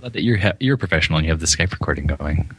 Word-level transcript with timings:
Glad 0.00 0.12
that 0.12 0.22
you're 0.22 0.38
ha- 0.38 0.52
you're 0.60 0.76
a 0.76 0.78
professional 0.78 1.18
and 1.18 1.26
you 1.26 1.32
have 1.32 1.40
the 1.40 1.46
Skype 1.46 1.72
recording 1.72 2.06
going. 2.06 2.50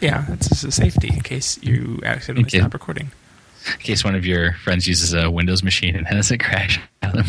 Yeah, 0.00 0.24
it's 0.32 0.48
just 0.48 0.64
a 0.64 0.70
safety 0.72 1.08
in 1.08 1.20
case 1.20 1.58
you 1.62 2.00
accidentally 2.04 2.46
Okay. 2.46 2.58
stop 2.60 2.72
recording. 2.72 3.10
In 3.66 3.78
case 3.80 4.04
one 4.04 4.14
of 4.14 4.24
your 4.26 4.52
friends 4.54 4.86
uses 4.86 5.12
a 5.14 5.30
Windows 5.30 5.62
machine 5.62 5.94
and 5.96 6.06
has 6.06 6.30
it 6.30 6.38
crash 6.38 6.80
them. 7.00 7.24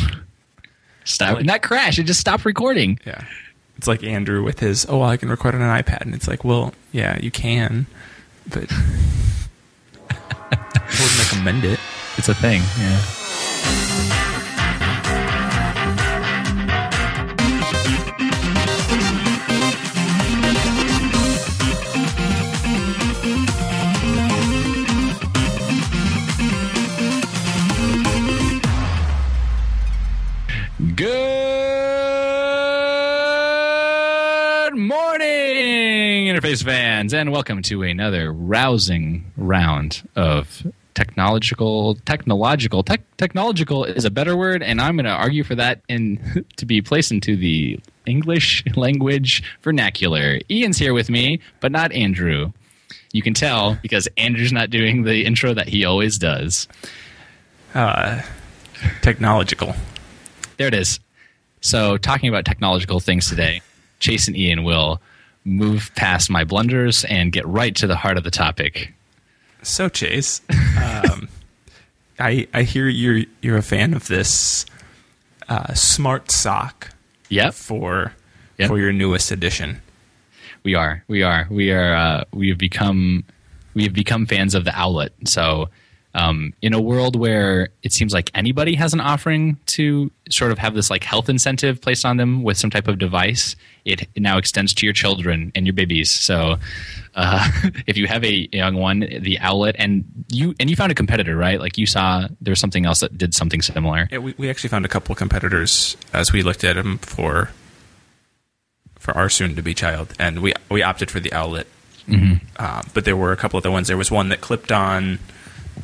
Stop. 1.04 1.36
Like- 1.38 1.46
Not 1.46 1.62
crash. 1.62 2.00
It 2.00 2.04
just 2.04 2.20
stopped 2.20 2.46
recording. 2.46 3.00
Yeah. 3.06 3.24
It's 3.78 3.88
like 3.88 4.04
Andrew 4.04 4.42
with 4.44 4.60
his, 4.60 4.86
oh, 4.88 5.02
I 5.02 5.18
can 5.18 5.30
record 5.30 5.54
on 5.54 5.62
an 5.62 5.70
iPad. 5.84 6.02
And 6.02 6.16
it's 6.16 6.28
like, 6.30 6.44
well, 6.46 6.74
yeah, 6.94 7.18
you 7.20 7.30
can, 7.30 7.88
but 8.48 8.72
I 10.10 10.56
wouldn't 11.00 11.20
recommend 11.20 11.66
it. 11.66 11.80
It's 12.18 12.30
a 12.30 12.34
thing. 12.36 12.62
Yeah. 12.80 13.02
And 37.26 37.34
welcome 37.34 37.64
to 37.64 37.82
another 37.82 38.32
rousing 38.32 39.32
round 39.36 40.08
of 40.16 40.64
technological, 40.94 41.96
technological, 42.06 42.84
tech, 42.84 43.02
technological 43.18 43.84
is 43.84 44.06
a 44.06 44.12
better 44.12 44.38
word, 44.38 44.62
and 44.62 44.80
I'm 44.80 44.96
going 44.96 45.06
to 45.06 45.12
argue 45.12 45.44
for 45.44 45.56
that 45.56 45.82
in 45.90 46.46
to 46.58 46.68
be 46.68 46.84
placed 46.84 47.12
into 47.12 47.36
the 47.36 47.80
English 48.06 48.64
language 48.76 49.42
vernacular. 49.64 50.40
Ian's 50.52 50.78
here 50.78 50.94
with 50.94 51.10
me, 51.10 51.40
but 51.62 51.72
not 51.72 51.92
Andrew. 51.94 52.52
You 53.12 53.24
can 53.24 53.34
tell 53.34 53.80
because 53.82 54.08
Andrew's 54.18 54.54
not 54.54 54.70
doing 54.70 55.02
the 55.02 55.26
intro 55.26 55.56
that 55.56 55.68
he 55.68 55.84
always 55.84 56.20
does. 56.20 56.68
Uh, 57.74 58.22
technological. 59.02 59.74
There 60.58 60.68
it 60.68 60.76
is. 60.76 61.00
So, 61.62 61.98
talking 61.98 62.30
about 62.30 62.46
technological 62.46 63.00
things 63.00 63.28
today, 63.28 63.64
Chase 63.98 64.28
and 64.28 64.38
Ian 64.38 64.64
will 64.64 65.02
move 65.46 65.92
past 65.96 66.30
my 66.30 66.44
blunders 66.44 67.04
and 67.06 67.32
get 67.32 67.46
right 67.48 67.76
to 67.76 67.88
the 67.88 67.96
heart 67.96 68.18
of 68.18 68.24
the 68.24 68.32
topic. 68.32 68.94
So, 69.62 69.88
Chase, 69.90 70.42
um, 70.82 71.28
I 72.20 72.48
I 72.54 72.64
hear 72.64 72.88
you're 72.88 73.26
you're 73.42 73.58
a 73.58 73.62
fan 73.64 73.94
of 73.94 74.08
this 74.08 74.66
uh, 75.48 75.74
smart 75.74 76.32
sock 76.32 76.90
Yep, 77.30 77.54
for 77.54 78.14
Yep. 78.58 78.70
for 78.70 78.80
your 78.80 78.94
newest 78.94 79.32
edition. 79.32 79.82
we 80.64 80.76
are. 80.76 81.04
We 81.08 81.24
are. 81.24 81.48
We 81.50 81.72
are. 81.72 81.94
Uh, 81.96 82.24
we 82.32 82.50
have 82.50 82.58
become. 82.58 83.24
We 83.74 83.84
have 83.84 83.94
become 83.94 84.26
fans 84.26 84.56
of 84.56 84.64
the 84.64 84.72
Owlet. 84.72 85.12
So, 85.28 85.70
um, 86.16 86.54
in 86.62 86.74
a 86.74 86.80
world 86.80 87.18
where 87.18 87.68
it 87.84 87.92
seems 87.92 88.14
like 88.14 88.32
anybody 88.34 88.74
has 88.76 88.94
an 88.94 89.02
offering 89.02 89.58
to 89.68 90.10
sort 90.30 90.54
of 90.54 90.58
have 90.58 90.74
this 90.74 90.90
like 90.90 91.04
health 91.04 91.28
incentive 91.28 91.82
placed 91.82 92.06
on 92.06 92.16
them 92.16 92.42
with 92.42 92.58
some 92.58 92.70
type 92.70 92.88
of 92.88 92.98
device, 92.98 93.58
it 93.84 94.08
now 94.16 94.38
extends 94.38 94.74
to 94.76 94.86
your 94.86 94.94
children 94.94 95.52
and 95.56 95.68
your 95.68 95.74
babies. 95.74 96.10
So, 96.10 96.56
uh, 97.16 97.52
if 97.86 97.98
you 97.98 98.08
have 98.08 98.24
a 98.24 98.48
young 98.54 98.76
one, 98.76 99.02
the 99.02 99.38
Owlet 99.40 99.76
and 99.78 100.06
you 100.30 100.56
and 100.58 100.70
you 100.70 100.78
found 100.78 100.92
a 100.92 100.96
competitor, 100.96 101.36
right? 101.36 101.60
Like 101.60 101.78
you 101.78 101.86
saw 101.86 102.28
there's 102.40 102.62
something 102.62 102.86
else 102.86 103.02
that 103.02 103.18
did 103.18 103.34
something 103.34 103.62
similar. 103.62 104.08
Yeah, 104.10 104.20
we, 104.20 104.34
we 104.38 104.50
actually 104.50 104.70
found 104.70 104.86
a 104.86 104.90
couple 104.90 105.12
of 105.12 105.18
competitors 105.18 105.98
as 106.14 106.32
we 106.32 106.42
looked 106.44 106.64
at 106.64 106.78
them 106.78 106.98
for 107.00 107.52
for 108.98 109.16
our 109.18 109.30
soon 109.30 109.56
to 109.56 109.62
be 109.62 109.74
child, 109.74 110.14
and 110.18 110.42
we 110.42 110.54
we 110.72 110.82
opted 110.82 111.12
for 111.12 111.20
the 111.20 111.34
Owlet. 111.34 111.68
Uh, 112.58 112.84
but 112.94 113.04
there 113.04 113.18
were 113.18 113.34
a 113.34 113.38
couple 113.38 113.58
of 113.58 113.64
the 113.64 113.72
ones. 113.72 113.88
There 113.88 113.98
was 113.98 114.12
one 114.12 114.30
that 114.30 114.40
clipped 114.40 114.72
on 114.72 115.20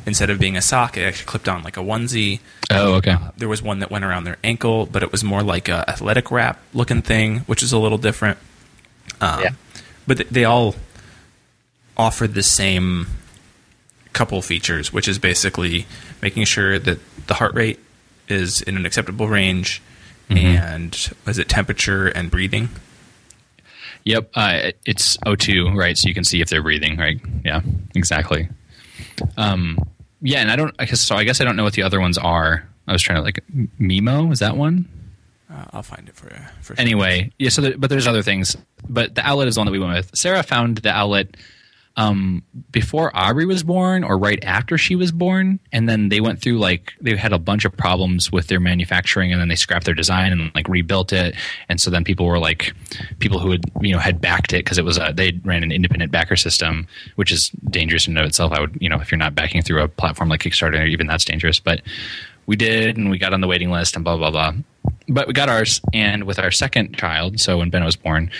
instead 0.06 0.30
of 0.30 0.38
being 0.38 0.56
a 0.56 0.62
sock, 0.62 0.96
it 0.96 1.02
actually 1.02 1.26
clipped 1.26 1.48
on 1.48 1.62
like 1.62 1.76
a 1.76 1.80
onesie. 1.80 2.40
Oh, 2.70 2.94
okay. 2.94 3.12
Uh, 3.12 3.30
there 3.36 3.48
was 3.48 3.62
one 3.62 3.78
that 3.80 3.90
went 3.90 4.04
around 4.04 4.24
their 4.24 4.38
ankle, 4.44 4.86
but 4.86 5.02
it 5.02 5.12
was 5.12 5.22
more 5.24 5.42
like 5.42 5.68
a 5.68 5.88
athletic 5.88 6.30
wrap 6.30 6.60
looking 6.74 7.02
thing, 7.02 7.38
which 7.40 7.62
is 7.62 7.72
a 7.72 7.78
little 7.78 7.98
different. 7.98 8.38
Um, 9.20 9.40
Yeah. 9.42 9.50
But 10.06 10.16
th- 10.18 10.28
they 10.30 10.44
all 10.44 10.74
offer 11.96 12.26
the 12.26 12.42
same 12.42 13.06
couple 14.12 14.42
features, 14.42 14.92
which 14.92 15.06
is 15.08 15.18
basically 15.18 15.86
making 16.20 16.44
sure 16.44 16.78
that 16.78 16.98
the 17.28 17.34
heart 17.34 17.54
rate 17.54 17.78
is 18.28 18.60
in 18.62 18.76
an 18.76 18.84
acceptable 18.86 19.28
range, 19.28 19.80
and 20.28 21.10
was 21.26 21.38
it 21.38 21.48
temperature 21.48 22.08
and 22.08 22.30
breathing? 22.30 22.70
Yep, 24.04 24.30
uh, 24.34 24.70
it's 24.84 25.16
O2, 25.18 25.76
right? 25.76 25.96
So 25.96 26.08
you 26.08 26.14
can 26.14 26.24
see 26.24 26.40
if 26.40 26.48
they're 26.48 26.62
breathing, 26.62 26.96
right? 26.96 27.20
Yeah, 27.44 27.60
exactly. 27.94 28.48
Um, 29.36 29.78
yeah, 30.20 30.40
and 30.40 30.50
I 30.50 30.56
don't. 30.56 30.74
I 30.78 30.84
guess 30.84 31.00
so. 31.00 31.16
I 31.16 31.24
guess 31.24 31.40
I 31.40 31.44
don't 31.44 31.56
know 31.56 31.64
what 31.64 31.74
the 31.74 31.82
other 31.82 32.00
ones 32.00 32.18
are. 32.18 32.68
I 32.86 32.92
was 32.92 33.02
trying 33.02 33.16
to 33.16 33.22
like 33.22 33.44
Mimo. 33.80 34.32
Is 34.32 34.38
that 34.40 34.56
one? 34.56 34.88
Uh, 35.50 35.64
I'll 35.72 35.82
find 35.82 36.08
it 36.08 36.14
for 36.14 36.26
you. 36.32 36.40
For 36.60 36.74
sure. 36.74 36.80
Anyway, 36.80 37.30
yeah. 37.38 37.50
So, 37.50 37.62
there, 37.62 37.76
but 37.76 37.90
there's 37.90 38.06
other 38.06 38.22
things. 38.22 38.56
But 38.88 39.14
the 39.14 39.28
Owlet 39.28 39.48
is 39.48 39.54
the 39.56 39.60
one 39.60 39.66
that 39.66 39.72
we 39.72 39.78
went 39.78 39.94
with. 39.94 40.16
Sarah 40.16 40.42
found 40.42 40.78
the 40.78 40.90
Owlet 40.96 41.36
um, 41.96 42.42
before 42.70 43.14
Aubrey 43.14 43.44
was 43.44 43.62
born, 43.62 44.02
or 44.02 44.16
right 44.16 44.42
after 44.44 44.78
she 44.78 44.96
was 44.96 45.12
born, 45.12 45.60
and 45.72 45.88
then 45.88 46.08
they 46.08 46.20
went 46.20 46.40
through 46.40 46.58
like 46.58 46.94
they 47.00 47.16
had 47.16 47.32
a 47.32 47.38
bunch 47.38 47.64
of 47.64 47.76
problems 47.76 48.32
with 48.32 48.46
their 48.46 48.60
manufacturing, 48.60 49.30
and 49.30 49.40
then 49.40 49.48
they 49.48 49.56
scrapped 49.56 49.84
their 49.84 49.94
design 49.94 50.32
and 50.32 50.50
like 50.54 50.68
rebuilt 50.68 51.12
it. 51.12 51.34
And 51.68 51.80
so 51.80 51.90
then 51.90 52.02
people 52.02 52.26
were 52.26 52.38
like, 52.38 52.72
people 53.18 53.38
who 53.38 53.50
had 53.50 53.64
you 53.80 53.92
know 53.92 53.98
had 53.98 54.20
backed 54.20 54.52
it 54.52 54.64
because 54.64 54.78
it 54.78 54.84
was 54.84 54.96
a 54.96 55.12
they 55.14 55.38
ran 55.44 55.62
an 55.62 55.72
independent 55.72 56.10
backer 56.10 56.36
system, 56.36 56.86
which 57.16 57.30
is 57.30 57.50
dangerous 57.70 58.06
in 58.06 58.16
and 58.16 58.24
of 58.24 58.28
itself. 58.28 58.52
I 58.52 58.60
would 58.60 58.78
you 58.80 58.88
know 58.88 59.00
if 59.00 59.10
you're 59.10 59.18
not 59.18 59.34
backing 59.34 59.62
through 59.62 59.82
a 59.82 59.88
platform 59.88 60.30
like 60.30 60.40
Kickstarter, 60.40 60.88
even 60.88 61.06
that's 61.06 61.24
dangerous. 61.24 61.60
But 61.60 61.82
we 62.46 62.56
did, 62.56 62.96
and 62.96 63.10
we 63.10 63.18
got 63.18 63.34
on 63.34 63.42
the 63.42 63.46
waiting 63.46 63.70
list, 63.70 63.96
and 63.96 64.04
blah 64.04 64.16
blah 64.16 64.30
blah. 64.30 64.54
But 65.08 65.26
we 65.26 65.34
got 65.34 65.50
ours, 65.50 65.80
and 65.92 66.24
with 66.24 66.38
our 66.38 66.50
second 66.50 66.96
child, 66.96 67.38
so 67.38 67.58
when 67.58 67.68
Ben 67.68 67.84
was 67.84 67.96
born, 67.96 68.30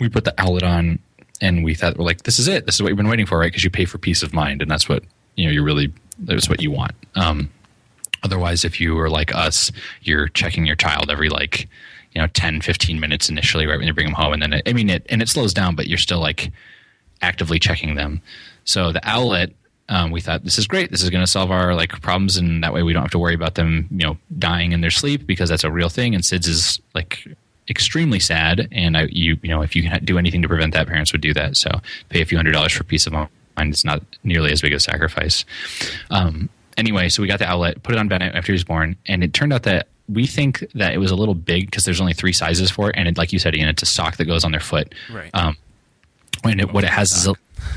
we 0.00 0.08
put 0.08 0.24
the 0.24 0.34
Owlet 0.40 0.64
on 0.64 0.98
and 1.40 1.64
we 1.64 1.74
thought 1.74 1.96
we're 1.96 2.04
like 2.04 2.22
this 2.22 2.38
is 2.38 2.48
it. 2.48 2.66
This 2.66 2.76
is 2.76 2.82
what 2.82 2.88
you've 2.88 2.96
been 2.96 3.08
waiting 3.08 3.26
for 3.26 3.38
right? 3.38 3.46
Because 3.46 3.64
you 3.64 3.70
pay 3.70 3.84
for 3.84 3.98
peace 3.98 4.22
of 4.22 4.32
mind 4.32 4.62
and 4.62 4.70
that's 4.70 4.88
what 4.88 5.02
you 5.36 5.46
know 5.46 5.52
you 5.52 5.62
really 5.62 5.92
that's 6.18 6.48
what 6.48 6.60
you 6.60 6.70
want. 6.70 6.92
Um 7.14 7.50
otherwise 8.22 8.64
if 8.64 8.80
you 8.80 8.94
were 8.94 9.10
like 9.10 9.34
us 9.34 9.70
you're 10.02 10.28
checking 10.28 10.66
your 10.66 10.76
child 10.76 11.10
every 11.10 11.28
like 11.28 11.68
you 12.12 12.20
know 12.20 12.26
10 12.28 12.62
15 12.62 12.98
minutes 12.98 13.28
initially 13.28 13.66
right 13.66 13.78
when 13.78 13.86
you 13.86 13.92
bring 13.92 14.06
them 14.06 14.14
home 14.14 14.32
and 14.32 14.42
then 14.42 14.54
it, 14.54 14.62
i 14.66 14.72
mean 14.72 14.88
it 14.88 15.04
and 15.10 15.20
it 15.20 15.28
slows 15.28 15.52
down 15.52 15.76
but 15.76 15.86
you're 15.86 15.98
still 15.98 16.18
like 16.18 16.50
actively 17.22 17.58
checking 17.58 17.94
them. 17.94 18.20
So 18.64 18.92
the 18.92 19.00
Owlet 19.08 19.54
um, 19.88 20.10
we 20.10 20.20
thought 20.20 20.42
this 20.42 20.58
is 20.58 20.66
great. 20.66 20.90
This 20.90 21.04
is 21.04 21.10
going 21.10 21.22
to 21.22 21.30
solve 21.30 21.52
our 21.52 21.72
like 21.74 21.90
problems 22.02 22.36
and 22.36 22.64
that 22.64 22.72
way 22.72 22.82
we 22.82 22.92
don't 22.92 23.02
have 23.02 23.12
to 23.12 23.20
worry 23.20 23.34
about 23.34 23.54
them 23.54 23.86
you 23.90 23.98
know 23.98 24.18
dying 24.38 24.72
in 24.72 24.80
their 24.80 24.90
sleep 24.90 25.26
because 25.26 25.48
that's 25.48 25.64
a 25.64 25.70
real 25.70 25.88
thing 25.88 26.14
and 26.14 26.24
sids 26.24 26.48
is 26.48 26.80
like 26.94 27.24
extremely 27.68 28.20
sad 28.20 28.68
and 28.70 28.96
I, 28.96 29.08
you 29.10 29.38
you 29.42 29.48
know 29.48 29.62
if 29.62 29.74
you 29.74 29.82
can 29.82 30.04
do 30.04 30.18
anything 30.18 30.42
to 30.42 30.48
prevent 30.48 30.72
that 30.74 30.86
parents 30.86 31.12
would 31.12 31.20
do 31.20 31.34
that. 31.34 31.56
So 31.56 31.70
pay 32.08 32.20
a 32.20 32.24
few 32.24 32.38
hundred 32.38 32.52
dollars 32.52 32.72
for 32.72 32.84
peace 32.84 33.06
of 33.06 33.12
mind 33.12 33.28
it's 33.58 33.84
not 33.84 34.02
nearly 34.22 34.52
as 34.52 34.60
big 34.60 34.72
a 34.72 34.80
sacrifice. 34.80 35.44
Um, 36.10 36.48
anyway 36.76 37.08
so 37.08 37.22
we 37.22 37.28
got 37.28 37.38
the 37.38 37.50
Owlet 37.50 37.82
put 37.82 37.94
it 37.94 37.98
on 37.98 38.08
bennett 38.08 38.34
after 38.34 38.52
he 38.52 38.54
was 38.54 38.64
born 38.64 38.96
and 39.06 39.24
it 39.24 39.32
turned 39.32 39.52
out 39.52 39.62
that 39.62 39.88
we 40.08 40.26
think 40.26 40.64
that 40.74 40.92
it 40.92 40.98
was 40.98 41.10
a 41.10 41.16
little 41.16 41.34
big 41.34 41.66
because 41.66 41.84
there's 41.84 42.00
only 42.00 42.12
three 42.12 42.32
sizes 42.32 42.70
for 42.70 42.90
it 42.90 42.96
and 42.96 43.08
it, 43.08 43.18
like 43.18 43.32
you 43.32 43.38
said 43.38 43.54
Ian 43.56 43.68
it's 43.68 43.82
a 43.82 43.86
sock 43.86 44.16
that 44.16 44.26
goes 44.26 44.44
on 44.44 44.50
their 44.52 44.60
foot. 44.60 44.94
Right. 45.10 45.30
um, 45.34 45.56
and 46.44 46.60
it, 46.60 46.72
what 46.72 46.84
it 46.84 46.90
has 46.90 47.12
is 47.12 47.26
a, 47.26 47.34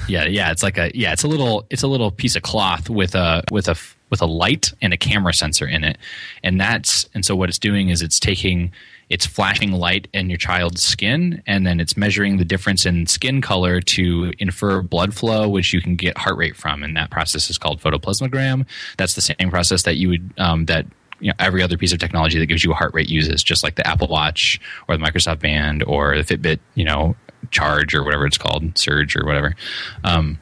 yeah 0.08 0.26
yeah 0.26 0.52
it's 0.52 0.62
like 0.62 0.78
a 0.78 0.92
yeah 0.94 1.14
it's 1.14 1.24
a 1.24 1.28
little 1.28 1.66
it's 1.70 1.84
a 1.84 1.88
little 1.88 2.12
piece 2.12 2.36
of 2.36 2.44
cloth 2.44 2.90
with 2.90 3.16
a 3.16 3.44
with 3.52 3.68
a 3.68 3.72
f- 3.72 3.96
with 4.10 4.22
a 4.22 4.26
light 4.26 4.74
and 4.82 4.94
a 4.94 4.98
camera 4.98 5.34
sensor 5.34 5.68
in 5.68 5.84
it. 5.84 5.98
And 6.44 6.60
that's 6.60 7.08
and 7.14 7.26
so 7.26 7.36
what 7.36 7.50
it's 7.50 7.60
doing 7.60 7.90
is 7.90 8.02
it's 8.02 8.20
taking 8.20 8.72
it's 9.10 9.26
flashing 9.26 9.72
light 9.72 10.08
in 10.14 10.30
your 10.30 10.38
child's 10.38 10.82
skin 10.82 11.42
and 11.48 11.66
then 11.66 11.80
it's 11.80 11.98
measuring 11.98 12.38
the 12.38 12.46
difference 12.46 12.86
in 12.86 13.08
skin 13.08 13.42
color 13.42 13.82
to 13.82 14.32
infer 14.40 14.82
blood 14.82 15.14
flow 15.14 15.50
which 15.50 15.74
you 15.74 15.82
can 15.82 15.96
get 15.96 16.18
heart 16.18 16.38
rate 16.38 16.56
from 16.56 16.84
and 16.84 16.96
that 16.96 17.10
process 17.10 17.50
is 17.50 17.58
called 17.58 17.82
photoplethysmogram. 17.82 18.66
That's 18.98 19.16
the 19.16 19.22
same 19.22 19.50
process 19.50 19.84
that 19.84 19.98
you 19.98 20.10
would 20.10 20.34
um, 20.38 20.66
that 20.66 20.86
you 21.20 21.30
know, 21.30 21.36
every 21.40 21.62
other 21.62 21.78
piece 21.78 21.92
of 21.92 22.00
technology 22.00 22.40
that 22.40 22.46
gives 22.46 22.64
you 22.64 22.72
a 22.72 22.76
heart 22.76 22.94
rate 22.94 23.10
uses, 23.10 23.44
just 23.44 23.64
like 23.64 23.76
the 23.76 23.86
Apple 23.86 24.08
Watch 24.08 24.60
or 24.88 24.98
the 24.98 25.04
Microsoft 25.04 25.40
Band 25.40 25.84
or 25.84 26.22
the 26.22 26.24
Fitbit, 26.24 26.60
you 26.76 26.86
know, 26.86 27.16
Charge 27.52 27.96
or 27.96 28.04
whatever 28.04 28.26
it's 28.26 28.38
called, 28.38 28.78
Surge 28.78 29.16
or 29.16 29.26
whatever, 29.26 29.56
um, 30.04 30.40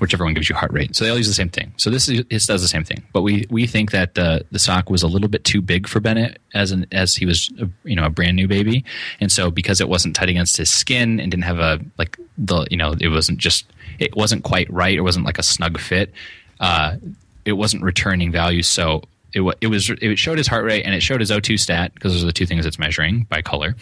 whichever 0.00 0.24
one 0.24 0.34
gives 0.34 0.48
you 0.48 0.54
heart 0.54 0.72
rate. 0.72 0.94
So 0.96 1.04
they 1.04 1.10
all 1.10 1.16
use 1.16 1.28
the 1.28 1.34
same 1.34 1.48
thing. 1.48 1.72
So 1.76 1.90
this 1.90 2.08
is, 2.08 2.24
this 2.30 2.46
does 2.46 2.62
the 2.62 2.68
same 2.68 2.84
thing. 2.84 3.02
But 3.12 3.22
we 3.22 3.46
we 3.50 3.66
think 3.66 3.90
that 3.92 4.14
the 4.14 4.44
the 4.50 4.58
sock 4.58 4.90
was 4.90 5.02
a 5.02 5.08
little 5.08 5.28
bit 5.28 5.44
too 5.44 5.60
big 5.60 5.88
for 5.88 6.00
Bennett 6.00 6.38
as 6.54 6.72
an 6.72 6.86
as 6.92 7.16
he 7.16 7.26
was 7.26 7.50
a, 7.60 7.68
you 7.84 7.96
know 7.96 8.04
a 8.04 8.10
brand 8.10 8.36
new 8.36 8.48
baby, 8.48 8.84
and 9.20 9.30
so 9.30 9.50
because 9.50 9.80
it 9.80 9.88
wasn't 9.88 10.16
tight 10.16 10.28
against 10.28 10.56
his 10.56 10.70
skin 10.70 11.20
and 11.20 11.30
didn't 11.30 11.44
have 11.44 11.58
a 11.58 11.80
like 11.98 12.18
the 12.38 12.66
you 12.70 12.76
know 12.76 12.94
it 13.00 13.08
wasn't 13.08 13.38
just 13.38 13.66
it 13.98 14.14
wasn't 14.16 14.44
quite 14.44 14.70
right. 14.72 14.96
It 14.96 15.02
wasn't 15.02 15.24
like 15.24 15.38
a 15.38 15.42
snug 15.42 15.78
fit. 15.78 16.12
Uh, 16.60 16.96
it 17.44 17.52
wasn't 17.52 17.82
returning 17.82 18.32
value. 18.32 18.62
So 18.62 19.02
it, 19.32 19.42
it 19.60 19.66
was 19.68 19.90
it 19.90 20.18
showed 20.18 20.38
his 20.38 20.46
heart 20.46 20.64
rate 20.64 20.84
and 20.84 20.94
it 20.94 21.02
showed 21.02 21.20
his 21.20 21.30
O2 21.30 21.58
stat 21.58 21.94
because 21.94 22.12
those 22.12 22.22
are 22.22 22.26
the 22.26 22.32
two 22.32 22.46
things 22.46 22.66
it's 22.66 22.78
measuring 22.78 23.24
by 23.24 23.42
color. 23.42 23.76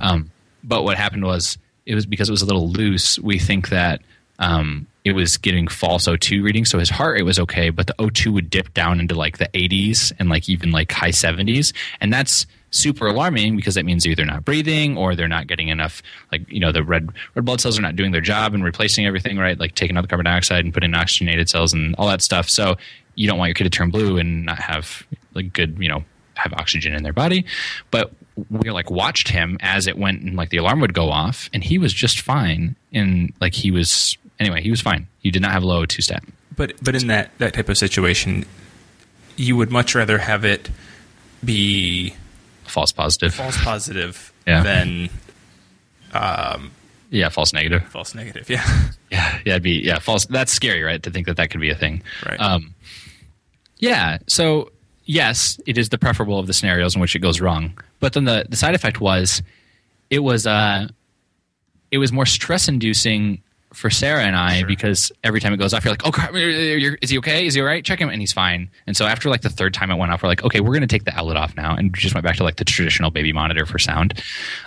Um, 0.00 0.30
but 0.64 0.84
what 0.84 0.96
happened 0.96 1.24
was 1.24 1.58
it 1.86 1.94
was 1.94 2.06
because 2.06 2.28
it 2.28 2.32
was 2.32 2.42
a 2.42 2.46
little 2.46 2.68
loose. 2.68 3.18
We 3.18 3.38
think 3.38 3.70
that 3.70 4.00
um, 4.38 4.86
it 5.04 5.12
was 5.12 5.36
getting 5.36 5.66
false 5.68 6.06
O2 6.06 6.42
readings, 6.42 6.70
so 6.70 6.78
his 6.78 6.90
heart 6.90 7.16
rate 7.16 7.24
was 7.24 7.38
okay, 7.38 7.70
but 7.70 7.86
the 7.86 7.94
O2 7.94 8.32
would 8.32 8.50
dip 8.50 8.72
down 8.74 9.00
into 9.00 9.14
like 9.14 9.38
the 9.38 9.48
80s 9.48 10.12
and 10.18 10.28
like 10.28 10.48
even 10.48 10.70
like 10.70 10.92
high 10.92 11.10
70s, 11.10 11.72
and 12.00 12.12
that's 12.12 12.46
super 12.70 13.06
alarming 13.06 13.54
because 13.54 13.74
that 13.74 13.84
means 13.84 14.06
either 14.06 14.24
not 14.24 14.44
breathing 14.44 14.96
or 14.96 15.14
they're 15.14 15.28
not 15.28 15.46
getting 15.46 15.68
enough 15.68 16.02
like 16.32 16.50
you 16.50 16.58
know 16.58 16.72
the 16.72 16.82
red 16.82 17.10
red 17.34 17.44
blood 17.44 17.60
cells 17.60 17.78
are 17.78 17.82
not 17.82 17.94
doing 17.94 18.12
their 18.12 18.22
job 18.22 18.54
and 18.54 18.64
replacing 18.64 19.06
everything 19.06 19.36
right? 19.36 19.60
Like 19.60 19.74
taking 19.74 19.96
out 19.96 20.00
the 20.00 20.08
carbon 20.08 20.24
dioxide 20.24 20.64
and 20.64 20.72
putting 20.72 20.90
in 20.90 20.94
oxygenated 20.94 21.50
cells 21.50 21.74
and 21.74 21.94
all 21.96 22.08
that 22.08 22.22
stuff. 22.22 22.48
So 22.48 22.76
you 23.14 23.28
don't 23.28 23.38
want 23.38 23.50
your 23.50 23.54
kid 23.54 23.64
to 23.64 23.70
turn 23.70 23.90
blue 23.90 24.16
and 24.16 24.46
not 24.46 24.58
have 24.58 25.06
like 25.34 25.52
good 25.52 25.76
you 25.78 25.88
know 25.88 26.02
have 26.34 26.52
oxygen 26.54 26.94
in 26.94 27.02
their 27.02 27.12
body. 27.12 27.44
But 27.90 28.12
we 28.50 28.70
like 28.70 28.90
watched 28.90 29.28
him 29.28 29.58
as 29.60 29.86
it 29.86 29.98
went 29.98 30.22
and 30.22 30.36
like 30.36 30.48
the 30.50 30.56
alarm 30.56 30.80
would 30.80 30.94
go 30.94 31.10
off 31.10 31.50
and 31.52 31.62
he 31.62 31.78
was 31.78 31.92
just 31.92 32.20
fine. 32.20 32.76
And 32.92 33.32
like 33.40 33.54
he 33.54 33.70
was 33.70 34.16
anyway 34.42 34.60
he 34.60 34.70
was 34.70 34.80
fine 34.80 35.06
he 35.20 35.30
did 35.30 35.40
not 35.42 35.52
have 35.52 35.62
a 35.62 35.66
low 35.66 35.86
two 35.86 36.02
stat 36.02 36.22
But 36.56 36.72
but 36.82 36.94
in 36.94 37.06
that 37.08 37.30
that 37.38 37.54
type 37.54 37.68
of 37.68 37.78
situation, 37.78 38.44
you 39.36 39.56
would 39.56 39.70
much 39.70 39.94
rather 39.94 40.18
have 40.18 40.44
it 40.44 40.68
be 41.44 42.14
false 42.64 42.92
positive 42.92 43.32
false 43.34 43.56
positive 43.62 44.32
Yeah. 44.46 44.62
than 44.62 45.08
yeah 47.10 47.28
false 47.30 47.52
negative 47.52 47.84
false 47.88 48.14
negative. 48.14 48.48
Yeah. 48.50 48.64
Yeah, 49.12 49.38
yeah, 49.44 49.52
it'd 49.52 49.62
be 49.62 49.72
yeah, 49.84 49.98
false. 49.98 50.24
That's 50.24 50.50
scary, 50.50 50.82
right? 50.82 51.02
To 51.02 51.10
think 51.10 51.26
that 51.26 51.36
that 51.36 51.50
could 51.50 51.60
be 51.60 51.68
a 51.68 51.74
thing. 51.74 52.02
Right. 52.26 52.40
Um, 52.40 52.74
yeah. 53.76 54.16
So 54.26 54.72
yes, 55.04 55.60
it 55.66 55.76
is 55.76 55.90
the 55.90 55.98
preferable 55.98 56.38
of 56.38 56.46
the 56.46 56.54
scenarios 56.54 56.94
in 56.94 57.00
which 57.02 57.14
it 57.14 57.18
goes 57.18 57.38
wrong. 57.38 57.76
But 58.00 58.14
then 58.14 58.24
the 58.24 58.46
the 58.48 58.56
side 58.56 58.74
effect 58.74 59.02
was, 59.02 59.42
it 60.08 60.20
was 60.20 60.46
uh, 60.46 60.88
it 61.90 61.98
was 61.98 62.10
more 62.10 62.24
stress 62.24 62.68
inducing 62.68 63.42
for 63.72 63.90
Sarah 63.90 64.22
and 64.24 64.36
I 64.36 64.58
Sure. 64.60 64.66
because 64.68 65.10
every 65.24 65.40
time 65.40 65.52
it 65.52 65.56
goes 65.56 65.72
off, 65.72 65.84
you're 65.84 65.92
like, 65.92 66.06
oh, 66.06 66.10
crap, 66.10 66.32
is 66.34 67.10
he 67.10 67.18
okay? 67.18 67.46
Is 67.46 67.54
he 67.54 67.60
all 67.60 67.66
right? 67.66 67.84
Check 67.84 67.98
him, 67.98 68.08
and 68.08 68.20
he's 68.20 68.32
fine. 68.32 68.70
And 68.86 68.96
so 68.96 69.06
after 69.06 69.28
like 69.30 69.40
the 69.42 69.48
third 69.50 69.74
time 69.74 69.90
it 69.90 69.96
went 69.96 70.12
off, 70.12 70.22
we're 70.22 70.28
like, 70.28 70.44
okay, 70.44 70.60
we're 70.60 70.72
going 70.72 70.82
to 70.82 70.86
take 70.86 71.04
the 71.04 71.16
Owlet 71.18 71.36
off 71.36 71.56
now, 71.56 71.74
and 71.74 71.90
we 71.90 71.98
just 71.98 72.14
went 72.14 72.24
back 72.24 72.36
to 72.36 72.44
like 72.44 72.56
the 72.56 72.64
traditional 72.64 73.10
baby 73.10 73.32
monitor 73.32 73.66
for 73.66 73.78
sound. 73.78 74.22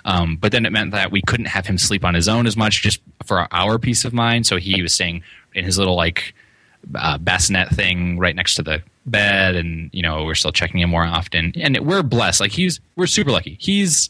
Um, 0.05 0.37
but 0.37 0.51
then 0.51 0.65
it 0.65 0.71
meant 0.71 0.91
that 0.91 1.11
we 1.11 1.21
couldn't 1.21 1.47
have 1.47 1.65
him 1.65 1.77
sleep 1.77 2.03
on 2.03 2.13
his 2.13 2.27
own 2.27 2.47
as 2.47 2.57
much, 2.57 2.81
just 2.81 2.99
for 3.25 3.47
our 3.53 3.77
peace 3.79 4.05
of 4.05 4.13
mind. 4.13 4.47
So 4.47 4.57
he 4.57 4.81
was 4.81 4.93
staying 4.93 5.23
in 5.53 5.65
his 5.65 5.77
little 5.77 5.95
like 5.95 6.33
uh, 6.95 7.17
bassinet 7.17 7.69
thing 7.69 8.17
right 8.19 8.35
next 8.35 8.55
to 8.55 8.63
the 8.63 8.81
bed, 9.05 9.55
and 9.55 9.89
you 9.93 10.01
know 10.01 10.23
we're 10.23 10.35
still 10.35 10.51
checking 10.51 10.79
him 10.79 10.89
more 10.89 11.03
often. 11.05 11.51
And 11.55 11.77
we're 11.79 12.03
blessed; 12.03 12.39
like 12.39 12.51
he's 12.51 12.79
we're 12.95 13.07
super 13.07 13.31
lucky. 13.31 13.57
He's 13.59 14.09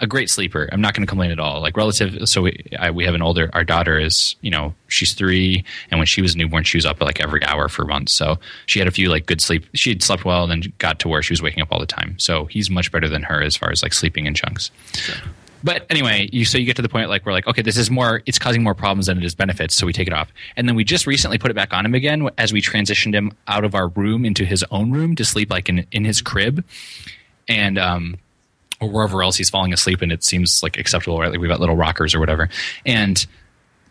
a 0.00 0.06
great 0.06 0.28
sleeper. 0.28 0.68
I'm 0.72 0.80
not 0.80 0.94
going 0.94 1.06
to 1.06 1.08
complain 1.08 1.30
at 1.30 1.38
all. 1.38 1.60
Like 1.60 1.76
relative, 1.76 2.28
so 2.28 2.42
we 2.42 2.64
I, 2.78 2.90
we 2.90 3.04
have 3.04 3.14
an 3.14 3.22
older. 3.22 3.50
Our 3.52 3.64
daughter 3.64 3.98
is 3.98 4.36
you 4.40 4.50
know 4.50 4.74
she's 4.88 5.12
three, 5.12 5.64
and 5.90 5.98
when 6.00 6.06
she 6.06 6.20
was 6.20 6.34
a 6.34 6.38
newborn, 6.38 6.64
she 6.64 6.76
was 6.76 6.86
up 6.86 7.00
like 7.00 7.20
every 7.20 7.44
hour 7.44 7.68
for 7.68 7.84
months. 7.84 8.12
So 8.12 8.38
she 8.66 8.78
had 8.78 8.88
a 8.88 8.90
few 8.90 9.08
like 9.08 9.26
good 9.26 9.40
sleep. 9.40 9.66
She 9.74 9.90
had 9.90 10.02
slept 10.02 10.24
well, 10.24 10.42
and 10.42 10.50
then 10.50 10.72
got 10.78 10.98
to 11.00 11.08
where 11.08 11.22
she 11.22 11.32
was 11.32 11.42
waking 11.42 11.62
up 11.62 11.68
all 11.70 11.80
the 11.80 11.86
time. 11.86 12.18
So 12.18 12.46
he's 12.46 12.70
much 12.70 12.90
better 12.90 13.08
than 13.08 13.22
her 13.22 13.42
as 13.42 13.56
far 13.56 13.70
as 13.70 13.82
like 13.82 13.92
sleeping 13.92 14.26
in 14.26 14.34
chunks. 14.34 14.70
But 15.62 15.86
anyway, 15.88 16.28
you 16.30 16.44
so 16.44 16.58
you 16.58 16.66
get 16.66 16.76
to 16.76 16.82
the 16.82 16.90
point 16.90 17.08
like 17.08 17.24
we're 17.24 17.32
like, 17.32 17.46
okay, 17.46 17.62
this 17.62 17.78
is 17.78 17.90
more. 17.90 18.22
It's 18.26 18.38
causing 18.38 18.62
more 18.62 18.74
problems 18.74 19.06
than 19.06 19.16
it 19.16 19.24
is 19.24 19.34
benefits, 19.34 19.74
so 19.74 19.86
we 19.86 19.94
take 19.94 20.08
it 20.08 20.12
off. 20.12 20.30
And 20.56 20.68
then 20.68 20.76
we 20.76 20.84
just 20.84 21.06
recently 21.06 21.38
put 21.38 21.50
it 21.50 21.54
back 21.54 21.72
on 21.72 21.86
him 21.86 21.94
again 21.94 22.28
as 22.36 22.52
we 22.52 22.60
transitioned 22.60 23.14
him 23.14 23.32
out 23.48 23.64
of 23.64 23.74
our 23.74 23.88
room 23.88 24.26
into 24.26 24.44
his 24.44 24.62
own 24.70 24.90
room 24.90 25.14
to 25.16 25.24
sleep 25.24 25.50
like 25.50 25.70
in 25.70 25.86
in 25.90 26.04
his 26.04 26.20
crib, 26.20 26.62
and 27.48 27.78
um, 27.78 28.16
or 28.80 28.88
wherever 28.88 29.22
else 29.22 29.36
he's 29.36 29.50
falling 29.50 29.72
asleep, 29.72 30.02
and 30.02 30.10
it 30.12 30.24
seems 30.24 30.62
like 30.62 30.78
acceptable, 30.78 31.18
right? 31.20 31.30
Like 31.30 31.40
we've 31.40 31.50
got 31.50 31.60
little 31.60 31.76
rockers 31.76 32.14
or 32.14 32.20
whatever, 32.20 32.48
and. 32.86 33.26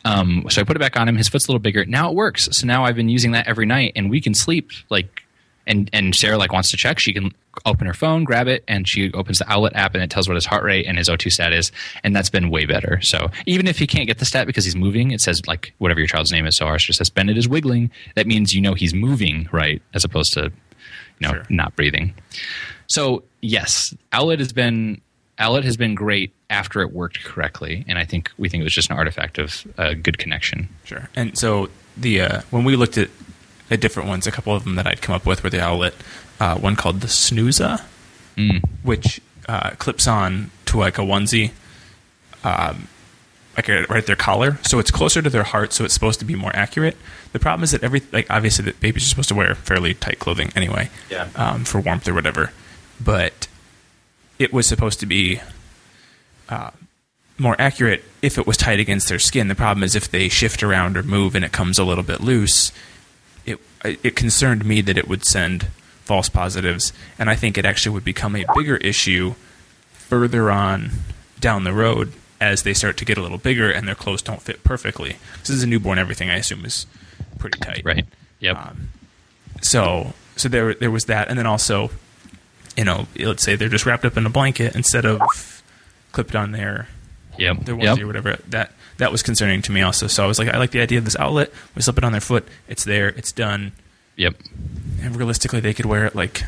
Um, 0.05 0.45
so 0.49 0.59
I 0.59 0.65
put 0.65 0.75
it 0.75 0.79
back 0.79 0.97
on 0.97 1.07
him. 1.07 1.15
His 1.15 1.29
foot's 1.29 1.47
a 1.47 1.49
little 1.49 1.61
bigger. 1.61 1.85
Now 1.85 2.09
it 2.09 2.13
works. 2.13 2.49
So 2.51 2.67
now 2.67 2.83
I've 2.83 2.97
been 2.97 3.07
using 3.07 3.31
that 3.31 3.47
every 3.47 3.65
night, 3.65 3.93
and 3.95 4.09
we 4.09 4.19
can 4.19 4.33
sleep 4.33 4.71
like 4.89 5.23
and 5.65 5.89
and 5.93 6.13
Sarah 6.13 6.37
like 6.37 6.51
wants 6.51 6.71
to 6.71 6.77
check, 6.77 6.99
she 6.99 7.13
can 7.13 7.31
open 7.65 7.87
her 7.87 7.93
phone, 7.93 8.25
grab 8.25 8.47
it, 8.49 8.65
and 8.67 8.85
she 8.85 9.13
opens 9.13 9.39
the 9.39 9.49
Owlet 9.49 9.73
app, 9.75 9.93
and 9.93 10.03
it 10.03 10.09
tells 10.09 10.27
what 10.27 10.35
his 10.35 10.45
heart 10.45 10.63
rate 10.65 10.85
and 10.87 10.97
his 10.97 11.07
O2 11.07 11.31
stat 11.31 11.53
is, 11.53 11.71
and 12.03 12.13
that's 12.13 12.29
been 12.29 12.49
way 12.49 12.65
better. 12.65 12.99
So 13.01 13.29
even 13.45 13.65
if 13.65 13.79
he 13.79 13.87
can't 13.87 14.07
get 14.07 14.17
the 14.19 14.25
stat 14.25 14.45
because 14.45 14.65
he's 14.65 14.75
moving, 14.75 15.11
it 15.11 15.21
says 15.21 15.45
like 15.47 15.73
whatever 15.77 16.01
your 16.01 16.07
child's 16.07 16.33
name 16.33 16.45
is. 16.45 16.57
So 16.57 16.65
ours 16.65 16.83
just 16.83 16.97
says 16.97 17.09
Bennett 17.09 17.37
is 17.37 17.47
wiggling. 17.47 17.89
That 18.15 18.27
means 18.27 18.53
you 18.53 18.59
know 18.61 18.73
he's 18.73 18.93
moving, 18.93 19.47
right, 19.53 19.81
as 19.93 20.03
opposed 20.03 20.33
to 20.33 20.51
you 21.19 21.27
know 21.27 21.29
Sure. 21.35 21.45
not 21.49 21.75
breathing. 21.77 22.13
So 22.87 23.23
yes, 23.43 23.93
Owlet 24.11 24.39
has 24.39 24.51
been 24.53 25.01
Owlet 25.39 25.63
has 25.65 25.77
been 25.77 25.93
great 25.95 26.31
after 26.49 26.81
it 26.81 26.91
worked 26.93 27.23
correctly, 27.23 27.83
and 27.87 27.97
I 27.99 28.05
think 28.05 28.31
we 28.37 28.49
think 28.49 28.61
it 28.61 28.63
was 28.63 28.73
just 28.73 28.89
an 28.89 28.97
artifact 28.97 29.37
of 29.37 29.65
a 29.77 29.93
good 29.95 30.17
connection. 30.17 30.69
Sure. 30.83 31.09
And 31.15 31.37
so 31.37 31.69
the 31.97 32.21
uh, 32.21 32.41
when 32.49 32.63
we 32.63 32.75
looked 32.75 32.97
at 32.97 33.09
at 33.69 33.79
different 33.81 34.09
ones, 34.09 34.25
a 34.27 34.31
couple 34.31 34.55
of 34.55 34.63
them 34.63 34.75
that 34.75 34.87
I'd 34.87 35.01
come 35.01 35.15
up 35.15 35.25
with 35.25 35.43
were 35.43 35.49
the 35.49 35.61
Owlet. 35.61 35.93
Uh, 36.39 36.57
one 36.57 36.75
called 36.75 37.01
the 37.01 37.07
Snuza, 37.07 37.81
which 38.83 39.21
uh, 39.47 39.71
clips 39.71 40.07
on 40.07 40.49
to 40.65 40.77
like 40.77 40.97
a 40.97 41.01
onesie, 41.01 41.51
um, 42.43 42.87
like 43.55 43.67
right 43.69 43.91
at 43.91 44.05
their 44.07 44.15
collar, 44.15 44.57
so 44.63 44.79
it's 44.79 44.91
closer 44.91 45.21
to 45.21 45.29
their 45.29 45.43
heart, 45.43 45.73
so 45.73 45.85
it's 45.85 45.93
supposed 45.93 46.19
to 46.19 46.25
be 46.25 46.35
more 46.35 46.51
accurate. 46.55 46.97
The 47.31 47.39
problem 47.39 47.63
is 47.63 47.71
that 47.71 47.83
every 47.83 48.01
like 48.11 48.27
obviously 48.29 48.65
that 48.65 48.79
babies 48.79 49.03
are 49.03 49.09
supposed 49.09 49.29
to 49.29 49.35
wear 49.35 49.55
fairly 49.55 49.93
tight 49.93 50.19
clothing 50.19 50.51
anyway, 50.55 50.89
Yeah. 51.09 51.29
um, 51.35 51.63
for 51.65 51.79
warmth 51.79 52.07
or 52.07 52.13
whatever, 52.13 52.51
but 53.03 53.47
it 54.39 54.53
was 54.53 54.67
supposed 54.67 54.99
to 54.99 55.05
be 55.05 55.41
uh, 56.49 56.71
more 57.37 57.55
accurate 57.59 58.03
if 58.21 58.37
it 58.37 58.47
was 58.47 58.57
tight 58.57 58.79
against 58.79 59.09
their 59.09 59.19
skin. 59.19 59.47
The 59.47 59.55
problem 59.55 59.83
is 59.83 59.95
if 59.95 60.09
they 60.09 60.29
shift 60.29 60.63
around 60.63 60.97
or 60.97 61.03
move 61.03 61.35
and 61.35 61.43
it 61.45 61.51
comes 61.51 61.79
a 61.79 61.83
little 61.83 62.03
bit 62.03 62.21
loose, 62.21 62.71
it 63.45 63.59
it 63.83 64.15
concerned 64.15 64.65
me 64.65 64.81
that 64.81 64.97
it 64.97 65.07
would 65.07 65.25
send 65.25 65.67
false 66.03 66.29
positives, 66.29 66.91
and 67.17 67.29
I 67.29 67.35
think 67.35 67.57
it 67.57 67.65
actually 67.65 67.93
would 67.93 68.05
become 68.05 68.35
a 68.35 68.45
bigger 68.55 68.77
issue 68.77 69.35
further 69.91 70.51
on 70.51 70.91
down 71.39 71.63
the 71.63 71.73
road 71.73 72.13
as 72.39 72.63
they 72.63 72.73
start 72.73 72.97
to 72.97 73.05
get 73.05 73.17
a 73.17 73.21
little 73.21 73.37
bigger 73.37 73.71
and 73.71 73.87
their 73.87 73.95
clothes 73.95 74.21
don't 74.21 74.41
fit 74.41 74.63
perfectly. 74.63 75.17
This 75.39 75.49
is 75.49 75.63
a 75.63 75.67
newborn; 75.67 75.97
everything 75.97 76.29
I 76.29 76.37
assume 76.37 76.65
is 76.65 76.85
pretty 77.39 77.59
tight, 77.59 77.81
Right. 77.83 78.05
Yep. 78.39 78.57
Um, 78.57 78.89
so 79.61 80.13
so 80.35 80.49
there 80.49 80.73
there 80.73 80.91
was 80.91 81.05
that, 81.05 81.29
and 81.29 81.37
then 81.37 81.45
also, 81.45 81.91
you 82.77 82.83
know, 82.83 83.07
let's 83.17 83.43
say 83.43 83.55
they're 83.55 83.69
just 83.69 83.85
wrapped 83.85 84.05
up 84.05 84.17
in 84.17 84.25
a 84.25 84.29
blanket 84.29 84.75
instead 84.75 85.05
of 85.05 85.21
clipped 86.11 86.35
on 86.35 86.51
their 86.51 86.87
yep. 87.37 87.63
their 87.65 87.75
yep. 87.75 87.97
onesie 87.97 88.01
or 88.01 88.07
whatever. 88.07 88.37
That 88.49 88.71
that 88.97 89.11
was 89.11 89.23
concerning 89.23 89.61
to 89.63 89.71
me 89.71 89.81
also. 89.81 90.07
So 90.07 90.23
I 90.23 90.27
was 90.27 90.39
like, 90.39 90.49
I 90.49 90.57
like 90.57 90.71
the 90.71 90.81
idea 90.81 90.97
of 90.97 91.05
this 91.05 91.15
Owlet. 91.17 91.53
We 91.75 91.81
slip 91.81 91.97
it 91.97 92.03
on 92.03 92.11
their 92.11 92.21
foot. 92.21 92.47
It's 92.67 92.83
there. 92.83 93.09
It's 93.09 93.31
done. 93.31 93.73
Yep. 94.15 94.35
And 95.01 95.15
realistically, 95.15 95.59
they 95.59 95.73
could 95.73 95.85
wear 95.85 96.05
it 96.05 96.15
like 96.15 96.43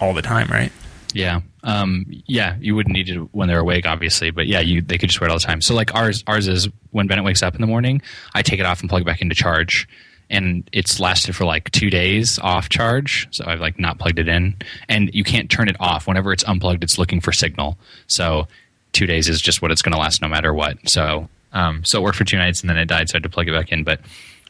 all 0.00 0.12
the 0.12 0.22
time, 0.22 0.48
right? 0.48 0.72
Yeah. 1.12 1.40
Um, 1.62 2.06
yeah, 2.26 2.56
you 2.60 2.74
wouldn't 2.74 2.94
need 2.94 3.08
it 3.08 3.18
when 3.32 3.48
they're 3.48 3.60
awake, 3.60 3.86
obviously, 3.86 4.30
but 4.30 4.46
yeah, 4.46 4.60
you 4.60 4.80
they 4.80 4.98
could 4.98 5.10
just 5.10 5.20
wear 5.20 5.28
it 5.28 5.32
all 5.32 5.38
the 5.38 5.44
time. 5.44 5.60
So 5.60 5.74
like 5.74 5.94
ours 5.94 6.24
ours 6.26 6.48
is 6.48 6.68
when 6.90 7.06
Bennett 7.06 7.24
wakes 7.24 7.42
up 7.42 7.54
in 7.54 7.60
the 7.60 7.66
morning, 7.66 8.02
I 8.34 8.42
take 8.42 8.60
it 8.60 8.66
off 8.66 8.80
and 8.80 8.88
plug 8.88 9.02
it 9.02 9.04
back 9.04 9.20
into 9.20 9.34
charge. 9.34 9.88
And 10.30 10.68
it's 10.72 11.00
lasted 11.00 11.34
for 11.34 11.44
like 11.44 11.70
two 11.72 11.90
days 11.90 12.38
off 12.38 12.68
charge. 12.68 13.28
So 13.32 13.44
I've 13.46 13.60
like 13.60 13.78
not 13.78 13.98
plugged 13.98 14.18
it 14.18 14.28
in. 14.28 14.54
And 14.88 15.10
you 15.12 15.24
can't 15.24 15.50
turn 15.50 15.68
it 15.68 15.76
off. 15.80 16.06
Whenever 16.06 16.32
it's 16.32 16.44
unplugged, 16.44 16.84
it's 16.84 16.98
looking 16.98 17.20
for 17.20 17.32
signal. 17.32 17.76
So 18.06 18.46
two 18.92 19.06
days 19.06 19.28
is 19.28 19.40
just 19.40 19.60
what 19.60 19.70
it's 19.70 19.82
gonna 19.82 19.98
last 19.98 20.22
no 20.22 20.28
matter 20.28 20.54
what. 20.54 20.88
So 20.88 21.28
um 21.52 21.84
so 21.84 21.98
it 21.98 22.02
worked 22.02 22.16
for 22.16 22.24
two 22.24 22.38
nights 22.38 22.60
and 22.60 22.70
then 22.70 22.78
it 22.78 22.86
died, 22.86 23.08
so 23.08 23.14
I 23.14 23.16
had 23.16 23.24
to 23.24 23.28
plug 23.28 23.48
it 23.48 23.52
back 23.52 23.72
in. 23.72 23.82
But 23.84 24.00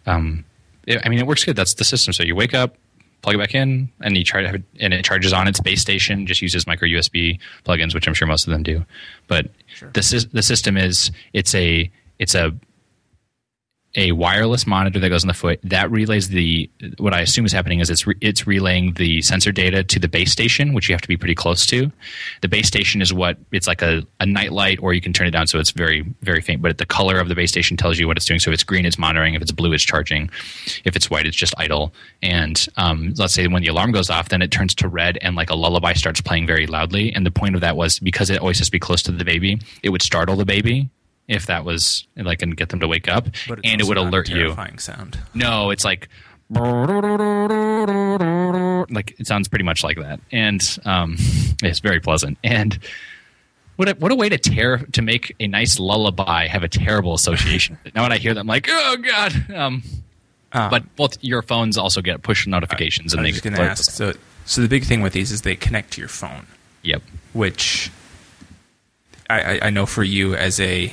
um 0.06 0.44
it, 0.86 1.00
I 1.04 1.08
mean 1.08 1.18
it 1.18 1.26
works 1.26 1.44
good. 1.44 1.56
That's 1.56 1.74
the 1.74 1.84
system. 1.84 2.12
So 2.12 2.22
you 2.22 2.34
wake 2.36 2.52
up, 2.54 2.76
plug 3.22 3.36
it 3.36 3.38
back 3.38 3.54
in, 3.54 3.88
and 4.00 4.16
you 4.16 4.24
try 4.24 4.42
to 4.42 4.48
have 4.48 4.56
it, 4.56 4.62
and 4.80 4.92
it 4.92 5.04
charges 5.04 5.32
on 5.32 5.48
its 5.48 5.60
base 5.60 5.80
station. 5.80 6.26
Just 6.26 6.42
uses 6.42 6.66
micro 6.66 6.88
USB 6.88 7.38
plugins, 7.64 7.94
which 7.94 8.06
I'm 8.06 8.14
sure 8.14 8.28
most 8.28 8.46
of 8.46 8.50
them 8.50 8.62
do. 8.62 8.84
But 9.28 9.50
the 9.92 10.28
the 10.32 10.42
system 10.42 10.76
is 10.76 11.10
it's 11.32 11.54
a 11.54 11.90
it's 12.18 12.34
a 12.34 12.54
a 13.96 14.12
wireless 14.12 14.66
monitor 14.66 15.00
that 15.00 15.08
goes 15.08 15.24
on 15.24 15.28
the 15.28 15.34
foot 15.34 15.58
that 15.64 15.90
relays 15.90 16.28
the 16.28 16.70
what 16.98 17.12
I 17.12 17.20
assume 17.20 17.44
is 17.44 17.52
happening 17.52 17.80
is 17.80 17.90
it's 17.90 18.06
re- 18.06 18.16
it's 18.20 18.46
relaying 18.46 18.94
the 18.94 19.20
sensor 19.22 19.50
data 19.50 19.82
to 19.82 19.98
the 19.98 20.08
base 20.08 20.30
station, 20.30 20.74
which 20.74 20.88
you 20.88 20.94
have 20.94 21.02
to 21.02 21.08
be 21.08 21.16
pretty 21.16 21.34
close 21.34 21.66
to. 21.66 21.90
The 22.40 22.48
base 22.48 22.68
station 22.68 23.02
is 23.02 23.12
what 23.12 23.36
it's 23.50 23.66
like 23.66 23.82
a, 23.82 24.06
a 24.20 24.26
night 24.26 24.52
light, 24.52 24.78
or 24.80 24.94
you 24.94 25.00
can 25.00 25.12
turn 25.12 25.26
it 25.26 25.32
down 25.32 25.48
so 25.48 25.58
it's 25.58 25.72
very 25.72 26.02
very 26.22 26.40
faint. 26.40 26.62
But 26.62 26.78
the 26.78 26.86
color 26.86 27.18
of 27.18 27.28
the 27.28 27.34
base 27.34 27.50
station 27.50 27.76
tells 27.76 27.98
you 27.98 28.06
what 28.06 28.16
it's 28.16 28.26
doing. 28.26 28.38
So 28.38 28.50
if 28.50 28.54
it's 28.54 28.64
green, 28.64 28.86
it's 28.86 28.98
monitoring. 28.98 29.34
If 29.34 29.42
it's 29.42 29.52
blue, 29.52 29.72
it's 29.72 29.82
charging. 29.82 30.30
If 30.84 30.94
it's 30.94 31.10
white, 31.10 31.26
it's 31.26 31.36
just 31.36 31.54
idle. 31.58 31.92
And 32.22 32.64
um, 32.76 33.14
let's 33.16 33.34
say 33.34 33.46
when 33.48 33.62
the 33.62 33.68
alarm 33.68 33.90
goes 33.90 34.08
off, 34.08 34.28
then 34.28 34.40
it 34.40 34.52
turns 34.52 34.74
to 34.76 34.88
red, 34.88 35.18
and 35.20 35.34
like 35.34 35.50
a 35.50 35.56
lullaby 35.56 35.94
starts 35.94 36.20
playing 36.20 36.46
very 36.46 36.68
loudly. 36.68 37.12
And 37.12 37.26
the 37.26 37.32
point 37.32 37.56
of 37.56 37.60
that 37.62 37.76
was 37.76 37.98
because 37.98 38.30
it 38.30 38.40
always 38.40 38.58
has 38.58 38.68
to 38.68 38.72
be 38.72 38.78
close 38.78 39.02
to 39.02 39.12
the 39.12 39.24
baby, 39.24 39.58
it 39.82 39.90
would 39.90 40.02
startle 40.02 40.36
the 40.36 40.44
baby 40.44 40.90
if 41.30 41.46
that 41.46 41.64
was 41.64 42.06
like 42.16 42.42
and 42.42 42.56
get 42.56 42.68
them 42.70 42.80
to 42.80 42.88
wake 42.88 43.08
up, 43.08 43.24
But 43.48 43.60
it's 43.60 43.68
and 43.70 43.80
it 43.80 43.86
would 43.86 43.96
alert 43.96 44.28
you. 44.28 44.54
Sound. 44.78 45.18
No, 45.32 45.70
it's 45.70 45.84
like 45.84 46.08
like 48.90 49.14
it 49.18 49.26
sounds 49.26 49.48
pretty 49.48 49.64
much 49.64 49.82
like 49.84 49.96
that, 49.98 50.20
and 50.32 50.78
um, 50.84 51.16
it's 51.62 51.80
very 51.80 52.00
pleasant. 52.00 52.38
And 52.44 52.78
What 53.76 53.88
a, 53.88 53.92
what 53.94 54.12
a 54.12 54.14
way 54.14 54.28
to 54.28 54.36
tear 54.38 54.78
to 54.78 55.02
make 55.02 55.34
a 55.40 55.46
nice 55.46 55.78
lullaby 55.78 56.46
have 56.48 56.62
a 56.64 56.68
terrible 56.68 57.14
association. 57.14 57.78
now 57.94 58.02
when 58.02 58.12
I 58.12 58.18
hear 58.18 58.34
that, 58.34 58.40
I'm 58.40 58.46
like, 58.46 58.66
oh 58.68 58.96
god. 58.96 59.50
Um, 59.54 59.82
Um, 60.52 60.68
but 60.68 60.96
both 60.96 61.16
your 61.22 61.42
phones 61.42 61.78
also 61.78 62.02
get 62.02 62.22
push 62.22 62.44
notifications 62.48 63.14
I 63.14 63.18
and 63.18 63.22
was 63.24 63.28
they 63.28 63.32
just 63.34 63.44
get 63.44 63.50
going 63.54 63.64
to 63.66 63.70
ask. 63.70 63.88
So, 63.92 64.14
so 64.46 64.60
the 64.60 64.66
big 64.68 64.82
thing 64.84 65.00
with 65.00 65.12
these 65.12 65.30
is 65.30 65.42
they 65.42 65.54
connect 65.54 65.92
to 65.92 66.00
your 66.00 66.08
phone, 66.08 66.44
Yep. 66.82 67.02
which 67.34 67.92
I, 69.30 69.40
I, 69.40 69.60
I 69.66 69.70
know 69.70 69.86
for 69.86 70.02
you 70.02 70.34
as 70.34 70.58
a 70.58 70.92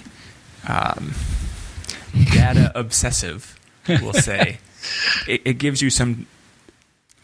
um, 0.68 1.14
data 2.32 2.72
obsessive, 2.76 3.60
we'll 3.88 4.14
say, 4.30 4.60
it, 5.28 5.42
it 5.46 5.54
gives 5.58 5.82
you 5.82 5.90
some 5.90 6.28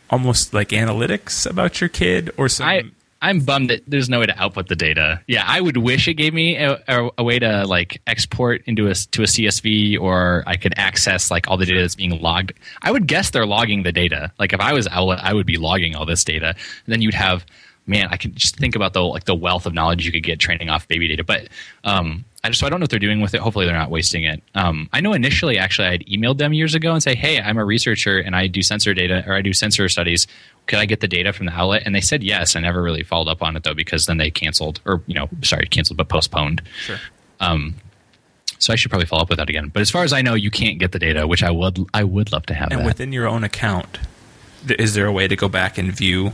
almost 0.09 0.53
like 0.53 0.69
analytics 0.69 1.49
about 1.49 1.81
your 1.81 1.89
kid 1.89 2.31
or 2.37 2.49
some. 2.49 2.67
I 2.67 2.83
I'm 3.23 3.39
bummed 3.39 3.69
that 3.69 3.83
there's 3.87 4.09
no 4.09 4.19
way 4.19 4.25
to 4.25 4.37
output 4.37 4.67
the 4.67 4.75
data. 4.75 5.21
Yeah, 5.27 5.45
I 5.47 5.61
would 5.61 5.77
wish 5.77 6.09
it 6.09 6.15
gave 6.15 6.33
me 6.33 6.57
a, 6.57 6.83
a, 6.89 7.09
a 7.19 7.23
way 7.23 7.39
to 7.39 7.65
like 7.65 8.01
export 8.05 8.61
into 8.65 8.87
a 8.89 8.93
to 8.93 9.23
a 9.23 9.25
CSV, 9.25 9.97
or 9.97 10.43
I 10.45 10.57
could 10.57 10.73
access 10.75 11.31
like 11.31 11.47
all 11.47 11.55
the 11.55 11.65
data 11.65 11.79
that's 11.79 11.95
being 11.95 12.21
logged. 12.21 12.51
I 12.81 12.91
would 12.91 13.07
guess 13.07 13.29
they're 13.29 13.45
logging 13.45 13.83
the 13.83 13.93
data. 13.93 14.33
Like 14.39 14.51
if 14.51 14.59
I 14.59 14.73
was 14.73 14.87
Owlet, 14.87 15.19
I 15.23 15.33
would 15.33 15.45
be 15.45 15.55
logging 15.55 15.95
all 15.95 16.05
this 16.05 16.25
data. 16.25 16.53
then 16.85 17.01
you'd 17.01 17.13
have, 17.13 17.45
man, 17.85 18.07
I 18.11 18.17
can 18.17 18.33
just 18.35 18.55
think 18.57 18.75
about 18.75 18.93
the 18.93 19.01
like 19.03 19.25
the 19.25 19.35
wealth 19.35 19.65
of 19.65 19.73
knowledge 19.73 20.05
you 20.05 20.11
could 20.11 20.23
get 20.23 20.39
training 20.39 20.69
off 20.69 20.87
baby 20.87 21.07
data. 21.07 21.23
But 21.23 21.47
um, 21.83 22.25
I 22.43 22.49
just 22.49 22.59
so 22.59 22.67
I 22.67 22.69
don't 22.69 22.79
know 22.79 22.83
what 22.83 22.89
they're 22.89 22.99
doing 22.99 23.21
with 23.21 23.33
it. 23.33 23.41
Hopefully, 23.41 23.65
they're 23.65 23.75
not 23.75 23.89
wasting 23.89 24.23
it. 24.23 24.41
Um, 24.55 24.89
I 24.93 25.01
know 25.01 25.13
initially, 25.13 25.57
actually, 25.57 25.87
I 25.87 25.91
had 25.91 26.05
emailed 26.05 26.37
them 26.37 26.53
years 26.53 26.75
ago 26.75 26.93
and 26.93 27.01
say, 27.01 27.15
"Hey, 27.15 27.39
I'm 27.39 27.57
a 27.57 27.65
researcher 27.65 28.19
and 28.19 28.35
I 28.35 28.47
do 28.47 28.61
sensor 28.61 28.93
data 28.93 29.23
or 29.27 29.33
I 29.33 29.41
do 29.41 29.53
sensor 29.53 29.87
studies. 29.89 30.27
Could 30.67 30.79
I 30.79 30.85
get 30.85 31.01
the 31.01 31.07
data 31.07 31.33
from 31.33 31.45
the 31.45 31.53
Owlet?" 31.53 31.83
And 31.85 31.93
they 31.93 32.01
said 32.01 32.23
yes. 32.23 32.55
I 32.55 32.59
never 32.59 32.81
really 32.81 33.03
followed 33.03 33.29
up 33.29 33.41
on 33.41 33.55
it 33.55 33.63
though 33.63 33.73
because 33.73 34.05
then 34.05 34.17
they 34.17 34.31
canceled 34.31 34.81
or 34.85 35.01
you 35.07 35.15
know, 35.15 35.29
sorry, 35.41 35.65
canceled 35.67 35.97
but 35.97 36.09
postponed. 36.09 36.61
Sure. 36.85 36.97
Um, 37.39 37.75
so 38.59 38.71
I 38.71 38.77
should 38.77 38.91
probably 38.91 39.07
follow 39.07 39.23
up 39.23 39.29
with 39.29 39.39
that 39.39 39.49
again. 39.49 39.67
But 39.67 39.81
as 39.81 39.91
far 39.91 40.05
as 40.05 40.13
I 40.13 40.21
know, 40.21 40.35
you 40.35 40.49
can't 40.49 40.79
get 40.79 40.93
the 40.93 40.99
data, 40.99 41.27
which 41.27 41.43
I 41.43 41.51
would 41.51 41.79
I 41.93 42.05
would 42.05 42.31
love 42.31 42.45
to 42.45 42.53
have. 42.53 42.71
And 42.71 42.81
that. 42.81 42.85
within 42.85 43.11
your 43.11 43.27
own 43.27 43.43
account, 43.43 43.99
is 44.79 44.93
there 44.93 45.05
a 45.05 45.11
way 45.11 45.27
to 45.27 45.35
go 45.35 45.49
back 45.49 45.77
and 45.77 45.91
view 45.91 46.31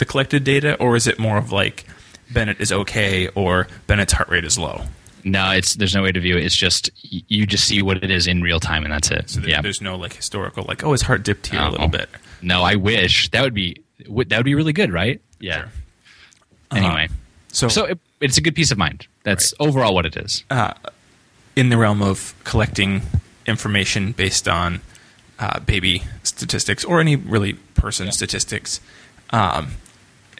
the 0.00 0.04
collected 0.04 0.42
data, 0.42 0.76
or 0.80 0.96
is 0.96 1.06
it 1.06 1.20
more 1.20 1.38
of 1.38 1.52
like 1.52 1.86
Bennett 2.32 2.60
is 2.60 2.72
okay 2.72 3.28
or 3.28 3.68
Bennett's 3.86 4.12
heart 4.12 4.28
rate 4.28 4.44
is 4.44 4.58
low? 4.58 4.82
no, 5.24 5.50
it's 5.50 5.74
there's 5.74 5.94
no 5.94 6.02
way 6.02 6.12
to 6.12 6.20
view 6.20 6.36
it. 6.36 6.44
It's 6.44 6.56
just 6.56 6.90
you 7.02 7.46
just 7.46 7.64
see 7.66 7.82
what 7.82 8.02
it 8.02 8.10
is 8.10 8.26
in 8.26 8.42
real 8.42 8.60
time, 8.60 8.84
and 8.84 8.92
that's 8.92 9.10
it. 9.10 9.30
So 9.30 9.40
there, 9.40 9.50
yeah. 9.50 9.60
there's 9.60 9.80
no 9.80 9.96
like 9.96 10.14
historical, 10.14 10.64
like 10.66 10.82
oh 10.82 10.92
his 10.92 11.02
heart 11.02 11.22
dipped 11.22 11.48
here 11.48 11.60
a 11.60 11.70
little 11.70 11.88
bit. 11.88 12.08
No, 12.42 12.62
I 12.62 12.76
wish 12.76 13.28
that 13.30 13.42
would 13.42 13.54
be 13.54 13.82
that 14.08 14.36
would 14.36 14.44
be 14.44 14.54
really 14.54 14.72
good, 14.72 14.92
right? 14.92 15.20
Yeah. 15.38 15.58
Sure. 15.58 15.68
Anyway, 16.72 17.08
So, 17.52 17.68
so 17.68 17.84
it, 17.84 17.98
it's 18.20 18.38
a 18.38 18.40
good 18.40 18.54
peace 18.54 18.70
of 18.70 18.78
mind. 18.78 19.08
That's 19.24 19.52
overall 19.58 19.92
what 19.92 20.06
it 20.06 20.16
is. 20.16 20.44
in 21.56 21.68
the 21.68 21.76
realm 21.76 22.00
of 22.00 22.32
collecting 22.44 23.02
information 23.44 24.12
based 24.12 24.48
on 24.48 24.80
uh, 25.40 25.58
baby 25.60 26.02
statistics 26.22 26.84
or 26.84 27.00
any 27.00 27.16
really 27.16 27.54
person 27.74 28.12
statistics, 28.12 28.80
um, 29.30 29.72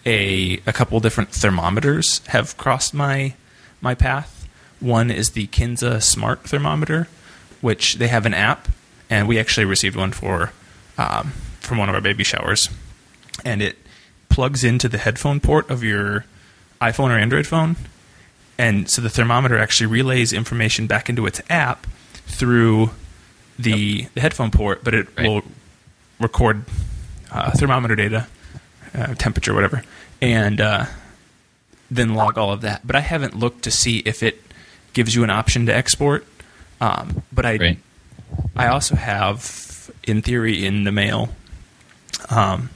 a 0.06 0.60
a 0.66 0.72
couple 0.72 0.98
different 1.00 1.30
thermometers 1.30 2.20
have 2.28 2.56
crossed 2.56 2.94
my 2.94 3.34
my 3.80 3.94
path. 3.94 4.48
One 4.80 5.10
is 5.10 5.30
the 5.30 5.46
Kinsa 5.48 6.02
Smart 6.02 6.44
Thermometer, 6.44 7.08
which 7.60 7.96
they 7.96 8.08
have 8.08 8.24
an 8.26 8.32
app, 8.34 8.68
and 9.10 9.28
we 9.28 9.38
actually 9.38 9.66
received 9.66 9.96
one 9.96 10.12
for 10.12 10.52
um, 10.96 11.32
from 11.60 11.78
one 11.78 11.88
of 11.88 11.94
our 11.94 12.00
baby 12.00 12.24
showers, 12.24 12.68
and 13.44 13.60
it 13.62 13.76
plugs 14.30 14.64
into 14.64 14.88
the 14.88 14.98
headphone 14.98 15.40
port 15.40 15.68
of 15.70 15.82
your 15.84 16.24
iPhone 16.80 17.10
or 17.10 17.18
Android 17.18 17.46
phone, 17.46 17.76
and 18.56 18.88
so 18.88 19.02
the 19.02 19.10
thermometer 19.10 19.58
actually 19.58 19.86
relays 19.86 20.32
information 20.32 20.86
back 20.86 21.08
into 21.10 21.26
its 21.26 21.40
app 21.50 21.86
through 22.26 22.90
the, 23.58 24.06
the 24.14 24.20
headphone 24.22 24.50
port, 24.50 24.82
but 24.82 24.94
it 24.94 25.08
Right. 25.18 25.26
will 25.28 25.42
record 26.18 26.64
uh, 27.30 27.50
thermometer 27.50 27.94
data, 27.96 28.26
uh, 28.94 29.14
temperature, 29.14 29.54
whatever, 29.54 29.82
and 30.20 30.60
uh, 30.60 30.86
then 31.90 32.14
log 32.14 32.38
all 32.38 32.52
of 32.52 32.60
that. 32.62 32.86
But 32.86 32.96
I 32.96 33.00
haven't 33.00 33.36
looked 33.36 33.62
to 33.64 33.70
see 33.70 33.98
if 33.98 34.22
it 34.22 34.42
gives 34.92 35.14
you 35.14 35.24
an 35.24 35.30
option 35.30 35.66
to 35.66 35.74
export. 35.74 36.26
Um, 36.80 37.22
but 37.32 37.44
I. 37.46 37.76
I 38.56 38.68
also 38.68 38.96
have, 38.96 39.90
in 40.04 40.22
theory, 40.22 40.64
in 40.64 40.84
the 40.84 40.92
mail, 40.92 41.30
um, 42.28 42.70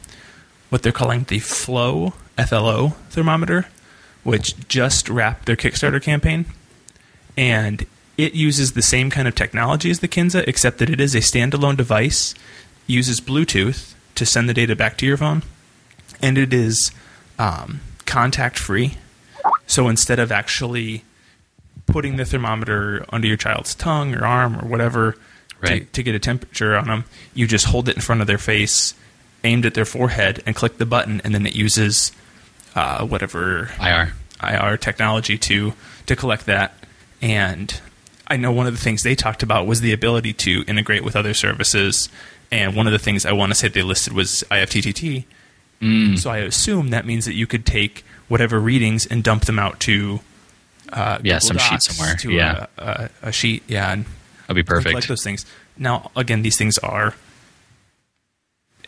what 0.71 0.83
they're 0.83 0.93
calling 0.93 1.25
the 1.25 1.39
Flow 1.39 2.15
FLO 2.37 2.91
thermometer, 3.11 3.67
which 4.23 4.69
just 4.69 5.09
wrapped 5.09 5.47
their 5.47 5.57
Kickstarter 5.57 6.03
campaign, 6.03 6.47
and 7.37 7.87
it 8.17 8.35
uses 8.35 8.73
the 8.73 8.83
same 8.83 9.11
kind 9.11 9.29
of 9.29 9.35
technology 9.35 9.91
as 9.91 10.01
the 10.01 10.09
Kinsa, 10.09 10.45
except 10.47 10.79
that 10.79 10.91
it 10.91 11.01
is 11.01 11.15
a 11.15 11.19
standalone 11.19 11.77
device, 11.77 12.35
uses 12.87 13.21
Bluetooth 13.21 13.95
to 14.15 14.27
send 14.27 14.49
the 14.49 14.55
data 14.55 14.77
back 14.77 14.97
to 14.99 15.07
your 15.07 15.17
phone, 15.17 15.43
and 16.25 16.39
it 16.39 16.53
is 16.55 16.91
um, 17.39 17.81
contact 18.07 18.59
free. 18.59 18.97
So 19.67 19.89
instead 19.89 20.19
of 20.19 20.33
actually 20.33 21.05
putting 21.87 22.17
the 22.17 22.25
thermometer 22.25 23.05
under 23.11 23.27
your 23.29 23.37
child's 23.37 23.75
tongue 23.75 24.15
or 24.15 24.25
arm 24.25 24.57
or 24.59 24.67
whatever 24.67 25.13
to, 25.13 25.19
Right. 25.61 25.93
to 25.93 26.03
get 26.03 26.15
a 26.15 26.19
temperature 26.19 26.77
on 26.77 26.87
them, 26.87 27.05
you 27.35 27.47
just 27.47 27.67
hold 27.67 27.89
it 27.89 27.97
in 27.97 28.03
front 28.03 28.21
of 28.21 28.27
their 28.27 28.39
face, 28.39 28.95
aimed 29.45 29.65
at 29.67 29.75
their 29.75 29.85
forehead, 29.85 30.43
and 30.47 30.55
click 30.55 30.79
the 30.79 30.87
button, 30.87 31.21
and 31.25 31.35
then 31.35 31.47
it 31.47 31.55
uses 31.55 32.13
uh, 32.75 33.07
whatever 33.07 33.71
IR. 33.81 34.13
IR 34.43 34.77
technology 34.77 35.39
to 35.39 35.73
to 36.07 36.17
collect 36.17 36.45
that. 36.47 36.75
And 37.23 37.81
I 38.27 38.37
know 38.37 38.53
one 38.53 38.67
of 38.67 38.75
the 38.75 38.81
things 38.81 39.03
they 39.03 39.15
talked 39.15 39.43
about 39.43 39.67
was 39.67 39.81
the 39.81 39.93
ability 39.93 40.33
to 40.35 40.65
integrate 40.67 41.05
with 41.05 41.17
other 41.17 41.33
services. 41.35 42.09
And 42.51 42.75
one 42.77 42.87
of 42.87 42.93
the 42.93 42.99
things 42.99 43.25
I 43.25 43.33
want 43.33 43.51
to 43.51 43.55
say 43.55 43.69
they 43.69 43.83
listed 43.83 44.13
was 44.13 44.45
IFTTT. 44.51 45.25
So 46.17 46.31
I 46.31 46.39
assume 46.39 46.91
that 46.91 47.05
means 47.07 47.25
that 47.27 47.35
you 47.35 47.47
could 47.47 47.67
take 47.67 48.05
whatever 48.29 48.59
readings 48.59 49.05
and 49.07 49.23
dump 49.23 49.45
them 49.45 49.59
out 49.59 49.81
to 49.81 50.21
uh, 50.93 51.19
Yeah, 51.23 51.35
Google 51.35 51.41
some 51.41 51.59
sheet 51.59 51.83
somewhere. 51.83 52.15
to 52.17 52.31
Yeah. 52.33 52.67
a, 52.79 52.83
a, 52.83 53.11
a 53.29 53.33
sheet. 53.33 53.63
Yeah, 53.69 53.93
and 53.93 54.05
That'd 54.47 54.57
be 54.57 54.63
perfect. 54.63 54.91
collect 54.91 55.09
those 55.09 55.23
things. 55.25 55.45
Now, 55.77 56.11
again, 56.17 56.43
these 56.43 56.57
things 56.57 56.79
are 56.79 57.15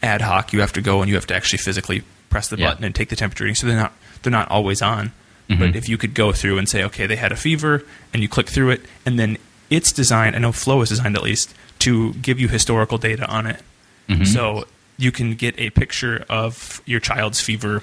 ad 0.02 0.20
hoc. 0.22 0.52
You 0.52 0.60
have 0.60 0.72
to 0.74 0.80
go 0.82 1.00
and 1.02 1.08
you 1.08 1.14
have 1.16 1.26
to 1.26 1.34
actually 1.34 1.58
physically 1.58 2.02
press 2.30 2.48
the 2.48 2.56
Yeah. 2.58 2.70
button 2.70 2.84
and 2.84 2.94
take 2.94 3.08
the 3.08 3.16
temperature 3.16 3.44
reading. 3.44 3.54
So 3.56 3.66
they're 3.66 3.76
not 3.76 3.92
they're 4.22 4.30
not 4.32 4.50
always 4.50 4.82
on. 4.82 5.12
Mhm. 5.48 5.58
But 5.58 5.76
if 5.76 5.88
you 5.88 5.96
could 5.96 6.14
go 6.14 6.32
through 6.32 6.58
and 6.58 6.68
say, 6.68 6.82
okay, 6.84 7.06
they 7.06 7.16
had 7.16 7.30
a 7.30 7.36
fever, 7.36 7.84
and 8.12 8.20
you 8.22 8.28
click 8.28 8.48
through 8.48 8.70
it, 8.70 8.84
and 9.04 9.18
then 9.18 9.38
it's 9.70 9.92
designed. 9.92 10.34
I 10.34 10.40
know 10.40 10.50
Flow 10.52 10.80
is 10.82 10.88
designed 10.88 11.14
at 11.16 11.22
least 11.22 11.54
to 11.80 12.14
give 12.14 12.40
you 12.40 12.48
historical 12.48 12.98
data 12.98 13.26
on 13.26 13.46
it. 13.46 13.62
Mhm. 14.08 14.26
So 14.26 14.66
you 14.98 15.12
can 15.12 15.34
get 15.34 15.58
a 15.58 15.70
picture 15.70 16.24
of 16.28 16.80
your 16.86 17.00
child's 17.00 17.40
fever 17.40 17.82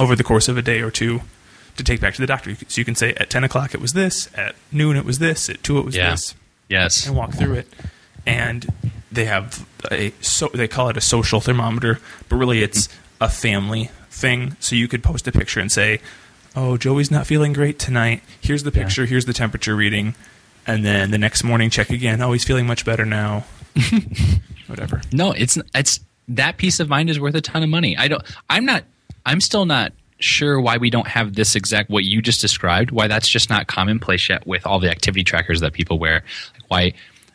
over 0.00 0.16
the 0.16 0.24
course 0.24 0.48
of 0.48 0.56
a 0.56 0.62
day 0.62 0.80
or 0.80 0.90
two 0.90 1.20
to 1.76 1.84
take 1.84 2.00
back 2.00 2.14
to 2.14 2.20
the 2.20 2.26
doctor. 2.26 2.54
So 2.68 2.80
you 2.80 2.84
can 2.84 2.94
say 2.94 3.14
at 3.14 3.30
10 3.30 3.44
o'clock 3.44 3.74
it 3.74 3.80
was 3.80 3.92
this, 3.92 4.28
at 4.34 4.54
noon 4.72 4.96
it 4.96 5.04
was 5.04 5.18
this, 5.18 5.48
at 5.48 5.62
2 5.62 5.78
it 5.78 5.84
was 5.84 5.96
Yeah. 5.96 6.10
this 6.10 6.34
yes. 6.68 7.06
and 7.06 7.16
walk 7.16 7.34
through 7.34 7.54
it. 7.54 7.68
And 8.26 8.66
they 9.12 9.26
have 9.26 9.64
a 9.92 10.12
so 10.20 10.48
they 10.54 10.66
call 10.66 10.88
it 10.88 10.96
a 10.96 11.00
social 11.00 11.40
thermometer, 11.40 12.00
but 12.28 12.36
really 12.36 12.62
it's 12.62 12.88
a 13.20 13.28
family 13.28 13.90
thing. 14.10 14.56
So 14.60 14.74
you 14.76 14.88
could 14.88 15.02
post 15.04 15.28
a 15.28 15.32
picture 15.32 15.60
and 15.60 15.70
say, 15.70 16.00
"Oh, 16.56 16.76
Joey's 16.76 17.10
not 17.10 17.26
feeling 17.26 17.52
great 17.52 17.78
tonight. 17.78 18.22
Here's 18.40 18.62
the 18.62 18.72
Yeah. 18.74 18.82
picture. 18.84 19.06
Here's 19.06 19.26
the 19.26 19.32
temperature 19.34 19.76
reading." 19.76 20.14
And 20.66 20.84
then 20.84 21.10
the 21.10 21.18
next 21.18 21.44
morning, 21.44 21.68
check 21.70 21.90
again. 21.90 22.22
Oh, 22.22 22.32
he's 22.32 22.44
feeling 22.44 22.66
much 22.66 22.84
better 22.86 23.04
now. 23.04 23.44
Whatever. 24.66 25.02
No, 25.12 25.32
it's 25.32 25.58
it's 25.74 26.00
that 26.28 26.56
peace 26.56 26.80
of 26.80 26.88
mind 26.88 27.10
is 27.10 27.20
worth 27.20 27.34
a 27.34 27.40
ton 27.40 27.62
of 27.62 27.68
money. 27.68 27.96
I 27.96 28.08
don't. 28.08 28.22
I'm 28.48 28.64
not. 28.64 28.84
I'm 29.26 29.40
still 29.40 29.64
not 29.64 29.92
sure 30.18 30.60
why 30.60 30.76
we 30.76 30.90
don't 30.90 31.08
have 31.08 31.34
this 31.34 31.54
exact 31.54 31.90
what 31.90 32.04
you 32.04 32.22
just 32.22 32.40
described. 32.40 32.90
Why 32.90 33.08
that's 33.08 33.28
just 33.28 33.50
not 33.50 33.66
commonplace 33.66 34.28
yet 34.28 34.46
with 34.46 34.66
all 34.66 34.78
the 34.78 34.90
activity 34.90 35.24
trackers 35.24 35.60
that 35.60 35.72
people 35.72 35.98
wear. 35.98 36.24
Like 36.54 36.70
why? 36.70 36.92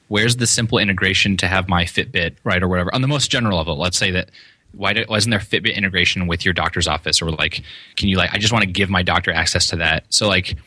Where's 0.08 0.38
the 0.38 0.48
simple 0.48 0.80
integration 0.80 1.38
to 1.38 1.48
have 1.48 1.68
my 1.68 1.86
Fitbit 1.86 2.36
right 2.44 2.64
or 2.64 2.68
whatever 2.68 2.94
on 2.94 3.02
the 3.02 3.08
most 3.08 3.30
general 3.30 3.58
level? 3.58 3.78
Let's 3.78 3.98
say 3.98 4.12
that. 4.12 4.30
Why 4.72 4.94
did, 4.94 5.10
wasn't 5.10 5.32
there 5.32 5.40
Fitbit 5.40 5.76
integration 5.76 6.28
with 6.28 6.46
your 6.46 6.54
doctor's 6.54 6.88
office 6.88 7.24
or 7.24 7.32
like? 7.32 7.64
Can 7.96 8.08
you 8.08 8.18
like? 8.18 8.32
I 8.34 8.38
just 8.38 8.54
want 8.54 8.66
to 8.66 8.72
give 8.72 8.88
my 8.88 9.02
doctor 9.02 9.32
access 9.32 9.66
to 9.68 9.78
that. 9.78 10.06
So 10.10 10.28
like, 10.28 10.58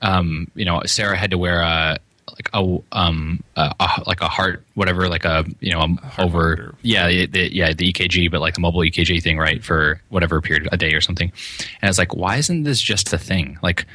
um, 0.00 0.50
you 0.54 0.64
know, 0.64 0.80
Sarah 0.86 1.16
had 1.16 1.30
to 1.30 1.36
wear 1.36 1.60
a 1.60 1.98
like 2.36 2.50
a 2.52 2.78
um 2.92 3.42
a, 3.56 3.74
a, 3.80 4.02
like 4.06 4.20
a 4.20 4.28
heart 4.28 4.64
whatever 4.74 5.08
like 5.08 5.24
a 5.24 5.44
you 5.60 5.72
know 5.72 5.80
a 5.80 5.88
Holter 6.06 6.32
monitor. 6.36 6.74
yeah 6.82 7.08
the, 7.08 7.26
the, 7.26 7.54
yeah 7.54 7.72
the 7.72 7.92
EKG 7.92 8.30
but 8.30 8.40
like 8.40 8.54
the 8.54 8.60
mobile 8.60 8.80
EKG 8.80 9.22
thing 9.22 9.38
right 9.38 9.62
for 9.64 10.00
whatever 10.08 10.40
period 10.40 10.68
a 10.72 10.76
day 10.76 10.92
or 10.94 11.00
something. 11.00 11.32
And 11.80 11.88
it's 11.88 11.98
like 11.98 12.14
why 12.14 12.36
isn't 12.36 12.64
this 12.64 12.80
just 12.80 13.12
a 13.12 13.18
thing? 13.18 13.58
Like 13.62 13.86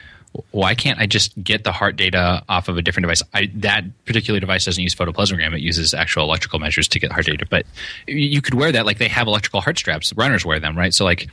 why 0.52 0.76
can't 0.76 1.00
I 1.00 1.08
just 1.08 1.42
get 1.44 1.64
the 1.64 1.72
heart 1.72 1.96
data 1.96 2.44
off 2.48 2.68
of 2.70 2.78
a 2.78 2.82
different 2.84 3.04
device? 3.06 3.24
I 3.34 3.50
that 3.56 3.84
particular 4.06 4.40
device 4.40 4.64
doesn't 4.66 4.82
use 4.84 4.94
photoplethysmogram. 4.96 5.54
It 5.56 5.62
uses 5.62 5.94
actual 5.94 6.24
electrical 6.24 6.60
measures 6.60 6.88
to 6.90 7.00
get 7.00 7.12
heart 7.12 7.26
data 7.26 7.46
but 7.50 7.66
you- 8.08 8.16
you 8.18 8.42
could 8.42 8.54
wear 8.54 8.72
that. 8.72 8.86
Like 8.86 9.00
they 9.00 9.08
have 9.08 9.28
electrical 9.28 9.60
heart 9.62 9.78
straps. 9.80 10.14
Runners 10.16 10.46
wear 10.46 10.60
them 10.60 10.78
right? 10.78 10.94
So 10.94 11.04
like 11.04 11.28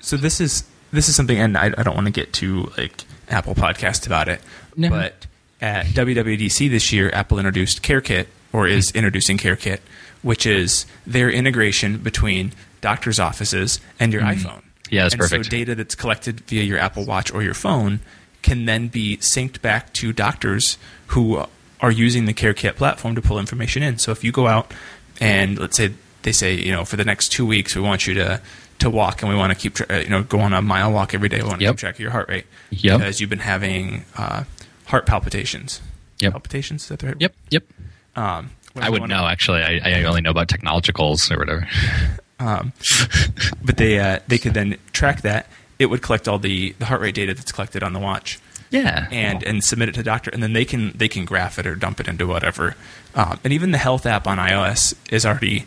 So 0.00 0.16
this 0.16 0.40
is 0.40 0.64
this 0.92 1.08
is 1.08 1.16
something, 1.16 1.38
and 1.38 1.56
I, 1.56 1.66
I 1.78 1.82
don't 1.82 1.94
want 1.94 2.06
to 2.06 2.10
get 2.12 2.32
too 2.32 2.70
like 2.76 3.04
Apple 3.28 3.54
podcast 3.54 4.06
about 4.06 4.28
it, 4.28 4.40
No. 4.76 4.90
but 4.90 5.26
at 5.62 5.86
WWDC 5.86 6.68
this 6.68 6.92
year, 6.92 7.08
Apple 7.14 7.38
introduced 7.38 7.82
CareKit, 7.82 8.26
or 8.52 8.66
is 8.66 8.90
introducing 8.90 9.38
CareKit, 9.38 9.78
which 10.22 10.44
is 10.44 10.84
their 11.06 11.30
integration 11.30 11.98
between 11.98 12.52
doctors' 12.82 13.18
offices 13.20 13.80
and 13.98 14.12
your 14.12 14.22
iPhone. 14.22 14.60
Hmm. 14.60 14.68
Yeah, 14.90 15.02
that's 15.04 15.14
and 15.14 15.20
perfect. 15.22 15.44
So 15.46 15.50
data 15.50 15.74
that's 15.74 15.94
collected 15.94 16.40
via 16.42 16.62
your 16.64 16.78
Apple 16.78 17.06
Watch 17.06 17.32
or 17.32 17.42
your 17.42 17.54
phone 17.54 18.00
can 18.42 18.66
then 18.66 18.88
be 18.88 19.16
synced 19.18 19.62
back 19.62 19.92
to 19.94 20.12
doctors 20.12 20.76
who 21.08 21.42
are 21.80 21.90
using 21.90 22.26
the 22.26 22.34
CareKit 22.34 22.74
platform 22.76 23.14
to 23.14 23.22
pull 23.22 23.38
information 23.38 23.82
in. 23.82 23.96
So 23.98 24.10
if 24.12 24.22
you 24.22 24.32
go 24.32 24.48
out 24.48 24.72
and 25.20 25.58
let's 25.58 25.76
say 25.76 25.94
they 26.22 26.32
say, 26.32 26.54
you 26.54 26.72
know, 26.72 26.84
for 26.84 26.96
the 26.96 27.04
next 27.04 27.30
two 27.30 27.46
weeks, 27.46 27.74
we 27.74 27.80
want 27.82 28.06
you 28.06 28.14
to 28.14 28.40
to 28.80 28.90
walk 28.90 29.22
and 29.22 29.30
we 29.30 29.36
want 29.36 29.52
to 29.52 29.58
keep, 29.58 29.74
tra- 29.74 29.86
uh, 29.88 29.98
you 30.00 30.08
know, 30.08 30.24
go 30.24 30.40
on 30.40 30.52
a 30.52 30.60
mile 30.60 30.90
walk 30.92 31.14
every 31.14 31.28
day. 31.28 31.36
We 31.40 31.44
want 31.48 31.60
to 31.60 31.64
Yep. 31.66 31.74
keep 31.74 31.78
track 31.78 31.94
of 31.94 32.00
your 32.00 32.10
heart 32.10 32.28
rate 32.28 32.46
Yep. 32.70 32.98
because 32.98 33.20
you've 33.20 33.30
been 33.30 33.38
having 33.38 34.04
uh, 34.16 34.42
heart 34.92 35.06
palpitations. 35.06 35.80
Yep. 36.20 36.32
Palpitations, 36.32 36.82
is 36.82 36.88
that 36.90 37.00
the 37.00 37.06
right? 37.08 37.16
Yep. 37.18 37.34
Yep. 37.50 37.64
Um, 38.14 38.50
I 38.76 38.88
would 38.90 39.08
know 39.08 39.26
actually. 39.26 39.62
I, 39.62 39.80
I 40.00 40.04
only 40.04 40.20
know 40.20 40.30
about 40.30 40.46
technologicals 40.48 41.30
or 41.34 41.38
whatever. 41.38 41.66
Um, 42.40 42.72
but 43.64 43.76
they 43.76 44.00
uh, 44.00 44.18
they 44.26 44.36
could 44.36 44.52
then 44.52 44.76
track 44.90 45.20
that. 45.22 45.46
It 45.78 45.86
would 45.86 46.02
collect 46.02 46.26
all 46.26 46.40
the, 46.40 46.74
the 46.80 46.86
heart 46.86 47.00
rate 47.00 47.14
data 47.14 47.34
that's 47.34 47.52
collected 47.52 47.84
on 47.84 47.92
the 47.92 48.00
watch 48.00 48.40
Yeah. 48.70 49.06
and 49.12 49.44
and 49.44 49.62
submit 49.62 49.90
it 49.90 49.94
to 49.94 50.02
doctor, 50.02 50.28
and 50.32 50.42
then 50.42 50.52
they 50.52 50.64
can 50.64 50.90
they 50.96 51.06
can 51.06 51.24
graph 51.24 51.60
it 51.60 51.68
or 51.68 51.76
dump 51.76 52.00
it 52.00 52.08
into 52.08 52.26
whatever. 52.26 52.74
Um, 53.14 53.38
and 53.44 53.52
even 53.52 53.70
the 53.70 53.78
health 53.78 54.06
app 54.06 54.26
on 54.26 54.38
iOS 54.38 54.92
is 55.12 55.24
already 55.24 55.66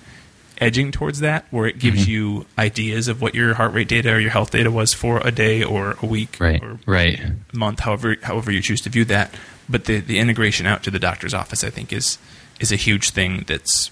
edging 0.59 0.91
towards 0.91 1.19
that, 1.19 1.45
where 1.51 1.65
it 1.65 1.79
gives 1.79 2.03
mm-hmm. 2.03 2.11
you 2.11 2.45
ideas 2.57 3.07
of 3.07 3.21
what 3.21 3.35
your 3.35 3.53
heart 3.55 3.73
rate 3.73 3.87
data 3.87 4.13
or 4.13 4.19
your 4.19 4.31
health 4.31 4.51
data 4.51 4.71
was 4.71 4.93
for 4.93 5.19
a 5.25 5.31
day 5.31 5.63
or 5.63 5.97
a 6.01 6.05
week 6.05 6.37
right. 6.39 6.61
or 6.63 6.79
Right. 6.85 7.19
month, 7.53 7.81
however 7.81 8.15
however 8.23 8.51
you 8.51 8.61
choose 8.61 8.81
to 8.81 8.89
view 8.89 9.05
that. 9.05 9.33
But 9.67 9.85
the 9.85 9.99
the 9.99 10.19
integration 10.19 10.65
out 10.65 10.83
to 10.83 10.91
the 10.91 10.99
doctor's 10.99 11.33
office, 11.33 11.63
I 11.63 11.69
think, 11.69 11.91
is 11.91 12.17
is 12.59 12.71
a 12.71 12.75
huge 12.75 13.09
thing 13.11 13.43
that's 13.47 13.91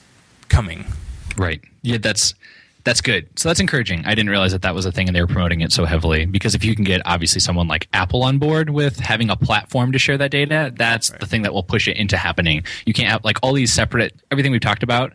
coming. 0.49 0.85
Right. 1.37 1.61
Yeah, 1.81 1.97
that's 1.97 2.35
that's 2.83 3.01
good. 3.01 3.27
So 3.39 3.49
that's 3.49 3.59
encouraging. 3.59 4.03
I 4.05 4.13
didn't 4.13 4.29
realize 4.29 4.51
that 4.51 4.63
that 4.63 4.75
was 4.75 4.85
a 4.85 4.91
thing 4.91 5.07
and 5.07 5.15
they 5.15 5.21
were 5.21 5.27
promoting 5.27 5.61
it 5.61 5.71
so 5.71 5.85
heavily 5.85 6.25
because 6.25 6.53
if 6.53 6.65
you 6.65 6.75
can 6.75 6.83
get 6.83 7.01
obviously 7.05 7.39
someone 7.39 7.67
like 7.67 7.87
Apple 7.93 8.23
on 8.23 8.39
board 8.39 8.69
with 8.69 8.99
having 8.99 9.29
a 9.29 9.37
platform 9.37 9.93
to 9.93 9.99
share 9.99 10.17
that 10.17 10.31
data, 10.31 10.73
that's 10.75 11.09
the 11.09 11.25
thing 11.25 11.43
that 11.43 11.53
will 11.53 11.63
push 11.63 11.87
it 11.87 11.95
into 11.95 12.17
happening. 12.17 12.63
You 12.85 12.93
can't 12.93 13.09
have 13.09 13.23
like 13.23 13.37
all 13.41 13.53
these 13.53 13.71
separate 13.71 14.13
everything 14.31 14.51
we've 14.51 14.61
talked 14.61 14.83
about. 14.83 15.13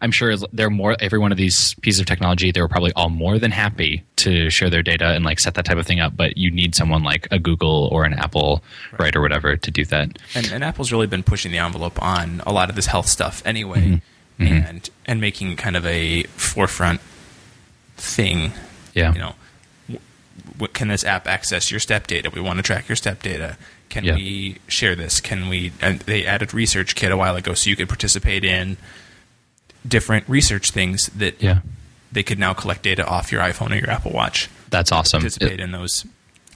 I'm 0.00 0.10
sure 0.12 0.36
they're 0.52 0.70
more 0.70 0.96
every 1.00 1.18
one 1.18 1.32
of 1.32 1.38
these 1.38 1.74
pieces 1.74 1.98
of 2.00 2.06
technology. 2.06 2.52
They 2.52 2.60
were 2.60 2.68
probably 2.68 2.92
all 2.94 3.08
more 3.08 3.38
than 3.38 3.50
happy 3.50 4.04
to 4.16 4.48
share 4.50 4.70
their 4.70 4.82
data 4.82 5.06
and 5.06 5.24
like 5.24 5.38
set 5.40 5.54
that 5.54 5.64
type 5.64 5.76
of 5.78 5.86
thing 5.86 5.98
up. 6.00 6.16
But 6.16 6.36
you 6.36 6.50
need 6.50 6.74
someone 6.74 7.02
like 7.02 7.26
a 7.30 7.38
Google 7.38 7.88
or 7.90 8.04
an 8.04 8.12
Apple, 8.14 8.62
right, 8.98 9.14
or 9.16 9.20
whatever, 9.20 9.56
to 9.56 9.70
do 9.70 9.84
that. 9.86 10.18
and, 10.34 10.52
and 10.52 10.62
Apple's 10.64 10.92
really 10.92 11.06
been 11.08 11.22
pushing 11.22 11.50
the 11.52 11.58
envelope 11.58 12.00
on 12.02 12.42
a 12.46 12.52
lot 12.52 12.70
of 12.70 12.76
this 12.76 12.86
health 12.86 13.06
stuff 13.06 13.42
anyway, 13.44 13.80
mm-hmm. 14.38 14.44
Mm-hmm. 14.44 14.66
and 14.68 14.90
and 15.06 15.20
making 15.20 15.56
kind 15.56 15.76
of 15.76 15.84
a 15.86 16.22
forefront 16.24 17.00
thing. 17.96 18.52
Yeah. 18.94 19.12
You 19.12 19.18
know, 19.18 19.34
can 20.72 20.88
this 20.88 21.04
app 21.04 21.26
access 21.26 21.70
your 21.70 21.80
step 21.80 22.06
data? 22.06 22.30
We 22.32 22.40
want 22.40 22.58
to 22.58 22.62
track 22.62 22.88
your 22.88 22.96
step 22.96 23.22
data. 23.22 23.56
Can 23.88 24.04
Yeah. 24.04 24.14
we 24.16 24.58
share 24.68 24.94
this? 24.94 25.20
Can 25.20 25.48
we? 25.48 25.72
And 25.80 26.00
they 26.00 26.24
added 26.26 26.52
Research 26.54 26.94
Kit 26.94 27.10
a 27.10 27.16
while 27.16 27.36
ago, 27.36 27.54
so 27.54 27.70
you 27.70 27.76
could 27.76 27.88
participate 27.88 28.44
in 28.44 28.76
different 29.86 30.24
research 30.28 30.70
things 30.70 31.06
that 31.16 31.40
Yeah. 31.42 31.60
they 32.12 32.22
could 32.22 32.38
now 32.38 32.52
collect 32.54 32.82
data 32.82 33.06
off 33.06 33.30
your 33.32 33.40
iPhone 33.40 33.70
or 33.72 33.76
your 33.76 33.90
Apple 33.90 34.12
Watch 34.12 34.48
That's 34.70 34.92
awesome. 34.92 35.20
participate 35.20 35.60
in 35.60 35.72
those 35.72 36.04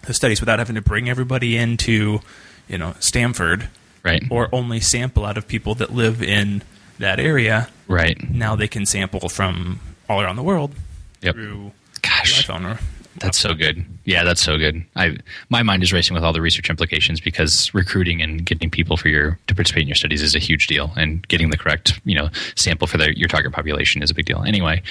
those 0.07 0.17
studies 0.17 0.41
without 0.41 0.59
having 0.59 0.75
to 0.75 0.81
bring 0.83 1.09
everybody 1.09 1.57
into, 1.57 2.21
you 2.69 2.76
know, 2.79 2.95
Stanford, 3.00 3.69
Right. 4.05 4.25
Or 4.31 4.49
only 4.50 4.81
sample 4.81 5.25
out 5.25 5.38
of 5.38 5.47
people 5.47 5.76
that 5.76 5.95
live 5.95 6.21
in 6.21 6.62
that 6.99 7.21
area. 7.21 7.69
right. 7.87 8.19
Now 8.30 8.56
they 8.56 8.67
can 8.67 8.85
sample 8.85 9.28
from 9.28 9.78
all 10.08 10.21
around 10.21 10.35
the 10.37 10.43
world 10.43 10.75
Yep. 11.21 11.35
through 11.37 11.73
Gosh. 12.02 12.49
your 12.49 12.56
iPhone 12.56 12.65
or 12.75 12.78
That's 13.19 13.39
so 13.39 13.55
good. 13.55 13.85
Yeah, 14.05 14.25
that's 14.25 14.43
so 14.43 14.57
good. 14.57 14.85
I 14.97 15.17
my 15.49 15.63
mind 15.63 15.83
is 15.83 15.93
racing 15.93 16.15
with 16.15 16.25
all 16.25 16.33
the 16.33 16.41
research 16.41 16.71
implications 16.71 17.21
because 17.21 17.73
recruiting 17.75 18.23
and 18.23 18.45
getting 18.45 18.71
people 18.71 18.97
for 18.97 19.09
your 19.09 19.39
to 19.47 19.55
participate 19.55 19.83
in 19.83 19.89
your 19.89 19.95
studies 19.95 20.23
is 20.23 20.35
a 20.35 20.39
huge 20.39 20.67
deal, 20.67 20.93
and 20.97 21.27
getting 21.29 21.51
the 21.51 21.59
correct 21.59 22.01
you 22.05 22.15
know 22.15 22.31
sample 22.57 22.87
for 22.87 22.97
the, 22.97 23.17
your 23.17 23.29
target 23.29 23.53
population 23.53 24.03
is 24.03 24.11
a 24.11 24.15
big 24.15 24.25
deal. 24.25 24.43
Anyway, 24.45 24.83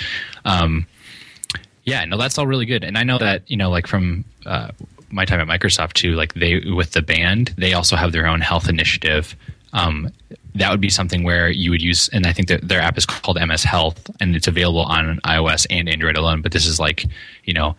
um, 0.46 0.86
yeah, 1.84 2.06
no, 2.06 2.18
that's 2.18 2.38
all 2.38 2.46
really 2.46 2.66
good, 2.66 2.84
and 2.84 2.98
I 2.98 3.04
know 3.04 3.18
that 3.18 3.50
you 3.50 3.58
know 3.58 3.70
like 3.70 3.88
from. 3.88 4.26
Uh, 4.46 4.72
my 5.14 5.26
time 5.26 5.42
at 5.42 5.48
Microsoft 5.48 5.92
too, 5.92 6.16
like 6.16 6.36
they 6.36 6.60
with 6.74 6.94
the 6.94 7.02
band, 7.02 7.54
they 7.58 7.74
also 7.74 7.98
have 7.98 8.14
their 8.14 8.26
own 8.26 8.40
health 8.40 8.70
initiative. 8.70 9.36
Um, 9.74 10.10
that 10.56 10.70
would 10.70 10.82
be 10.82 10.90
something 10.90 11.24
where 11.24 11.50
you 11.50 11.70
would 11.70 11.82
use, 11.82 12.10
and 12.14 12.26
I 12.26 12.34
think 12.34 12.48
that 12.50 12.68
their 12.68 12.82
app 12.82 12.98
is 12.98 13.06
called 13.06 13.38
MS 13.46 13.64
Health, 13.64 14.10
and 14.20 14.36
it's 14.36 14.48
available 14.48 14.84
on 14.84 15.20
iOS 15.26 15.66
and 15.70 15.88
Android 15.88 16.18
alone. 16.18 16.42
But 16.42 16.52
this 16.52 16.66
is 16.66 16.80
like, 16.80 17.06
you 17.46 17.54
know, 17.54 17.76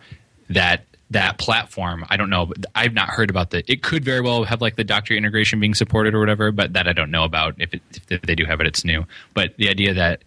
that 0.53 0.85
that 1.11 1.37
platform. 1.37 2.05
I 2.09 2.17
don't 2.17 2.29
know. 2.29 2.51
I've 2.75 2.93
not 2.93 3.09
heard 3.09 3.29
about 3.29 3.51
the. 3.51 3.63
It 3.71 3.83
could 3.83 4.03
very 4.03 4.21
well 4.21 4.43
have 4.43 4.61
like 4.61 4.75
the 4.75 4.83
doctor 4.83 5.13
integration 5.13 5.59
being 5.59 5.73
supported 5.73 6.13
or 6.13 6.19
whatever, 6.19 6.51
but 6.51 6.73
that 6.73 6.87
I 6.87 6.93
don't 6.93 7.11
know 7.11 7.23
about. 7.23 7.55
If, 7.59 7.73
it, 7.73 7.81
if 8.09 8.21
they 8.23 8.35
do 8.35 8.45
have 8.45 8.59
it, 8.61 8.67
it's 8.67 8.83
new. 8.83 9.05
But 9.33 9.55
the 9.57 9.69
idea 9.69 9.93
that 9.93 10.23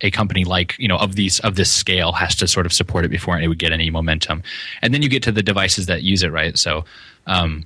a 0.00 0.10
company 0.10 0.44
like 0.44 0.74
you 0.78 0.88
know 0.88 0.96
of 0.96 1.14
these 1.14 1.40
of 1.40 1.56
this 1.56 1.70
scale 1.70 2.12
has 2.12 2.34
to 2.36 2.48
sort 2.48 2.66
of 2.66 2.72
support 2.72 3.04
it 3.04 3.08
before 3.08 3.38
it 3.40 3.46
would 3.48 3.58
get 3.58 3.72
any 3.72 3.90
momentum 3.90 4.42
and 4.82 4.92
then 4.92 5.02
you 5.02 5.08
get 5.08 5.22
to 5.22 5.30
the 5.30 5.42
devices 5.42 5.86
that 5.86 6.02
use 6.02 6.24
it 6.24 6.32
right 6.32 6.58
so 6.58 6.84
um 7.28 7.64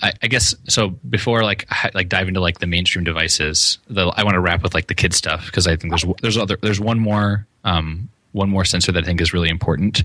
I, 0.00 0.12
I 0.22 0.26
guess 0.28 0.54
so. 0.68 0.90
Before 0.90 1.42
like 1.42 1.68
like 1.94 2.08
dive 2.08 2.28
into 2.28 2.40
like 2.40 2.60
the 2.60 2.66
mainstream 2.66 3.04
devices, 3.04 3.78
the, 3.88 4.06
I 4.06 4.22
want 4.22 4.34
to 4.34 4.40
wrap 4.40 4.62
with 4.62 4.74
like 4.74 4.86
the 4.86 4.94
kid 4.94 5.12
stuff 5.12 5.46
because 5.46 5.66
I 5.66 5.76
think 5.76 5.92
there's 5.92 6.04
there's 6.22 6.36
other 6.36 6.56
there's 6.62 6.80
one 6.80 7.00
more 7.00 7.46
um, 7.64 8.08
one 8.38 8.48
more 8.48 8.64
sensor 8.64 8.92
that 8.92 9.04
I 9.04 9.06
think 9.06 9.20
is 9.20 9.32
really 9.34 9.50
important, 9.50 10.02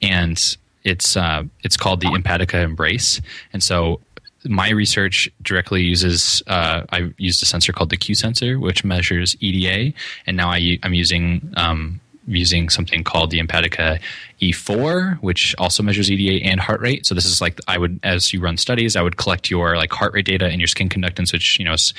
and 0.00 0.38
it's 0.84 1.16
uh, 1.16 1.42
it's 1.62 1.76
called 1.76 2.00
the 2.00 2.08
Empatica 2.08 2.62
Embrace. 2.62 3.20
And 3.52 3.62
so 3.62 4.00
my 4.44 4.70
research 4.70 5.30
directly 5.42 5.82
uses 5.82 6.42
uh, 6.46 6.82
I 6.90 7.12
used 7.18 7.42
a 7.42 7.46
sensor 7.46 7.72
called 7.72 7.90
the 7.90 7.96
Q 7.96 8.14
sensor, 8.14 8.58
which 8.58 8.84
measures 8.84 9.36
EDA, 9.40 9.96
and 10.26 10.36
now 10.36 10.48
I, 10.50 10.78
I'm 10.82 10.94
using 10.94 11.52
um, 11.56 12.00
using 12.26 12.68
something 12.68 13.02
called 13.04 13.30
the 13.30 13.40
Empatica 13.40 14.00
E4, 14.40 15.20
which 15.22 15.54
also 15.58 15.82
measures 15.82 16.10
EDA 16.10 16.44
and 16.46 16.60
heart 16.60 16.80
rate. 16.80 17.06
So 17.06 17.14
this 17.14 17.24
is 17.24 17.40
like 17.40 17.58
I 17.68 17.78
would, 17.78 17.98
as 18.02 18.32
you 18.32 18.40
run 18.40 18.56
studies, 18.56 18.96
I 18.96 19.02
would 19.02 19.16
collect 19.16 19.50
your 19.50 19.76
like 19.76 19.92
heart 19.92 20.12
rate 20.14 20.26
data 20.26 20.46
and 20.46 20.60
your 20.60 20.68
skin 20.68 20.88
conductance, 20.88 21.32
which 21.32 21.58
you 21.58 21.64
know 21.64 21.74
is 21.74 21.94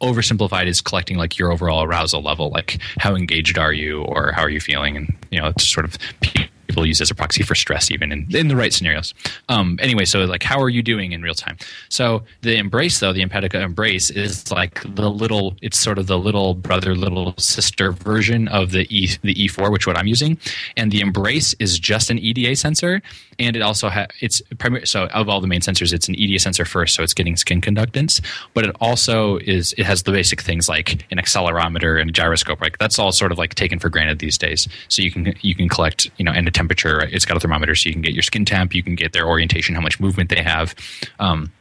oversimplified 0.00 0.66
is 0.66 0.80
collecting 0.80 1.16
like 1.16 1.38
your 1.38 1.52
overall 1.52 1.82
arousal 1.82 2.22
level, 2.22 2.50
like 2.50 2.78
how 2.98 3.14
engaged 3.14 3.58
are 3.58 3.72
you 3.72 4.02
or 4.02 4.32
how 4.32 4.42
are 4.42 4.50
you 4.50 4.60
feeling, 4.60 4.96
and 4.96 5.14
you 5.30 5.40
know 5.40 5.48
it's 5.48 5.66
sort 5.66 5.84
of 5.86 5.96
people 6.66 6.86
use 6.86 7.00
as 7.00 7.10
a 7.10 7.14
proxy 7.14 7.42
for 7.42 7.54
stress 7.54 7.90
even 7.90 8.12
in, 8.12 8.26
in 8.34 8.48
the 8.48 8.56
right 8.56 8.72
scenarios. 8.72 9.14
Um, 9.48 9.78
anyway, 9.80 10.04
so 10.04 10.24
like 10.24 10.42
how 10.42 10.60
are 10.60 10.68
you 10.68 10.82
doing 10.82 11.12
in 11.12 11.22
real 11.22 11.34
time? 11.34 11.56
So 11.88 12.22
the 12.42 12.56
Embrace 12.56 13.00
though, 13.00 13.12
the 13.12 13.24
Empatica 13.24 13.62
Embrace 13.62 14.10
is 14.10 14.50
like 14.50 14.82
the 14.94 15.10
little, 15.10 15.56
it's 15.62 15.78
sort 15.78 15.98
of 15.98 16.06
the 16.06 16.18
little 16.18 16.54
brother, 16.54 16.94
little 16.94 17.34
sister 17.38 17.92
version 17.92 18.48
of 18.48 18.70
the 18.70 18.86
E 18.94 19.06
the 19.22 19.34
E4, 19.34 19.70
which 19.70 19.86
what 19.86 19.98
I'm 19.98 20.06
using, 20.06 20.38
and 20.76 20.90
the 20.90 21.00
Embrace 21.00 21.54
is 21.58 21.78
just 21.78 22.10
an 22.10 22.18
EDA 22.18 22.56
sensor, 22.56 23.02
and 23.38 23.56
it 23.56 23.62
also 23.62 23.88
has 23.88 24.06
it's 24.20 24.42
primary. 24.58 24.86
So 24.86 25.06
of 25.06 25.28
all 25.28 25.40
the 25.40 25.46
main 25.46 25.60
sensors, 25.60 25.92
it's 25.92 26.08
an 26.08 26.14
EDA 26.14 26.38
sensor 26.38 26.64
first, 26.64 26.94
so 26.94 27.02
it's 27.02 27.14
getting 27.14 27.36
skin 27.36 27.60
conductance, 27.60 28.20
but 28.54 28.64
it 28.64 28.74
also 28.80 29.38
is 29.38 29.74
it 29.78 29.84
has 29.84 30.02
the 30.04 30.12
basic 30.12 30.40
things 30.40 30.68
like 30.68 31.04
an 31.10 31.18
accelerometer 31.18 32.00
and 32.00 32.10
a 32.10 32.12
gyroscope. 32.12 32.60
Like 32.60 32.78
that's 32.78 32.98
all 32.98 33.12
sort 33.12 33.32
of 33.32 33.38
like 33.38 33.54
taken 33.54 33.78
for 33.78 33.88
granted 33.88 34.18
these 34.18 34.38
days. 34.38 34.68
So 34.88 35.02
you 35.02 35.10
can 35.10 35.34
you 35.40 35.54
can 35.54 35.68
collect 35.68 36.10
you 36.18 36.24
know 36.24 36.32
and 36.32 36.46
temperature. 36.56 37.02
It's 37.02 37.24
got 37.24 37.36
a 37.36 37.40
thermometer, 37.40 37.74
so 37.74 37.88
you 37.88 37.92
can 37.92 38.02
get 38.02 38.14
your 38.14 38.22
skin 38.22 38.44
temp, 38.44 38.74
you 38.74 38.82
can 38.82 38.94
get 38.94 39.12
their 39.12 39.26
orientation, 39.26 39.74
how 39.74 39.80
much 39.80 40.00
movement 40.00 40.30
they 40.30 40.42
have. 40.42 40.74
Um, 41.18 41.52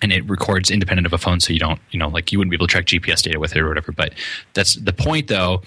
and 0.00 0.12
it 0.12 0.28
records 0.28 0.70
independent 0.70 1.06
of 1.06 1.12
a 1.12 1.18
phone, 1.18 1.40
so 1.40 1.52
you 1.52 1.58
don't, 1.58 1.80
you 1.90 1.98
know, 1.98 2.08
like 2.08 2.32
you 2.32 2.38
wouldn't 2.38 2.50
be 2.50 2.56
able 2.56 2.66
to 2.66 2.72
track 2.72 2.86
GPS 2.86 3.22
data 3.22 3.38
with 3.38 3.54
it 3.54 3.60
or 3.60 3.68
whatever. 3.68 3.92
But 3.92 4.14
that's 4.54 4.74
the 4.74 4.92
point, 4.92 5.28
though. 5.28 5.62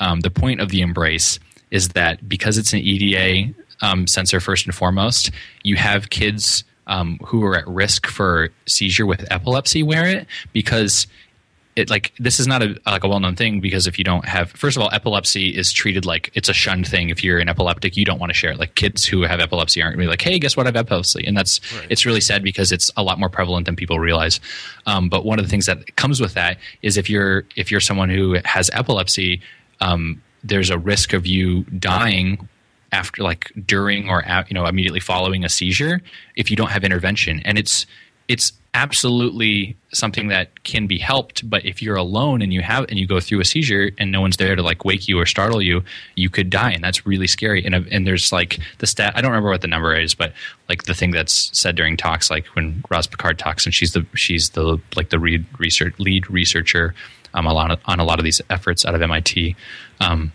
Um, 0.00 0.20
the 0.20 0.30
point 0.30 0.60
of 0.60 0.70
the 0.70 0.80
Embrace 0.80 1.38
is 1.70 1.90
that 1.90 2.28
because 2.28 2.58
it's 2.58 2.72
an 2.72 2.80
EDA 2.80 3.54
um, 3.80 4.06
sensor 4.06 4.40
first 4.40 4.66
and 4.66 4.74
foremost, 4.74 5.30
you 5.62 5.76
have 5.76 6.10
kids 6.10 6.64
um, 6.86 7.18
who 7.24 7.44
are 7.44 7.56
at 7.56 7.66
risk 7.66 8.06
for 8.06 8.50
seizure 8.66 9.06
with 9.06 9.30
epilepsy 9.30 9.82
wear 9.82 10.06
it 10.06 10.26
because 10.52 11.06
it 11.76 11.90
like 11.90 12.12
this 12.18 12.38
is 12.38 12.46
not 12.46 12.62
a 12.62 12.78
like 12.86 13.02
a 13.02 13.08
well 13.08 13.18
known 13.20 13.34
thing 13.34 13.60
because 13.60 13.86
if 13.86 13.98
you 13.98 14.04
don't 14.04 14.24
have 14.26 14.50
first 14.52 14.76
of 14.76 14.82
all 14.82 14.90
epilepsy 14.92 15.48
is 15.48 15.72
treated 15.72 16.06
like 16.06 16.30
it's 16.34 16.48
a 16.48 16.52
shunned 16.52 16.86
thing. 16.86 17.10
If 17.10 17.24
you're 17.24 17.38
an 17.40 17.48
epileptic 17.48 17.96
you 17.96 18.04
don't 18.04 18.20
want 18.20 18.30
to 18.30 18.34
share 18.34 18.52
it. 18.52 18.58
Like 18.58 18.74
kids 18.76 19.04
who 19.04 19.22
have 19.22 19.40
epilepsy 19.40 19.82
aren't 19.82 19.96
really 19.96 20.08
like 20.08 20.22
hey 20.22 20.38
guess 20.38 20.56
what? 20.56 20.66
I 20.66 20.68
have 20.68 20.76
epilepsy. 20.76 21.26
And 21.26 21.36
that's 21.36 21.60
Right. 21.74 21.86
it's 21.90 22.06
really 22.06 22.20
sad 22.20 22.42
because 22.42 22.70
it's 22.72 22.90
a 22.96 23.02
lot 23.02 23.18
more 23.18 23.28
prevalent 23.28 23.66
than 23.66 23.74
people 23.76 23.98
realize. 23.98 24.40
Um, 24.86 25.08
but 25.08 25.24
one 25.24 25.38
of 25.38 25.44
the 25.44 25.50
things 25.50 25.66
that 25.66 25.96
comes 25.96 26.20
with 26.20 26.34
that 26.34 26.58
is 26.82 26.96
if 26.96 27.10
you're 27.10 27.44
if 27.56 27.70
you're 27.70 27.80
someone 27.80 28.08
who 28.08 28.36
has 28.44 28.70
epilepsy 28.72 29.40
um, 29.80 30.22
there's 30.44 30.70
a 30.70 30.78
risk 30.78 31.12
of 31.12 31.26
you 31.26 31.64
dying 31.64 32.48
after 32.92 33.22
like 33.24 33.50
during 33.66 34.08
or 34.08 34.22
at, 34.24 34.48
you 34.48 34.54
know 34.54 34.66
immediately 34.66 35.00
following 35.00 35.44
a 35.44 35.48
seizure 35.48 36.00
if 36.36 36.50
you 36.50 36.56
don't 36.56 36.70
have 36.70 36.84
intervention. 36.84 37.40
And 37.44 37.58
it's 37.58 37.86
it's 38.28 38.52
absolutely 38.74 39.76
something 39.92 40.26
that 40.28 40.64
can 40.64 40.88
be 40.88 40.98
helped 40.98 41.48
but 41.48 41.64
if 41.64 41.80
you're 41.80 41.94
alone 41.94 42.42
and 42.42 42.52
you 42.52 42.60
have 42.60 42.84
and 42.88 42.98
you 42.98 43.06
go 43.06 43.20
through 43.20 43.40
a 43.40 43.44
seizure 43.44 43.92
and 43.98 44.10
no 44.10 44.20
one's 44.20 44.36
there 44.36 44.56
to 44.56 44.62
like 44.62 44.84
wake 44.84 45.06
you 45.06 45.18
or 45.18 45.24
startle 45.24 45.62
you 45.62 45.82
you 46.16 46.28
could 46.28 46.50
die 46.50 46.72
and 46.72 46.82
that's 46.82 47.06
really 47.06 47.28
scary. 47.28 47.64
And 47.64 47.74
and 47.74 48.06
there's 48.06 48.32
like 48.32 48.58
the 48.78 48.86
stat 48.86 49.12
I 49.16 49.20
don't 49.20 49.30
remember 49.30 49.50
what 49.50 49.60
the 49.60 49.68
number 49.68 49.94
is 49.94 50.14
but 50.14 50.32
like 50.68 50.82
the 50.84 50.94
thing 50.94 51.12
that's 51.12 51.56
said 51.56 51.76
during 51.76 51.96
talks 51.96 52.30
like 52.30 52.46
when 52.48 52.82
Roz 52.90 53.06
Picard 53.06 53.38
talks 53.38 53.64
and 53.64 53.72
she's 53.72 53.92
the 53.92 54.04
she's 54.14 54.50
the 54.50 54.80
like 54.96 55.10
the 55.10 55.18
lead 55.18 55.46
research 55.58 55.94
lead 55.98 56.28
researcher 56.28 56.94
um, 57.32 57.46
a 57.46 57.52
lot 57.52 57.70
of, 57.70 57.80
on 57.86 58.00
a 58.00 58.04
lot 58.04 58.18
of 58.18 58.24
these 58.24 58.40
efforts 58.50 58.84
out 58.84 58.94
of 58.94 59.02
MIT 59.02 59.54
um, 60.00 60.32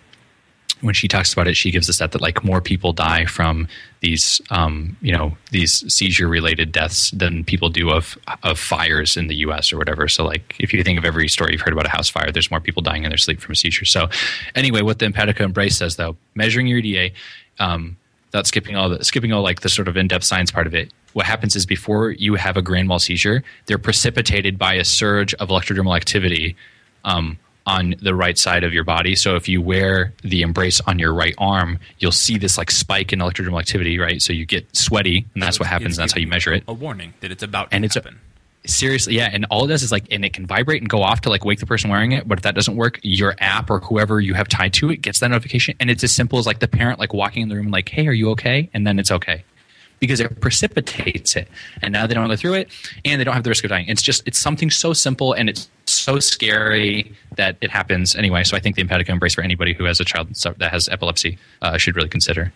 when 0.82 0.94
she 0.94 1.08
talks 1.08 1.34
about 1.34 1.48
it, 1.48 1.56
she 1.56 1.72
gives 1.72 1.88
the 1.88 1.94
stat 1.94 2.12
that 2.14 2.22
like 2.22 2.44
more 2.44 2.62
people 2.62 2.94
die 2.94 3.26
from 3.26 3.68
these, 4.00 4.42
um, 4.50 4.96
you 5.02 5.12
know, 5.12 5.36
these 5.52 5.94
seizure 5.94 6.28
related 6.28 6.72
deaths 6.72 7.12
than 7.12 7.44
people 7.44 7.70
do 7.70 7.90
of 7.90 8.18
of 8.44 8.58
fires 8.58 9.18
in 9.18 9.28
the 9.28 9.36
U.S. 9.38 9.74
or 9.74 9.78
whatever. 9.78 10.08
So 10.08 10.24
like, 10.24 10.56
if 10.60 10.74
you 10.74 10.82
think 10.84 10.98
of 10.98 11.06
every 11.06 11.28
story 11.28 11.52
you've 11.52 11.62
heard 11.62 11.74
about 11.74 11.86
a 11.86 11.90
house 11.90 12.10
fire, 12.10 12.32
there's 12.32 12.50
more 12.50 12.62
people 12.62 12.82
dying 12.82 13.04
in 13.04 13.10
their 13.10 13.18
sleep 13.18 13.42
from 13.42 13.54
a 13.54 13.56
seizure. 13.56 13.86
So 13.86 14.10
anyway, 14.56 14.82
what 14.82 15.00
the 15.00 15.06
Empatica 15.08 15.42
Embrace 15.42 15.78
says 15.78 15.98
though, 15.98 16.16
measuring 16.34 16.68
your 16.68 16.80
EDA, 16.80 17.14
um, 17.60 17.98
without 18.32 18.48
skipping 18.48 18.76
all 18.76 18.90
the 18.90 19.04
skipping 19.04 19.34
all 19.34 19.42
like 19.42 19.62
the 19.62 19.70
sort 19.70 19.88
of 19.88 19.98
in 19.98 20.08
depth 20.08 20.24
science 20.24 20.52
part 20.52 20.68
of 20.68 20.74
it. 20.74 20.92
What 21.14 21.26
happens 21.26 21.56
is 21.56 21.66
before 21.66 22.12
you 22.12 22.36
have 22.36 22.56
a 22.56 22.62
grand 22.62 22.88
mal 22.88 23.00
seizure, 23.00 23.44
they're 23.66 23.80
precipitated 23.80 24.58
by 24.60 24.76
a 24.76 24.86
surge 24.86 25.34
of 25.36 25.50
electrodermal 25.50 25.96
activity. 25.96 26.56
Um, 27.04 27.40
on 27.70 27.96
the 28.02 28.16
right 28.16 28.38
side 28.38 28.64
of 28.64 28.74
your 28.74 28.84
body. 28.84 29.16
So 29.16 29.36
if 29.36 29.48
you 29.48 29.62
wear 29.62 30.14
the 30.24 30.42
embrace 30.42 30.82
on 30.82 30.98
your 31.00 31.14
right 31.14 31.36
arm, 31.38 31.80
you'll 32.00 32.12
see 32.12 32.38
this 32.38 32.58
like 32.58 32.72
spike 32.72 33.14
in 33.14 33.20
electrodermal 33.20 33.60
activity, 33.60 34.00
right? 34.00 34.22
So 34.22 34.34
you 34.34 34.46
get 34.46 34.66
sweaty, 34.76 35.26
and 35.34 35.44
that's 35.44 35.58
So 35.58 35.62
what 35.62 35.70
happens. 35.70 35.98
And 35.98 36.04
that's 36.04 36.14
how 36.14 36.20
you 36.20 36.28
measure 36.28 36.54
it. 36.54 36.64
A 36.68 36.74
warning 36.74 37.14
that 37.22 37.32
it's 37.32 37.44
about 37.44 37.68
And 37.72 37.84
to 37.84 37.86
it's 37.86 37.96
a- 37.96 38.00
happen. 38.02 38.20
Seriously, 38.66 39.16
yeah. 39.16 39.30
And 39.32 39.46
all 39.50 39.64
it 39.66 39.70
does 39.70 39.84
is 39.84 39.92
like, 39.92 40.04
and 40.12 40.26
it 40.26 40.34
can 40.34 40.46
vibrate 40.46 40.82
and 40.82 40.90
go 40.90 41.02
off 41.02 41.22
to 41.22 41.30
like 41.30 41.46
wake 41.46 41.60
the 41.60 41.66
person 41.66 41.90
wearing 41.90 42.12
it. 42.12 42.28
But 42.28 42.40
if 42.40 42.44
that 42.44 42.56
doesn't 42.56 42.76
work, 42.76 43.00
your 43.04 43.34
app 43.40 43.70
or 43.70 43.80
whoever 43.80 44.20
you 44.20 44.34
have 44.34 44.50
tied 44.50 44.74
to 44.74 44.92
it 44.92 44.98
gets 45.02 45.22
that 45.22 45.30
notification, 45.30 45.76
and 45.80 45.90
it's 45.90 46.04
as 46.04 46.12
simple 46.12 46.40
as 46.40 46.46
like 46.46 46.60
the 46.60 46.68
parent 46.68 47.00
like 47.00 47.14
walking 47.14 47.42
in 47.44 47.50
the 47.50 47.56
room 47.56 47.72
like, 47.72 47.88
"Hey, 47.88 48.06
are 48.08 48.12
you 48.12 48.30
okay?" 48.32 48.70
And 48.74 48.86
then 48.86 49.00
it's 49.00 49.12
okay 49.12 49.44
because 50.00 50.20
it 50.20 50.40
precipitates 50.42 51.36
it. 51.36 51.48
And 51.82 51.92
now 51.94 52.08
they 52.08 52.14
don't 52.14 52.28
go 52.28 52.36
through 52.36 52.54
it, 52.56 52.70
and 53.06 53.20
they 53.20 53.24
don't 53.24 53.34
have 53.34 53.44
the 53.44 53.50
risk 53.50 53.64
of 53.64 53.70
dying. 53.70 53.88
It's 53.88 54.02
just 54.02 54.22
it's 54.28 54.38
something 54.40 54.70
so 54.70 54.94
simple 54.94 55.34
and 55.34 55.50
it's 55.50 55.70
so 55.86 56.20
scary 56.20 57.14
that 57.36 57.58
it 57.62 57.72
happens 57.72 58.16
anyway. 58.16 58.44
So 58.44 58.56
I 58.56 58.60
think 58.60 58.76
the 58.76 58.84
Empatica 58.84 59.10
Embrace 59.10 59.34
for 59.36 59.42
anybody 59.42 59.74
who 59.74 59.84
has 59.86 60.00
a 60.00 60.06
child 60.06 60.30
that 60.58 60.72
has 60.72 60.88
epilepsy 60.90 61.38
uh, 61.62 61.78
should 61.78 61.96
really 61.96 62.10
consider. 62.10 62.52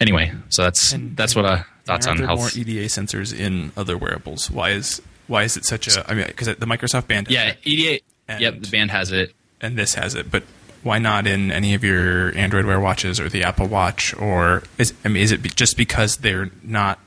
Anyway, 0.00 0.32
so 0.48 0.62
that's 0.62 0.92
And- 0.92 1.16
that's 1.16 1.34
what 1.34 1.44
uh, 1.44 1.62
thoughts 1.84 2.06
on 2.06 2.18
health. 2.18 2.38
more 2.38 2.48
EDA 2.54 2.86
sensors 2.86 3.36
in 3.38 3.72
other 3.76 3.98
wearables? 3.98 4.50
Why 4.50 4.70
is 4.70 5.02
why 5.26 5.42
is 5.44 5.56
it 5.56 5.64
such 5.64 5.88
a? 5.88 6.08
I 6.10 6.14
mean, 6.14 6.26
because 6.28 6.46
the 6.46 6.66
Microsoft 6.66 7.06
Band, 7.08 7.26
has 7.28 7.34
yeah, 7.34 7.54
EDA. 7.64 8.02
And- 8.28 8.40
yep, 8.40 8.60
the 8.60 8.68
band 8.70 8.90
has 8.92 9.10
it. 9.12 9.34
and 9.60 9.76
this 9.76 9.94
has 9.94 10.14
it, 10.14 10.30
but 10.30 10.44
why 10.82 10.98
not 10.98 11.26
in 11.26 11.50
any 11.50 11.74
of 11.74 11.82
your 11.84 12.36
Android 12.36 12.64
Wear 12.66 12.80
watches 12.80 13.18
or 13.20 13.28
the 13.28 13.42
Apple 13.44 13.66
Watch? 13.66 14.14
Or 14.14 14.62
is 14.78 14.92
I 15.04 15.08
mean, 15.08 15.22
is 15.22 15.32
it 15.32 15.42
just 15.56 15.76
because 15.76 16.18
they're 16.18 16.50
not 16.62 16.98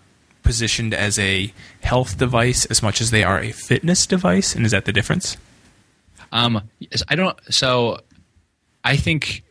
positioned 0.43 0.93
as 0.93 1.19
a 1.19 1.53
health 1.81 2.17
device 2.17 2.65
as 2.65 2.81
much 2.81 2.99
as 3.01 3.11
they 3.11 3.23
are 3.23 3.39
a 3.39 3.51
fitness 3.51 4.05
device? 4.05 4.55
And 4.55 4.65
is 4.65 4.71
that 4.71 4.85
the 4.85 4.91
difference? 4.93 5.37
Um, 6.31 6.61
I 7.09 7.15
don't. 7.15 7.37
So, 7.53 7.99
I 8.83 8.95
think, 8.95 9.43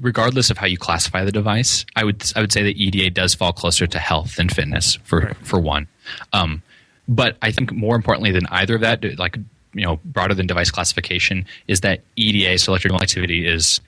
regardless 0.00 0.50
of 0.50 0.58
how 0.58 0.66
you 0.66 0.76
classify 0.78 1.24
the 1.24 1.32
device, 1.32 1.86
I 1.96 2.04
would 2.04 2.24
I 2.36 2.40
would 2.40 2.52
say 2.52 2.62
that 2.64 2.76
EDA 2.76 3.10
does 3.10 3.34
fall 3.34 3.52
closer 3.52 3.86
to 3.86 3.98
health 3.98 4.36
than 4.36 4.48
fitness 4.48 4.96
for 5.04 5.20
Right. 5.20 5.36
for 5.38 5.60
one. 5.60 5.86
Um, 6.32 6.62
but 7.08 7.36
I 7.42 7.50
think 7.50 7.72
more 7.72 7.96
importantly 7.96 8.32
than 8.32 8.46
either 8.46 8.74
of 8.76 8.80
that, 8.80 9.18
like 9.18 9.36
you 9.74 9.84
know, 9.84 10.00
broader 10.04 10.34
than 10.34 10.46
device 10.46 10.70
classification, 10.70 11.44
is 11.68 11.80
that 11.80 12.00
EDA, 12.16 12.58
so 12.58 12.72
electrical 12.72 13.00
activity, 13.00 13.46
is 13.46 13.80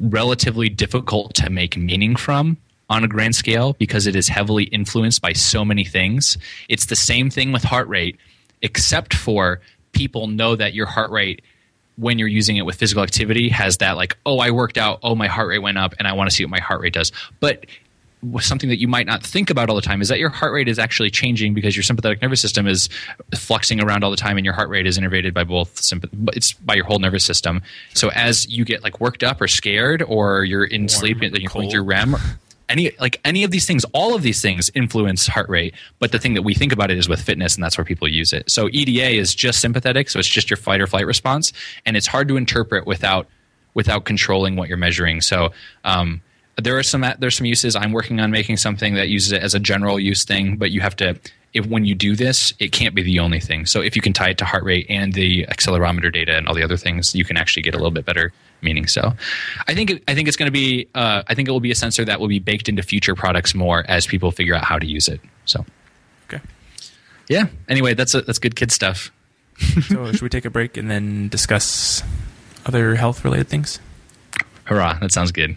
relatively 0.00 0.68
difficult 0.68 1.34
to 1.34 1.50
make 1.50 1.76
meaning 1.76 2.16
from 2.16 2.56
on 2.90 3.04
a 3.04 3.08
grand 3.08 3.34
scale 3.34 3.74
because 3.74 4.06
it 4.06 4.16
is 4.16 4.28
heavily 4.28 4.64
influenced 4.64 5.22
by 5.22 5.32
so 5.32 5.64
many 5.64 5.84
things. 5.84 6.36
It's 6.68 6.86
the 6.86 6.96
same 6.96 7.30
thing 7.30 7.52
with 7.52 7.62
heart 7.62 7.88
rate, 7.88 8.18
except 8.60 9.14
for 9.14 9.60
people 9.92 10.26
know 10.26 10.56
that 10.56 10.74
your 10.74 10.86
heart 10.86 11.10
rate 11.10 11.42
when 11.96 12.18
you're 12.18 12.28
using 12.28 12.56
it 12.56 12.62
with 12.62 12.76
physical 12.76 13.02
activity 13.02 13.50
has 13.50 13.76
that 13.76 13.98
like 13.98 14.16
oh 14.24 14.38
i 14.38 14.50
worked 14.50 14.78
out 14.78 14.98
oh 15.02 15.14
my 15.14 15.26
heart 15.26 15.48
rate 15.48 15.58
went 15.58 15.76
up 15.76 15.94
and 15.98 16.08
i 16.08 16.12
want 16.14 16.28
to 16.28 16.34
see 16.34 16.42
what 16.42 16.50
my 16.50 16.58
heart 16.58 16.80
rate 16.80 16.94
does 16.94 17.12
but 17.38 17.66
something 18.40 18.68
that 18.68 18.80
you 18.80 18.88
might 18.88 19.06
not 19.06 19.22
think 19.22 19.50
about 19.50 19.68
all 19.68 19.76
the 19.76 19.82
time. 19.82 20.00
Is 20.00 20.08
that 20.08 20.18
your 20.18 20.30
heart 20.30 20.52
rate 20.52 20.68
is 20.68 20.78
actually 20.78 21.10
changing 21.10 21.54
because 21.54 21.76
your 21.76 21.82
sympathetic 21.82 22.22
nervous 22.22 22.40
system 22.40 22.66
is 22.66 22.88
fluxing 23.32 23.82
around 23.82 24.04
all 24.04 24.10
the 24.10 24.16
time 24.16 24.36
and 24.36 24.44
your 24.44 24.54
heart 24.54 24.68
rate 24.68 24.86
is 24.86 24.98
innervated 24.98 25.34
by 25.34 25.44
both 25.44 25.74
sympath- 25.76 26.10
it's 26.34 26.52
by 26.52 26.74
your 26.74 26.84
whole 26.84 26.98
nervous 26.98 27.24
system. 27.24 27.62
So 27.94 28.10
as 28.10 28.48
you 28.48 28.64
get 28.64 28.82
like 28.82 29.00
worked 29.00 29.22
up 29.22 29.40
or 29.40 29.48
scared 29.48 30.02
or 30.02 30.44
you're 30.44 30.64
in 30.64 30.88
sleep 30.88 31.20
and 31.22 31.36
you're 31.36 31.50
going 31.50 31.64
cold. 31.64 31.72
through 31.72 31.82
rem 31.82 32.16
any 32.68 32.90
like 33.00 33.20
any 33.24 33.44
of 33.44 33.50
these 33.50 33.66
things 33.66 33.84
all 33.92 34.14
of 34.14 34.22
these 34.22 34.40
things 34.40 34.70
influence 34.74 35.26
heart 35.26 35.48
rate. 35.48 35.74
But 35.98 36.12
the 36.12 36.18
thing 36.18 36.34
that 36.34 36.42
we 36.42 36.54
think 36.54 36.72
about 36.72 36.90
it 36.90 36.98
is 36.98 37.08
with 37.08 37.20
fitness 37.20 37.54
and 37.56 37.62
that's 37.62 37.76
where 37.76 37.84
people 37.84 38.08
use 38.08 38.32
it. 38.32 38.50
So 38.50 38.68
eda 38.72 39.10
is 39.10 39.34
just 39.34 39.60
sympathetic 39.60 40.08
so 40.08 40.18
it's 40.18 40.28
just 40.28 40.48
your 40.48 40.56
fight 40.56 40.80
or 40.80 40.86
flight 40.86 41.06
response 41.06 41.52
and 41.84 41.96
it's 41.96 42.06
hard 42.06 42.28
to 42.28 42.36
interpret 42.36 42.86
without 42.86 43.26
without 43.74 44.04
controlling 44.04 44.56
what 44.56 44.68
you're 44.68 44.78
measuring. 44.78 45.20
So 45.20 45.52
um, 45.84 46.20
there 46.62 46.78
are 46.78 46.82
some 46.82 47.04
there's 47.18 47.36
some 47.36 47.46
uses. 47.46 47.76
I'm 47.76 47.92
working 47.92 48.20
on 48.20 48.30
making 48.30 48.56
something 48.58 48.94
that 48.94 49.08
uses 49.08 49.32
it 49.32 49.42
as 49.42 49.54
a 49.54 49.58
general 49.60 49.98
use 50.00 50.24
thing 50.24 50.56
but 50.56 50.70
you 50.70 50.80
have 50.80 50.96
to 50.96 51.18
if 51.54 51.66
when 51.66 51.84
you 51.84 51.94
do 51.94 52.16
this 52.16 52.54
it 52.58 52.72
can't 52.72 52.94
be 52.94 53.02
the 53.02 53.18
only 53.18 53.40
thing. 53.40 53.66
So 53.66 53.80
if 53.82 53.94
you 53.96 54.02
can 54.02 54.12
tie 54.12 54.30
it 54.30 54.38
to 54.38 54.44
heart 54.44 54.64
rate 54.64 54.86
and 54.88 55.12
the 55.12 55.44
accelerometer 55.46 56.10
data 56.12 56.34
and 56.36 56.48
all 56.48 56.54
the 56.54 56.62
other 56.62 56.76
things 56.78 57.14
you 57.14 57.24
can 57.24 57.36
actually 57.36 57.62
get 57.62 57.74
a 57.74 57.76
little 57.76 57.90
bit 57.90 58.04
better 58.06 58.32
meaning. 58.62 58.86
So 58.86 59.12
i 59.68 59.74
think 59.74 59.90
it, 59.90 60.02
i 60.08 60.14
think 60.14 60.28
it's 60.28 60.36
going 60.36 60.46
to 60.46 60.52
be 60.52 60.88
uh, 60.94 61.22
i 61.28 61.34
think 61.34 61.48
it 61.48 61.50
will 61.52 61.60
be 61.60 61.70
a 61.72 61.74
sensor 61.74 62.04
that 62.04 62.20
will 62.20 62.28
be 62.28 62.38
baked 62.38 62.68
into 62.68 62.82
future 62.82 63.14
products 63.14 63.54
more 63.54 63.84
as 63.88 64.06
people 64.06 64.30
figure 64.30 64.54
out 64.54 64.64
how 64.64 64.78
to 64.78 64.86
use 64.86 65.08
it. 65.08 65.20
So 65.44 65.64
Okay. 66.32 66.42
yeah. 67.28 67.46
Anyway 67.68 67.94
that's 67.94 68.14
a, 68.14 68.22
that's 68.22 68.38
good 68.38 68.56
kid 68.56 68.70
stuff. 68.72 69.10
So 69.88 70.10
should 70.12 70.22
we 70.22 70.28
take 70.30 70.44
a 70.46 70.50
break 70.50 70.76
and 70.76 70.90
then 70.90 71.28
discuss 71.28 72.02
other 72.64 72.94
health 72.94 73.24
related 73.24 73.48
things? 73.48 73.78
hurrah. 74.64 74.94
That 75.00 75.12
sounds 75.12 75.32
good 75.32 75.56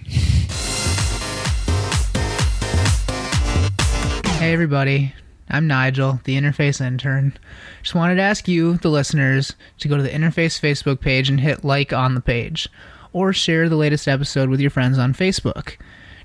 Hey, 4.45 4.53
everybody. 4.53 5.11
I'm 5.49 5.65
Nigel, 5.65 6.19
the 6.23 6.37
Interface 6.37 6.79
intern. 6.79 7.35
Just 7.81 7.95
wanted 7.95 8.17
to 8.17 8.21
ask 8.21 8.47
you, 8.47 8.77
the 8.77 8.91
listeners, 8.91 9.55
to 9.79 9.87
go 9.87 9.97
to 9.97 10.03
the 10.03 10.09
Interface 10.09 10.61
Facebook 10.61 10.99
page 10.99 11.29
and 11.29 11.39
hit 11.39 11.65
like 11.65 11.91
on 11.91 12.13
the 12.13 12.21
page, 12.21 12.69
or 13.11 13.33
share 13.33 13.67
the 13.67 13.75
latest 13.75 14.07
episode 14.07 14.49
with 14.49 14.59
your 14.59 14.69
friends 14.69 14.99
on 14.99 15.13
Facebook. 15.13 15.77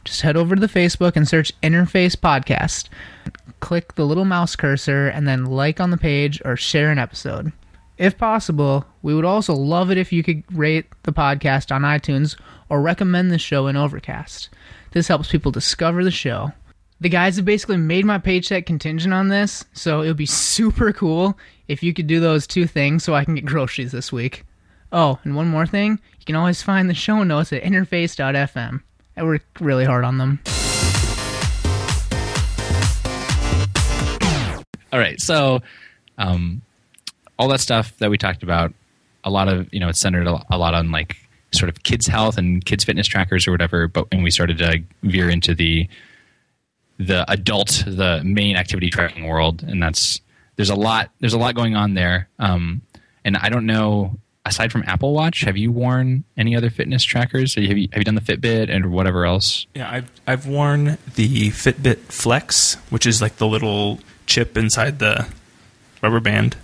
Just 0.04 0.20
head 0.20 0.36
over 0.36 0.54
to 0.54 0.60
the 0.60 0.66
Facebook 0.66 1.16
and 1.16 1.26
search 1.26 1.58
Interface 1.62 2.14
Podcast. 2.14 2.90
Click 3.60 3.94
the 3.94 4.04
little 4.04 4.26
mouse 4.26 4.54
cursor 4.54 5.08
and 5.08 5.26
then 5.26 5.46
like 5.46 5.80
on 5.80 5.88
the 5.88 5.96
page 5.96 6.42
or 6.44 6.58
share 6.58 6.90
an 6.90 6.98
episode. 6.98 7.52
If 7.96 8.18
possible, 8.18 8.84
we 9.00 9.14
would 9.14 9.24
also 9.24 9.54
love 9.54 9.90
it 9.90 9.96
if 9.96 10.12
you 10.12 10.22
could 10.22 10.42
rate 10.54 10.84
the 11.04 11.12
podcast 11.14 11.74
on 11.74 11.82
iTunes 11.82 12.38
or 12.68 12.82
recommend 12.82 13.30
the 13.30 13.38
show 13.38 13.66
in 13.66 13.78
Overcast. 13.78 14.50
This 14.90 15.08
helps 15.08 15.30
people 15.30 15.52
discover 15.52 16.04
the 16.04 16.10
show. 16.10 16.52
The 17.02 17.08
guys 17.08 17.36
have 17.36 17.46
basically 17.46 17.78
made 17.78 18.04
my 18.04 18.18
paycheck 18.18 18.66
contingent 18.66 19.14
on 19.14 19.28
this, 19.28 19.64
so 19.72 20.02
it 20.02 20.08
would 20.08 20.18
be 20.18 20.26
super 20.26 20.92
cool 20.92 21.38
if 21.66 21.82
you 21.82 21.94
could 21.94 22.06
do 22.06 22.20
those 22.20 22.46
two 22.46 22.66
things 22.66 23.04
so 23.04 23.14
I 23.14 23.24
can 23.24 23.36
get 23.36 23.46
groceries 23.46 23.90
this 23.90 24.12
week. 24.12 24.44
Oh, 24.92 25.18
and 25.24 25.34
one 25.34 25.48
more 25.48 25.66
thing, 25.66 25.98
you 26.18 26.26
can 26.26 26.36
always 26.36 26.60
find 26.60 26.90
the 26.90 26.94
show 26.94 27.22
notes 27.22 27.54
at 27.54 27.62
interface.fm. 27.62 28.82
I 29.16 29.22
work 29.22 29.42
really 29.60 29.86
hard 29.86 30.04
on 30.04 30.18
them. 30.18 30.40
All 34.92 34.98
right. 34.98 35.18
So, 35.18 35.60
um, 36.18 36.60
all 37.38 37.48
that 37.48 37.60
stuff 37.60 37.96
that 37.98 38.10
we 38.10 38.18
talked 38.18 38.42
about, 38.42 38.74
a 39.24 39.30
lot 39.30 39.48
of 39.48 39.72
you 39.72 39.80
know, 39.80 39.88
it's 39.88 40.00
centered 40.00 40.26
a, 40.26 40.58
lot 40.58 40.74
on 40.74 40.90
like 40.90 41.16
sort 41.52 41.70
of 41.70 41.82
kids' 41.82 42.06
health 42.06 42.36
and 42.36 42.62
kids' 42.62 42.84
fitness 42.84 43.06
trackers 43.06 43.48
or 43.48 43.52
whatever. 43.52 43.88
But 43.88 44.06
and 44.12 44.22
we 44.22 44.30
started 44.30 44.58
to 44.58 44.82
veer 45.02 45.30
into 45.30 45.54
the 45.54 45.88
the 47.00 47.24
adult, 47.30 47.82
the 47.86 48.22
main 48.24 48.56
activity 48.56 48.90
tracking 48.90 49.26
world, 49.26 49.62
and 49.62 49.82
that's 49.82 50.20
there's 50.56 50.70
a 50.70 50.74
lot 50.76 51.10
there's 51.20 51.32
a 51.32 51.38
lot 51.38 51.54
going 51.54 51.74
on 51.74 51.94
there. 51.94 52.28
Um, 52.38 52.82
and 53.24 53.36
I 53.36 53.48
don't 53.48 53.66
know. 53.66 54.18
Aside 54.46 54.72
from 54.72 54.84
Apple 54.86 55.12
Watch, 55.12 55.42
have 55.42 55.58
you 55.58 55.70
worn 55.70 56.24
any 56.36 56.56
other 56.56 56.70
fitness 56.70 57.04
trackers? 57.04 57.54
Have 57.56 57.64
you, 57.76 57.88
have 57.92 57.98
you 57.98 58.04
done 58.04 58.14
the 58.14 58.22
Fitbit 58.22 58.70
and 58.74 58.90
whatever 58.90 59.26
else? 59.26 59.66
Yeah, 59.74 59.88
I've 59.90 60.10
I've 60.26 60.46
worn 60.46 60.96
the 61.14 61.50
Fitbit 61.50 61.98
Flex, 62.10 62.76
which 62.88 63.04
is 63.04 63.20
like 63.20 63.36
the 63.36 63.46
little 63.46 64.00
chip 64.24 64.56
inside 64.56 64.98
the 64.98 65.26
rubber 66.02 66.20
band. 66.20 66.56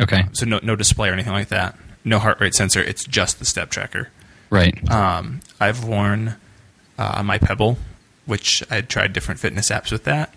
Okay, 0.00 0.22
So 0.32 0.46
no 0.46 0.60
no 0.62 0.76
display 0.76 1.08
or 1.10 1.12
anything 1.12 1.32
like 1.32 1.48
that. 1.48 1.76
No 2.04 2.20
heart 2.20 2.40
rate 2.40 2.54
sensor. 2.54 2.80
It's 2.80 3.04
just 3.04 3.38
the 3.40 3.44
step 3.44 3.70
tracker. 3.70 4.08
right. 4.48 4.88
Um, 4.90 5.40
I've 5.60 5.84
worn 5.84 6.36
uh, 6.96 7.22
my 7.24 7.38
Pebble, 7.38 7.76
which 8.30 8.62
I 8.70 8.80
tried 8.80 9.12
different 9.12 9.38
fitness 9.40 9.68
apps 9.70 9.92
with 9.92 10.04
that. 10.04 10.34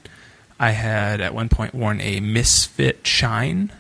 I 0.60 0.71
had 0.71 1.21
at 1.21 1.34
one 1.34 1.47
point 1.49 1.73
worn 1.73 2.01
a 2.01 2.19
Misfit 2.19 3.06
Shine, 3.08 3.71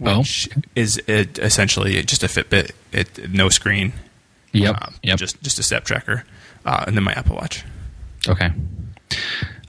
Oh. 0.00 0.18
which 0.18 0.48
is 0.74 1.00
it, 1.06 1.38
essentially 1.38 2.02
just 2.02 2.22
a 2.22 2.26
Fitbit, 2.26 2.72
it, 2.92 3.30
no 3.32 3.48
screen, 3.48 3.94
Yep. 4.52 4.76
um, 4.82 4.94
yep. 5.02 5.18
just 5.18 5.42
just 5.42 5.58
a 5.58 5.62
step 5.62 5.84
tracker, 5.84 6.24
uh, 6.66 6.84
and 6.86 6.94
then 6.96 7.02
my 7.04 7.12
Apple 7.12 7.36
Watch. 7.36 7.64
Okay. 8.28 8.50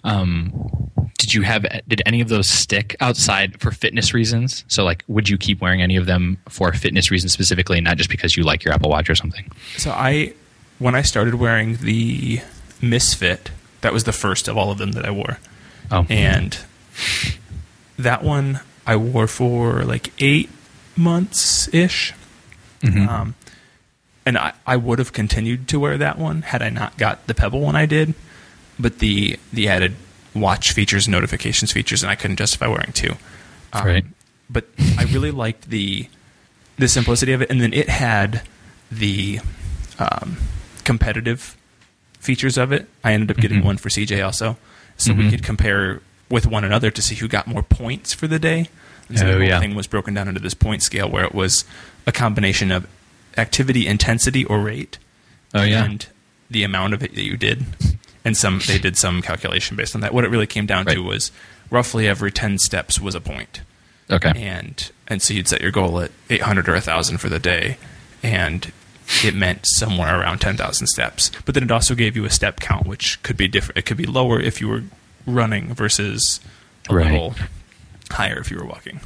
Um, 0.03 0.89
did 1.17 1.33
you 1.33 1.41
have? 1.41 1.65
Did 1.87 2.01
any 2.05 2.21
of 2.21 2.29
those 2.29 2.47
stick 2.47 2.95
outside 2.99 3.59
for 3.59 3.71
fitness 3.71 4.13
reasons? 4.13 4.63
So, 4.67 4.83
like, 4.83 5.03
would 5.07 5.27
you 5.29 5.37
keep 5.37 5.61
wearing 5.61 5.81
any 5.81 5.95
of 5.97 6.05
them 6.05 6.37
for 6.47 6.71
fitness 6.73 7.11
reasons 7.11 7.33
specifically, 7.33 7.81
not 7.81 7.97
just 7.97 8.09
because 8.09 8.37
you 8.37 8.43
like 8.43 8.63
your 8.63 8.73
Apple 8.73 8.89
Watch 8.89 9.09
or 9.09 9.15
something? 9.15 9.49
So 9.77 9.91
I, 9.91 10.33
when 10.79 10.95
I 10.95 11.01
started 11.01 11.35
wearing 11.35 11.77
the 11.77 12.39
Misfit, 12.81 13.51
that 13.81 13.93
was 13.93 14.03
the 14.05 14.11
first 14.11 14.47
of 14.47 14.57
all 14.57 14.71
of 14.71 14.77
them 14.77 14.91
that 14.93 15.05
I 15.05 15.11
wore. 15.11 15.39
Oh, 15.91 16.05
and 16.09 16.57
that 17.97 18.23
one 18.23 18.59
I 18.85 18.95
wore 18.95 19.27
for 19.27 19.83
like 19.83 20.11
eight 20.19 20.49
months 20.95 21.71
ish. 21.73 22.13
Mhm. 22.81 23.07
Um, 23.07 23.35
and 24.25 24.37
I, 24.37 24.53
I 24.65 24.75
would 24.75 24.99
have 24.99 25.13
continued 25.13 25.67
to 25.69 25.79
wear 25.79 25.97
that 25.97 26.17
one 26.17 26.41
had 26.41 26.61
I 26.61 26.69
not 26.69 26.97
got 26.97 27.25
the 27.27 27.33
Pebble 27.33 27.61
one 27.61 27.75
I 27.75 27.85
did, 27.85 28.13
but 28.79 28.99
the 28.99 29.39
the 29.53 29.67
added 29.69 29.95
watch 30.33 30.73
features, 30.73 31.07
notifications 31.07 31.71
features, 31.71 32.03
and 32.03 32.11
I 32.11 32.15
couldn't 32.15 32.37
justify 32.37 32.67
wearing 32.67 32.91
two. 32.91 33.15
Um, 33.73 33.85
Right. 33.85 34.05
But 34.49 34.65
I 34.97 35.03
really 35.05 35.31
liked 35.43 35.69
the 35.69 36.07
the 36.77 36.87
simplicity 36.87 37.33
of 37.33 37.41
it, 37.41 37.49
and 37.49 37.59
then 37.59 37.73
it 37.73 37.89
had 37.89 38.43
the 38.91 39.39
um, 39.97 40.37
competitive 40.83 41.56
features 42.27 42.57
of 42.57 42.71
it. 42.71 42.87
I 43.03 43.13
ended 43.13 43.31
up 43.31 43.37
getting 43.37 43.61
Mhm. 43.61 43.65
one 43.71 43.77
for 43.77 43.89
CJ 43.89 44.21
also, 44.21 44.57
so 44.97 45.13
we 45.13 45.23
Mhm. 45.23 45.29
could 45.31 45.43
compare 45.43 46.01
with 46.29 46.45
one 46.45 46.63
another 46.65 46.91
to 46.91 47.01
see 47.01 47.15
who 47.15 47.27
got 47.27 47.47
more 47.47 47.63
points 47.63 48.13
for 48.13 48.27
the 48.27 48.37
day. 48.37 48.69
And 49.09 49.17
so 49.17 49.23
Oh, 49.25 49.27
the 49.29 49.33
whole 49.37 49.43
yeah. 49.47 49.59
thing 49.61 49.73
was 49.75 49.87
broken 49.87 50.13
down 50.13 50.27
into 50.27 50.41
this 50.41 50.53
point 50.53 50.83
scale 50.83 51.09
where 51.09 51.23
it 51.23 51.33
was 51.33 51.63
a 52.05 52.11
combination 52.11 52.69
of 52.71 52.85
activity 53.37 53.87
intensity 53.87 54.43
or 54.45 54.59
rate, 54.59 54.97
Oh, 55.53 55.63
yeah. 55.63 55.85
and 55.85 56.05
the 56.51 56.63
amount 56.63 56.93
of 56.93 57.01
it 57.01 57.15
that 57.15 57.23
you 57.23 57.37
did, 57.37 57.65
and 58.25 58.35
some 58.35 58.59
they 58.67 58.77
did 58.77 58.97
some 58.97 59.21
calculation 59.21 59.77
based 59.77 59.95
on 59.95 60.01
that. 60.01 60.13
What 60.13 60.25
it 60.25 60.29
really 60.29 60.47
came 60.47 60.65
down 60.65 60.85
to 60.87 60.99
was 60.99 61.31
roughly 61.69 62.07
every 62.07 62.31
ten 62.31 62.57
steps 62.59 62.99
was 62.99 63.15
a 63.15 63.21
point 63.21 63.61
okay. 64.11 64.31
and 64.35 64.91
and 65.07 65.21
so 65.21 65.33
you'd 65.33 65.47
set 65.47 65.61
your 65.61 65.71
goal 65.71 65.99
at 66.01 66.11
800 66.29 66.67
or 66.67 66.75
1000 66.75 67.17
for 67.19 67.29
the 67.29 67.39
day 67.39 67.77
and 68.23 68.71
it 69.23 69.33
meant 69.35 69.61
somewhere 69.65 70.19
around 70.19 70.39
10,000 70.39 70.87
steps 70.87 71.31
but 71.45 71.53
then 71.55 71.63
it 71.63 71.71
also 71.71 71.95
gave 71.95 72.15
you 72.15 72.25
a 72.25 72.29
step 72.29 72.59
count 72.59 72.85
which 72.85 73.21
could 73.23 73.37
be 73.37 73.47
different 73.47 73.77
it 73.77 73.85
could 73.85 73.97
be 73.97 74.05
lower 74.05 74.39
if 74.39 74.59
you 74.61 74.67
were 74.67 74.83
running 75.25 75.73
versus 75.73 76.39
a 76.89 76.95
Right. 76.95 77.05
little 77.11 77.35
higher 78.11 78.39
if 78.39 78.51
you 78.51 78.57
were 78.57 78.65
walking 78.65 78.99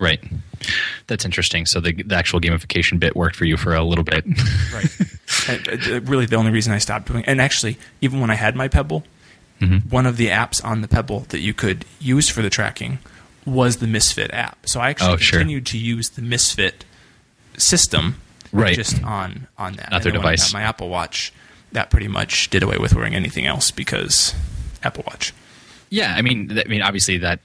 Right. 0.00 0.20
That's 1.06 1.24
interesting. 1.24 1.66
So 1.66 1.80
the, 1.80 1.92
the 1.92 2.16
actual 2.16 2.40
gamification 2.40 2.98
bit 2.98 3.14
worked 3.14 3.36
for 3.36 3.44
you 3.44 3.56
for 3.56 3.74
a 3.74 3.82
little 3.84 4.02
bit. 4.04 4.24
right 4.74 4.90
and, 5.48 5.68
uh, 5.88 6.00
really 6.02 6.26
the 6.26 6.36
only 6.36 6.50
reason 6.50 6.72
i 6.72 6.78
stopped 6.78 7.06
doing 7.06 7.24
and 7.26 7.40
actually 7.40 7.78
even 8.00 8.20
when 8.20 8.30
i 8.30 8.34
had 8.34 8.56
my 8.56 8.68
pebble 8.68 9.04
Mhm. 9.60 9.88
one 9.90 10.04
of 10.04 10.16
the 10.16 10.26
apps 10.28 10.62
on 10.64 10.80
the 10.80 10.88
pebble 10.88 11.20
that 11.28 11.38
you 11.38 11.54
could 11.54 11.84
use 12.00 12.28
for 12.28 12.42
the 12.42 12.50
tracking 12.50 12.98
was 13.46 13.76
the 13.76 13.86
misfit 13.86 14.32
app 14.34 14.68
so 14.68 14.80
i 14.80 14.90
actually 14.90 15.12
Oh, 15.12 15.16
sure. 15.16 15.38
continued 15.38 15.64
to 15.66 15.78
use 15.78 16.10
the 16.10 16.22
misfit 16.22 16.84
system 17.56 18.16
Right. 18.62 18.74
just 18.74 19.02
on 19.04 19.48
on 19.58 19.74
that 19.74 19.90
Not 19.90 20.02
their 20.02 20.10
And 20.10 20.16
then 20.16 20.22
when 20.22 20.26
I 20.28 20.36
device. 20.36 20.52
my 20.52 20.62
apple 20.62 20.88
watch 20.88 21.32
that 21.72 21.90
pretty 21.90 22.08
much 22.08 22.50
did 22.50 22.62
away 22.62 22.78
with 22.78 22.94
wearing 22.94 23.14
anything 23.14 23.46
else 23.46 23.70
because 23.72 24.34
apple 24.82 25.04
watch 25.06 25.32
Yeah, 25.90 26.14
I 26.16 26.22
mean, 26.22 26.56
I 26.58 26.64
mean, 26.68 26.80
obviously 26.82 27.18
that 27.18 27.40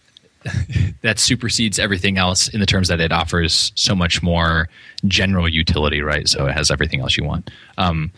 that 1.02 1.20
supersedes 1.20 1.80
everything 1.80 2.18
else 2.18 2.48
in 2.48 2.60
the 2.60 2.66
terms 2.66 2.88
that 2.88 3.02
it 3.02 3.12
offers 3.12 3.72
so 3.76 3.94
much 3.96 4.22
more 4.24 4.70
general 5.06 5.50
utility, 5.50 6.02
right? 6.02 6.28
So 6.30 6.46
it 6.46 6.54
has 6.54 6.72
everything 6.72 7.02
else 7.02 7.18
you 7.18 7.26
want. 7.26 7.50
Um, 7.78 8.12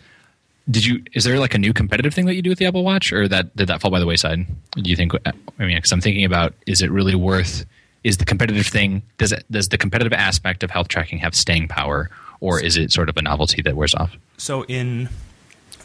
did 0.70 0.86
you? 0.86 1.02
Is 1.14 1.24
there 1.24 1.40
like 1.40 1.54
a 1.54 1.58
new 1.58 1.72
competitive 1.72 2.14
thing 2.14 2.26
that 2.26 2.34
you 2.36 2.42
do 2.42 2.50
with 2.50 2.60
the 2.60 2.66
Apple 2.66 2.84
Watch, 2.84 3.12
or 3.12 3.26
that 3.26 3.54
did 3.56 3.66
that 3.66 3.80
fall 3.80 3.90
by 3.90 3.98
the 3.98 4.06
wayside? 4.06 4.46
Do 4.76 4.88
you 4.88 4.94
think? 4.94 5.12
I 5.26 5.32
mean, 5.58 5.76
because 5.76 5.90
I'm 5.90 6.00
thinking 6.00 6.24
about, 6.24 6.54
is 6.68 6.80
it 6.82 6.90
really 6.92 7.16
worth? 7.16 7.66
Is 8.04 8.18
the 8.18 8.24
competitive 8.24 8.66
thing 8.68 9.02
does 9.18 9.32
it 9.32 9.44
does 9.50 9.70
the 9.70 9.78
competitive 9.78 10.12
aspect 10.12 10.62
of 10.62 10.70
health 10.70 10.86
tracking 10.86 11.18
have 11.18 11.34
staying 11.34 11.66
power, 11.66 12.08
or 12.42 12.60
is 12.60 12.76
it 12.76 12.90
sort 12.92 13.08
of 13.08 13.16
a 13.16 13.22
novelty 13.22 13.62
that 13.62 13.74
wears 13.76 13.94
off? 13.94 14.12
so 14.36 14.64
in 14.66 15.08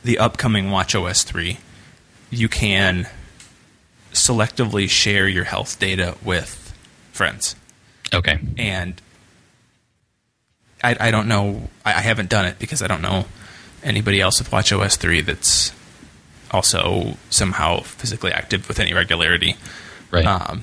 the 0.03 0.17
upcoming 0.17 0.71
watch 0.71 0.93
os 0.95 1.23
3 1.23 1.57
you 2.29 2.49
can 2.49 3.07
selectively 4.13 4.89
share 4.89 5.27
your 5.27 5.43
health 5.45 5.79
data 5.79 6.15
with 6.23 6.73
friends 7.11 7.55
Okay, 8.13 8.39
and 8.57 9.01
I, 10.81 10.95
I 11.07 11.11
don't 11.11 11.27
know. 11.27 11.67
I, 11.85 11.89
I 11.95 12.01
haven't 12.01 12.29
done 12.29 12.45
it 12.45 12.57
because 12.57 12.81
I 12.81 12.87
don't 12.87 13.01
know 13.01 13.25
anybody 13.83 14.21
else 14.21 14.39
with 14.39 14.49
WatchOS 14.49 14.95
three 14.95 15.19
that's 15.19 15.73
also 16.51 17.17
somehow 17.29 17.81
physically 17.81 18.31
active 18.31 18.67
with 18.69 18.79
any 18.79 18.93
regularity. 18.93 19.57
right. 20.09 20.25
Um, 20.25 20.61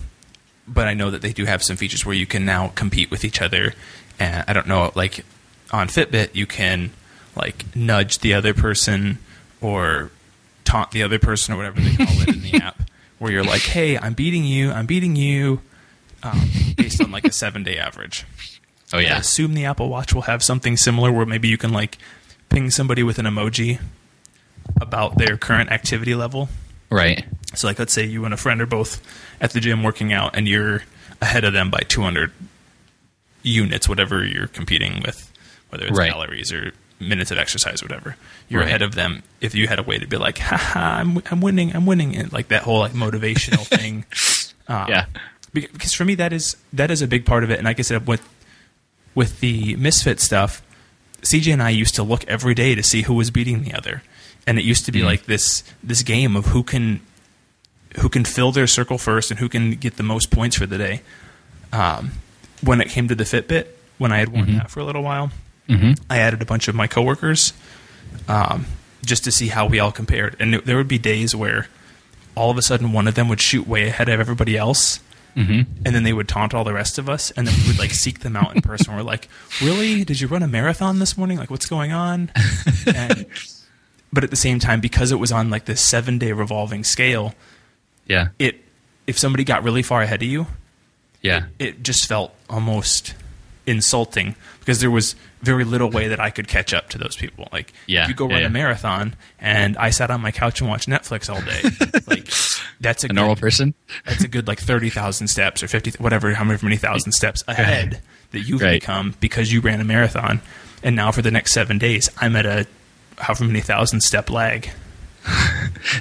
but 0.66 0.88
I 0.88 0.94
know 0.94 1.11
that 1.11 1.20
they 1.20 1.35
do 1.35 1.44
have 1.44 1.62
some 1.62 1.76
features 1.76 2.07
where 2.07 2.14
you 2.14 2.24
can 2.26 2.46
now 2.46 2.68
compete 2.68 3.11
with 3.11 3.26
each 3.26 3.42
other. 3.42 3.74
And 4.18 4.42
I 4.48 4.54
don't 4.54 4.66
know, 4.66 4.90
like 4.94 5.24
on 5.74 5.88
Fitbit, 5.88 6.34
you 6.34 6.46
can 6.46 6.90
like 7.37 7.64
nudge 7.74 8.20
the 8.20 8.32
other 8.34 8.54
person 8.54 9.18
or 9.60 10.10
taunt 10.64 10.92
the 10.92 11.02
other 11.02 11.18
person 11.18 11.54
or 11.54 11.56
whatever 11.56 11.80
they 11.80 11.94
call 11.96 12.20
it 12.22 12.28
in 12.28 12.42
the 12.42 12.54
app, 12.62 12.82
where 13.18 13.32
you're 13.32 13.44
like, 13.44 13.62
"Hey, 13.62 13.98
I'm 13.98 14.14
beating 14.14 14.44
you. 14.44 14.70
I'm 14.70 14.87
beating 14.87 15.16
you," 15.16 15.60
um, 16.22 16.48
based 16.76 17.02
on 17.02 17.10
like 17.10 17.24
a 17.24 17.32
seven 17.32 17.62
day 17.64 17.76
average. 17.76 18.24
oh 18.92 18.98
yeah. 18.98 19.16
I 19.16 19.18
assume 19.18 19.54
the 19.54 19.64
Apple 19.64 19.88
Watch 19.88 20.14
will 20.14 20.22
have 20.22 20.42
something 20.42 20.76
similar 20.76 21.10
where 21.12 21.26
maybe 21.26 21.48
you 21.48 21.58
can 21.58 21.72
like 21.72 21.98
ping 22.48 22.70
somebody 22.70 23.02
with 23.02 23.18
an 23.18 23.26
emoji 23.26 23.80
about 24.80 25.18
their 25.18 25.37
current 25.37 25.70
activity 25.70 26.14
level. 26.14 26.48
right. 26.90 27.24
So, 27.54 27.68
like, 27.68 27.78
let's 27.78 27.92
say 27.92 28.04
you 28.04 28.24
and 28.24 28.34
a 28.34 28.37
friend 28.37 28.60
are 28.60 28.66
both 28.66 29.00
at 29.40 29.52
the 29.52 29.60
gym 29.60 29.84
working 29.84 30.12
out, 30.12 30.37
and 30.37 30.48
you're 30.48 30.82
ahead 31.22 31.44
of 31.44 31.52
them 31.52 31.70
by 31.70 31.78
200 31.87 32.32
units, 33.44 33.88
whatever 33.88 34.24
you're 34.24 34.48
competing 34.48 35.00
with, 35.02 35.30
whether 35.74 35.87
it's 35.87 35.98
Right. 35.98 36.10
calories 36.12 36.52
or 36.52 36.72
minutes 37.00 37.30
of 37.32 37.38
exercise, 37.38 37.82
or 37.82 37.87
whatever. 37.87 38.16
You're 38.48 38.60
Right. 38.60 38.68
ahead 38.68 38.82
of 38.82 38.94
them. 38.94 39.22
If 39.40 39.54
you 39.54 39.66
had 39.68 39.78
a 39.78 39.82
way 39.82 39.98
to 39.98 40.06
be 40.06 40.16
like, 40.16 40.38
"Haha, 40.38 40.80
I'm 41.00 41.20
I'm 41.30 41.40
winning, 41.40 41.74
I'm 41.74 41.84
winning," 41.87 42.16
and 42.16 42.32
like 42.32 42.48
that 42.48 42.62
whole 42.62 42.78
like 42.80 42.92
motivational 42.92 43.66
thing. 43.80 44.04
Um, 44.68 44.87
Yeah. 44.88 45.06
Because 45.52 45.92
for 45.94 46.04
me 46.04 46.14
that 46.16 46.32
is 46.32 46.56
that 46.72 46.90
is 46.90 47.02
a 47.02 47.06
big 47.06 47.24
part 47.24 47.44
of 47.44 47.50
it 47.50 47.58
and 47.58 47.64
like 47.64 47.78
i 47.78 47.82
said 47.82 48.08
with 48.08 48.22
with 49.14 49.38
the 49.40 49.76
misfit 49.76 50.18
stuff 50.20 50.62
cj 51.22 51.52
and 51.52 51.62
i 51.62 51.70
used 51.70 51.94
to 51.94 52.02
look 52.02 52.24
every 52.26 52.54
day 52.54 52.74
to 52.74 52.82
see 52.82 53.02
who 53.02 53.14
was 53.14 53.30
beating 53.30 53.62
the 53.62 53.72
other 53.72 54.02
and 54.48 54.58
it 54.58 54.64
used 54.64 54.84
to 54.84 54.90
be 54.90 55.00
Mhm. 55.00 55.04
like 55.12 55.26
this 55.26 55.62
this 55.80 56.02
game 56.02 56.34
of 56.34 56.46
who 56.46 56.64
can 56.64 57.00
who 58.00 58.08
can 58.08 58.24
fill 58.24 58.50
their 58.50 58.66
circle 58.66 58.98
first 58.98 59.30
and 59.30 59.38
who 59.38 59.48
can 59.48 59.72
get 59.84 59.96
the 59.96 60.02
most 60.02 60.32
points 60.32 60.56
for 60.56 60.66
the 60.66 60.76
day 60.76 61.02
um, 61.72 62.10
when 62.60 62.80
it 62.80 62.88
came 62.88 63.06
to 63.06 63.14
the 63.14 63.24
fitbit 63.24 63.66
when 63.98 64.10
i 64.10 64.18
had 64.18 64.30
worn 64.30 64.46
Mhm. 64.46 64.56
that 64.58 64.70
for 64.72 64.80
a 64.80 64.84
little 64.84 65.04
while 65.04 65.30
hmm 65.68 65.92
I 66.11 66.18
added 66.18 66.42
a 66.42 66.44
bunch 66.44 66.68
of 66.68 66.74
my 66.74 66.87
coworkers 66.87 67.53
um, 68.29 68.66
just 69.05 69.24
to 69.24 69.33
see 69.33 69.48
how 69.48 69.66
we 69.66 69.79
all 69.81 69.92
compared. 69.92 70.37
And 70.40 70.55
there 70.55 70.77
would 70.77 70.88
be 70.88 70.98
days 70.98 71.35
where 71.35 71.68
all 72.35 72.50
of 72.50 72.59
a 72.59 72.62
sudden 72.62 72.92
one 72.92 73.07
of 73.09 73.14
them 73.14 73.29
would 73.29 73.40
shoot 73.40 73.66
way 73.66 73.88
ahead 73.88 74.09
of 74.09 74.18
everybody 74.20 74.57
else, 74.57 75.00
hmm 75.35 75.62
and 75.85 75.94
then 75.94 76.03
they 76.05 76.12
would 76.12 76.29
taunt 76.29 76.55
all 76.55 76.64
the 76.64 76.72
rest 76.72 76.98
of 76.98 77.09
us, 77.09 77.31
and 77.33 77.46
then 77.46 77.55
we 77.62 77.68
would 77.68 77.79
like 77.79 77.90
seek 77.90 78.20
them 78.20 78.37
out 78.37 78.55
in 78.55 78.62
person. 78.62 78.94
We're 78.94 79.03
like, 79.03 79.29
"Really? 79.62 80.05
Did 80.05 80.20
you 80.20 80.29
run 80.29 80.42
a 80.42 80.48
marathon 80.48 80.98
this 81.00 81.16
morning? 81.18 81.38
Like, 81.38 81.50
what's 81.50 81.66
going 81.66 81.92
on?" 81.92 82.31
And, 82.87 83.27
but 84.12 84.22
at 84.24 84.31
the 84.31 84.37
same 84.37 84.59
time, 84.61 84.81
because 84.81 85.11
it 85.11 85.16
was 85.18 85.33
on 85.33 85.50
like 85.50 85.64
this 85.64 85.81
seven 85.81 86.18
day 86.18 86.33
revolving 86.33 86.85
scale, 86.85 87.35
Yeah. 88.07 88.29
it 88.38 88.61
if 89.07 89.18
somebody 89.18 89.42
got 89.44 89.64
really 89.64 89.83
far 89.83 90.03
ahead 90.03 90.22
of 90.22 90.29
you, 90.29 90.46
Yeah. 91.22 91.46
it 91.59 91.83
just 91.83 92.07
felt 92.07 92.33
almost 92.48 93.14
insulting 93.66 94.35
because 94.61 94.81
there 94.81 94.90
was 94.90 95.14
very 95.42 95.64
little 95.64 95.90
way 95.90 96.09
that 96.09 96.20
I 96.20 96.31
could 96.31 96.48
catch 96.48 96.72
up 96.72 96.88
to 96.90 96.98
those 96.98 97.16
people. 97.16 97.48
Like, 97.53 97.72
Yeah, 97.87 98.05
if 98.05 98.09
you 98.09 98.14
go 98.14 98.27
run 98.27 98.40
yeah. 98.40 98.46
a 98.46 98.50
marathon 98.50 99.14
and 99.38 99.77
I 99.77 99.90
sat 99.90 100.11
on 100.11 100.20
my 100.20 100.31
couch 100.31 100.61
and 100.61 100.68
watched 100.70 100.88
Netflix 100.88 101.29
all 101.29 101.40
day, 101.42 102.00
like 102.07 102.31
that's 102.81 103.05
a, 103.05 103.07
A 103.07 103.09
good, 103.09 103.14
normal 103.16 103.37
person. 103.37 103.74
That's 104.07 104.24
a 104.24 104.29
good 104.29 104.46
like 104.46 104.59
thirty 104.61 104.90
thousand 104.90 105.29
steps 105.29 105.62
or 105.62 105.68
fifty, 105.68 105.90
whatever, 105.98 106.33
however 106.35 106.64
many 106.64 106.77
thousand 106.77 107.12
steps 107.12 107.42
ahead 107.48 108.00
that 108.33 108.40
you've 108.40 108.61
Right. 108.62 108.81
become 108.81 109.14
because 109.20 109.53
you 109.53 109.61
ran 109.61 109.81
a 109.81 109.85
marathon. 109.85 110.40
And 110.83 110.96
now 110.96 111.12
for 111.12 111.22
the 111.22 111.31
next 111.31 111.53
seven 111.53 111.79
days, 111.79 112.11
I'm 112.18 112.37
at 112.37 112.46
a 112.46 112.66
however 113.18 113.44
many 113.44 113.61
thousand 113.61 114.00
step 114.03 114.31
lag. 114.31 114.70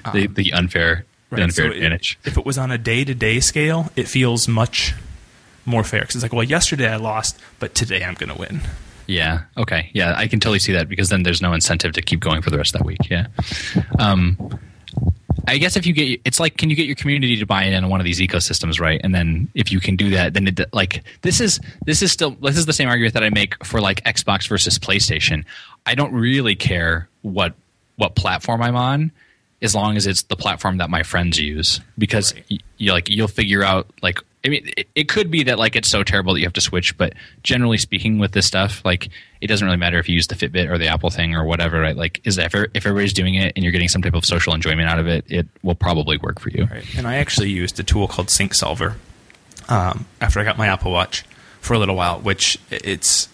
Um, 0.06 0.14
the 0.14 0.28
the 0.28 0.54
unfair 0.54 1.06
the 1.32 1.42
unfair 1.44 1.66
so 1.66 1.72
it- 1.72 1.76
advantage. 1.78 2.18
if 2.26 2.38
it 2.38 2.46
was 2.46 2.58
on 2.58 2.72
a 2.72 2.78
day 2.78 3.04
to 3.04 3.14
day 3.14 3.40
scale, 3.40 3.90
it 3.96 4.08
feels 4.08 4.48
much 4.48 4.94
more 5.66 5.84
fair. 5.84 6.02
Because 6.02 6.16
it's 6.16 6.24
like, 6.24 6.34
well, 6.34 6.44
yesterday 6.44 6.88
I 6.90 6.98
lost, 6.98 7.40
but 7.60 7.76
today 7.76 8.04
I'm 8.04 8.14
going 8.16 8.30
to 8.30 8.38
win. 8.38 8.62
Yeah. 9.08 9.42
Okay. 9.58 9.90
Yeah, 9.94 10.14
I 10.16 10.28
can 10.28 10.40
totally 10.40 10.60
see 10.60 10.74
that 10.74 10.88
because 10.88 11.10
then 11.10 11.24
there's 11.24 11.42
no 11.42 11.54
incentive 11.54 11.92
to 11.94 12.02
keep 12.02 12.20
going 12.22 12.42
for 12.42 12.50
the 12.50 12.58
rest 12.58 12.74
of 12.74 12.80
that 12.80 12.86
week. 12.86 13.10
Yeah. 13.10 13.28
Um, 14.00 14.38
I 15.46 15.58
guess 15.58 15.76
if 15.76 15.86
you 15.86 15.92
get, 15.94 16.22
it's 16.24 16.40
like, 16.40 16.56
can 16.58 16.70
you 16.70 16.76
get 16.76 16.86
your 16.86 16.96
community 16.96 17.36
to 17.38 17.46
buy 17.46 17.64
in 17.64 17.74
on 17.84 17.90
one 17.90 18.00
of 18.00 18.06
these 18.06 18.22
ecosystems, 18.22 18.80
right? 18.80 19.02
And 19.04 19.14
then 19.14 19.50
if 19.56 19.72
you 19.74 19.82
can 19.82 19.98
do 19.98 20.10
that, 20.12 20.34
then 20.34 20.48
it, 20.48 20.60
like 20.74 21.04
this 21.22 21.42
is 21.42 21.60
this 21.86 22.02
is 22.02 22.14
still 22.14 22.32
this 22.42 22.56
is 22.56 22.66
the 22.66 22.72
same 22.72 22.88
argument 22.88 23.14
that 23.16 23.24
I 23.24 23.30
make 23.30 23.62
for 23.66 23.82
like 23.82 24.02
Xbox 24.06 24.48
versus 24.48 24.80
PlayStation. 24.80 25.44
I 25.86 25.96
don't 25.96 26.14
really 26.14 26.56
care 26.56 27.10
what 27.24 27.56
what 27.98 28.16
platform 28.16 28.62
I'm 28.62 28.78
on, 28.78 29.12
as 29.62 29.76
long 29.76 29.98
as 29.98 30.08
it's 30.08 30.24
the 30.24 30.38
platform 30.38 30.78
that 30.78 30.90
my 30.90 31.04
friends 31.04 31.38
use, 31.40 31.82
because 31.98 32.34
Right. 32.34 32.46
y- 32.52 32.58
you 32.78 32.92
like 32.94 33.10
you'll 33.10 33.28
figure 33.28 33.64
out 33.64 33.88
like 34.02 34.20
I 34.46 34.50
mean 34.50 34.70
it, 34.96 35.08
could 35.08 35.32
be 35.32 35.44
that 35.44 35.58
like 35.58 35.76
it's 35.76 35.88
so 35.88 36.04
terrible 36.04 36.34
that 36.34 36.40
you 36.40 36.46
have 36.46 36.54
to 36.54 36.62
switch, 36.62 36.98
but 36.98 37.14
generally 37.44 37.78
speaking, 37.78 38.20
with 38.20 38.34
this 38.34 38.46
stuff, 38.46 38.84
like 38.84 39.10
it 39.40 39.48
doesn't 39.48 39.66
really 39.66 39.78
matter 39.78 40.00
if 40.00 40.10
you 40.10 40.16
use 40.16 40.28
the 40.28 40.36
Fitbit 40.36 40.70
or 40.70 40.78
the 40.78 40.88
Apple 40.88 41.10
thing 41.10 41.34
or 41.34 41.46
whatever, 41.46 41.80
right? 41.80 41.96
Like 41.96 42.20
is 42.26 42.38
if 42.38 42.54
if 42.54 42.86
everybody's 42.86 43.14
doing 43.14 43.36
it 43.36 43.54
and 43.56 43.64
you're 43.64 43.72
getting 43.72 43.88
some 43.88 44.02
type 44.02 44.14
of 44.14 44.26
social 44.26 44.54
enjoyment 44.54 44.90
out 44.90 45.00
of 45.00 45.08
it, 45.08 45.26
it 45.30 45.48
will 45.62 45.76
probably 45.76 46.18
work 46.18 46.40
for 46.40 46.50
you. 46.50 46.66
Right. 46.66 46.86
And 46.98 47.08
I 47.08 47.16
actually 47.16 47.50
used 47.50 47.80
a 47.80 47.84
tool 47.84 48.08
called 48.08 48.28
SyncSolver 48.28 48.96
um, 49.70 50.06
after 50.20 50.40
I 50.40 50.44
got 50.44 50.58
my 50.58 50.68
Apple 50.68 50.92
Watch 50.92 51.24
for 51.62 51.74
a 51.74 51.80
little 51.80 51.96
while, 51.96 52.20
which 52.20 52.60
it's 52.70 53.30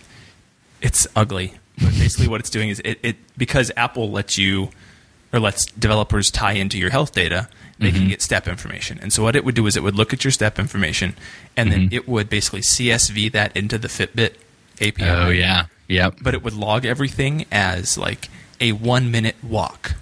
it's 0.81 1.07
ugly. 1.15 1.55
But 1.77 1.91
basically, 1.91 2.27
what 2.27 2.39
it's 2.39 2.49
doing 2.49 2.69
is 2.69 2.81
it, 2.85 2.99
it 3.01 3.15
because 3.37 3.71
Apple 3.75 4.11
lets 4.11 4.37
you 4.37 4.69
or 5.31 5.39
lets 5.39 5.65
developers 5.65 6.29
tie 6.31 6.53
into 6.53 6.77
your 6.77 6.89
health 6.89 7.13
data, 7.13 7.47
they 7.79 7.91
can 7.91 8.01
mm-hmm. 8.01 8.09
get 8.09 8.21
step 8.21 8.47
information. 8.47 8.99
And 9.01 9.11
so 9.13 9.23
what 9.23 9.35
it 9.35 9.45
would 9.45 9.55
do 9.55 9.65
is 9.65 9.77
it 9.77 9.83
would 9.83 9.95
look 9.95 10.13
at 10.13 10.23
your 10.23 10.31
step 10.31 10.59
information, 10.59 11.15
and 11.55 11.71
then 11.71 11.81
mm-hmm. 11.83 11.95
it 11.95 12.07
would 12.07 12.29
basically 12.29 12.59
CSV 12.61 13.31
that 13.31 13.55
into 13.55 13.77
the 13.77 13.87
Fitbit 13.87 14.33
API. 14.81 15.03
Oh 15.03 15.29
yeah, 15.29 15.65
yep. 15.87 16.17
But 16.21 16.33
it 16.33 16.43
would 16.43 16.53
log 16.53 16.85
everything 16.85 17.45
as 17.51 17.97
like 17.97 18.29
a 18.59 18.73
one 18.73 19.11
minute 19.11 19.35
walk 19.41 19.95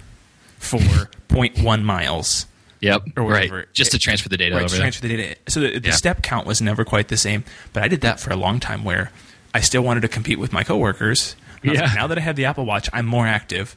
for 0.58 0.78
0.1 1.28 1.82
miles. 1.82 2.46
Yep. 2.80 3.02
or 3.16 3.24
right. 3.24 3.50
whatever. 3.50 3.66
Just 3.72 3.90
to 3.90 3.98
transfer 3.98 4.28
the 4.28 4.36
data 4.36 4.54
right, 4.54 4.64
over 4.64 4.72
to 4.72 4.80
transfer 4.80 5.08
the 5.08 5.16
data. 5.16 5.36
So 5.48 5.60
the, 5.60 5.80
the 5.80 5.88
Yeah. 5.88 5.94
step 5.94 6.22
count 6.22 6.46
was 6.46 6.62
never 6.62 6.84
quite 6.84 7.08
the 7.08 7.16
same, 7.16 7.42
but 7.72 7.82
I 7.82 7.88
did 7.88 8.02
that 8.02 8.20
for 8.20 8.30
a 8.30 8.36
long 8.36 8.60
time 8.60 8.84
where 8.84 9.10
I 9.52 9.60
still 9.60 9.82
wanted 9.82 10.02
to 10.02 10.08
compete 10.08 10.38
with 10.38 10.52
my 10.52 10.62
coworkers. 10.62 11.34
Yeah. 11.64 11.72
like, 11.72 11.94
now 11.96 12.06
that 12.06 12.18
I 12.18 12.20
have 12.20 12.36
the 12.36 12.44
Apple 12.44 12.64
Watch, 12.64 12.88
I'm 12.92 13.04
more 13.04 13.26
active, 13.26 13.74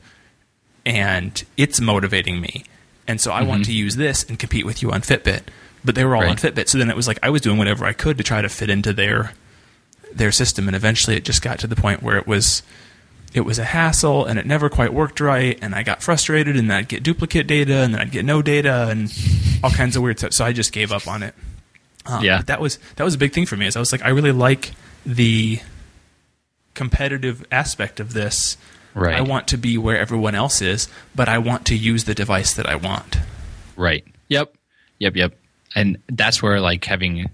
and 0.86 1.44
it's 1.58 1.82
motivating 1.82 2.40
me. 2.42 2.64
And 3.12 3.20
so 3.22 3.32
I 3.32 3.44
want 3.44 3.66
to 3.66 3.74
use 3.74 3.96
this 3.98 4.24
and 4.24 4.40
compete 4.40 4.66
with 4.66 4.82
you 4.82 4.92
on 4.92 5.02
Fitbit. 5.02 5.42
But 5.84 5.96
they 5.96 6.06
were 6.06 6.16
all 6.16 6.24
on 6.24 6.36
Mm-hmm. 6.38 6.48
Fitbit, 6.60 6.70
so 6.70 6.78
then 6.78 6.90
it 6.90 6.96
was 6.96 7.08
like 7.08 7.20
I 7.22 7.30
was 7.30 7.42
doing 7.42 7.58
whatever 7.58 7.86
I 7.86 7.94
could 7.94 8.18
to 8.18 8.24
try 8.24 8.42
to 8.42 8.50
fit 8.50 8.70
into 8.70 8.94
their 8.94 9.34
their 10.14 10.32
system, 10.32 10.68
and 10.68 10.76
eventually 10.76 11.16
it 11.18 11.26
just 11.26 11.42
got 11.42 11.60
to 11.60 11.68
the 11.68 11.76
point 11.76 12.02
where 12.04 12.18
it 12.18 12.26
was 12.28 12.64
it 13.34 13.42
was 13.42 13.58
a 13.60 13.64
hassle 13.64 14.26
and 14.26 14.38
it 14.40 14.46
never 14.46 14.70
quite 14.70 14.94
worked 14.94 15.20
right. 15.20 15.58
And 15.62 15.74
i 15.76 15.84
got 15.84 16.02
frustrated 16.04 16.56
and 16.58 16.70
then 16.70 16.78
i'd 16.78 16.88
get 16.90 17.02
duplicate 17.04 17.48
data 17.48 17.76
and 17.78 17.94
then 17.94 18.02
i'd 18.02 18.12
get 18.12 18.26
no 18.26 18.42
data 18.42 18.88
and 18.90 19.12
all 19.64 19.72
kinds 19.72 19.96
of 19.96 20.04
weird 20.04 20.20
stuff. 20.20 20.34
So 20.34 20.46
i 20.46 20.54
just 20.54 20.72
gave 20.74 20.92
up 20.92 21.08
on 21.08 21.24
it. 21.24 21.34
Um, 22.06 22.24
Yeah. 22.24 22.38
but 22.38 22.48
that 22.48 22.62
was 22.62 22.78
that 22.98 23.04
was 23.04 23.16
a 23.16 23.18
big 23.18 23.32
thing 23.34 23.46
for 23.46 23.56
me 23.58 23.66
is 23.68 23.76
i 23.76 23.80
was 23.80 23.92
like 23.92 24.04
i 24.04 24.10
really 24.10 24.32
like 24.34 24.72
the 25.06 25.60
competitive 26.74 27.46
aspect 27.52 28.00
of 28.00 28.14
this 28.14 28.58
Right. 28.94 29.16
i 29.16 29.22
want 29.22 29.48
to 29.50 29.58
be 29.58 29.78
where 29.78 29.98
everyone 29.98 30.36
else 30.36 30.62
is 30.62 30.88
but 31.16 31.30
i 31.30 31.38
want 31.38 31.66
to 31.68 31.76
use 31.76 32.04
the 32.06 32.14
device 32.16 32.54
that 32.56 32.66
i 32.68 32.76
want 32.76 33.18
Right. 33.78 34.04
Yep. 34.28 34.54
Yep. 35.00 35.16
Yep. 35.16 35.34
And 35.76 35.98
that's 36.10 36.44
where 36.44 36.60
like 36.60 36.84
having 36.86 37.30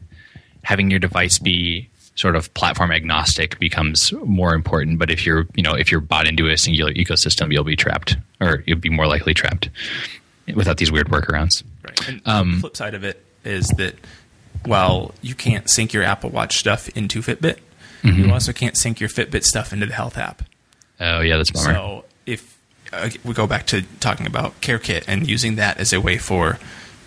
having 0.64 0.90
your 0.90 1.00
device 1.00 1.40
be 1.40 1.90
sort 2.16 2.36
of 2.38 2.54
platform 2.54 2.92
agnostic 2.92 3.60
becomes 3.60 4.14
more 4.24 4.54
important. 4.54 4.98
But 5.00 5.10
if 5.12 5.26
you're 5.26 5.48
you 5.56 5.64
know 5.64 5.74
if 5.74 5.92
you're 5.92 6.00
bought 6.00 6.26
into 6.28 6.48
a 6.48 6.58
singular 6.58 6.94
ecosystem, 6.94 7.52
you'll 7.52 7.66
be 7.66 7.76
trapped, 7.76 8.16
or 8.40 8.64
you'll 8.66 8.80
be 8.80 8.90
more 8.90 9.08
likely 9.08 9.34
trapped 9.34 9.70
without 10.56 10.78
these 10.78 10.92
weird 10.92 11.08
workarounds. 11.10 11.64
Right. 11.84 12.08
And 12.08 12.22
Um, 12.26 12.52
the 12.56 12.60
flip 12.62 12.78
side 12.78 12.94
of 12.94 13.04
it 13.04 13.22
is 13.44 13.68
that 13.78 13.96
while 14.66 15.14
you 15.22 15.36
can't 15.36 15.70
sync 15.70 15.92
your 15.92 16.04
Apple 16.04 16.30
Watch 16.30 16.58
stuff 16.60 16.88
into 16.90 17.22
Fitbit, 17.22 17.58
Mm-hmm. 18.04 18.26
you 18.26 18.32
also 18.32 18.54
can't 18.54 18.78
sync 18.78 19.00
your 19.02 19.10
Fitbit 19.10 19.44
stuff 19.44 19.74
into 19.74 19.88
the 19.88 19.94
health 19.94 20.18
app. 20.20 20.44
Oh 21.00 21.22
yeah, 21.22 21.38
that's 21.38 21.52
bummer. 21.52 21.74
So 21.74 22.06
if 22.26 22.58
uh, 22.94 23.10
we 23.24 23.34
go 23.34 23.48
back 23.48 23.66
to 23.68 23.84
talking 24.00 24.26
about 24.26 24.60
CareKit 24.62 25.06
and 25.08 25.28
using 25.30 25.56
that 25.56 25.78
as 25.78 25.94
a 25.94 26.02
way 26.02 26.18
for 26.18 26.58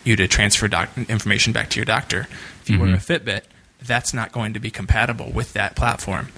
you 0.05 0.17
to 0.17 0.27
transfer 0.29 0.69
doc- 0.69 0.91
information 1.09 1.53
back 1.53 1.69
to 1.71 1.79
your 1.79 1.85
doctor, 1.85 2.27
if 2.63 2.71
you 2.71 2.79
wear 2.79 2.89
a 2.89 2.97
Mm-hmm. 2.97 3.13
Fitbit, 3.13 3.43
that's 3.83 4.13
not 4.15 4.33
going 4.33 4.53
to 4.55 4.61
be 4.61 4.71
compatible 4.71 5.31
with 5.31 5.53
that 5.55 5.75
platform. 5.77 6.29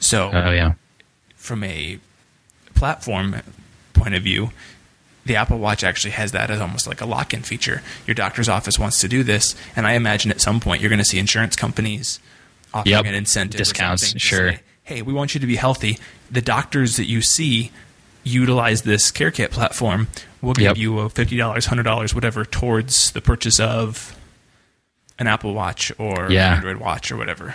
So 0.00 0.30
oh 0.32 0.50
yeah. 0.50 0.74
from 1.36 1.62
a 1.64 1.98
platform 2.74 3.36
point 3.92 4.14
of 4.14 4.22
view, 4.22 4.50
the 5.24 5.36
Apple 5.36 5.58
Watch 5.58 5.84
actually 5.84 6.10
has 6.12 6.32
that 6.32 6.50
as 6.50 6.60
almost 6.60 6.86
like 6.86 7.00
a 7.00 7.06
lock 7.06 7.32
in 7.32 7.42
feature. 7.42 7.82
Your 8.06 8.14
doctor's 8.14 8.48
office 8.48 8.78
wants 8.78 9.00
to 9.00 9.08
do 9.08 9.22
this, 9.22 9.54
and 9.76 9.86
I 9.86 9.92
imagine 9.92 10.30
at 10.30 10.40
some 10.40 10.58
point 10.58 10.80
you're 10.80 10.88
going 10.90 10.98
to 10.98 11.04
see 11.04 11.18
insurance 11.18 11.54
companies 11.54 12.18
offering 12.74 12.92
Yep. 12.92 13.04
an 13.06 13.14
incentive, 13.14 13.58
Discounts, 13.58 14.12
to 14.14 14.18
sure. 14.18 14.52
say, 14.52 14.60
hey, 14.82 15.02
we 15.02 15.12
want 15.12 15.34
you 15.34 15.40
to 15.40 15.46
be 15.46 15.56
healthy. 15.56 15.98
The 16.32 16.40
doctors 16.42 16.96
that 16.96 17.06
you 17.06 17.20
see 17.22 17.70
utilize 18.24 18.82
this 18.82 19.12
CareKit 19.12 19.50
platform. 19.50 20.08
We'll 20.40 20.54
give 20.54 20.64
Yep. 20.64 20.76
you 20.78 20.98
a 21.00 21.08
fifty 21.10 21.36
dollars, 21.36 21.66
hundred 21.66 21.82
dollars, 21.84 22.14
whatever, 22.14 22.44
towards 22.44 23.10
the 23.12 23.20
purchase 23.20 23.60
of 23.60 24.16
an 25.18 25.26
Apple 25.26 25.54
Watch 25.54 25.92
or 25.98 26.28
Yeah. 26.30 26.54
Android 26.54 26.78
Watch 26.78 27.12
or 27.12 27.16
whatever. 27.16 27.54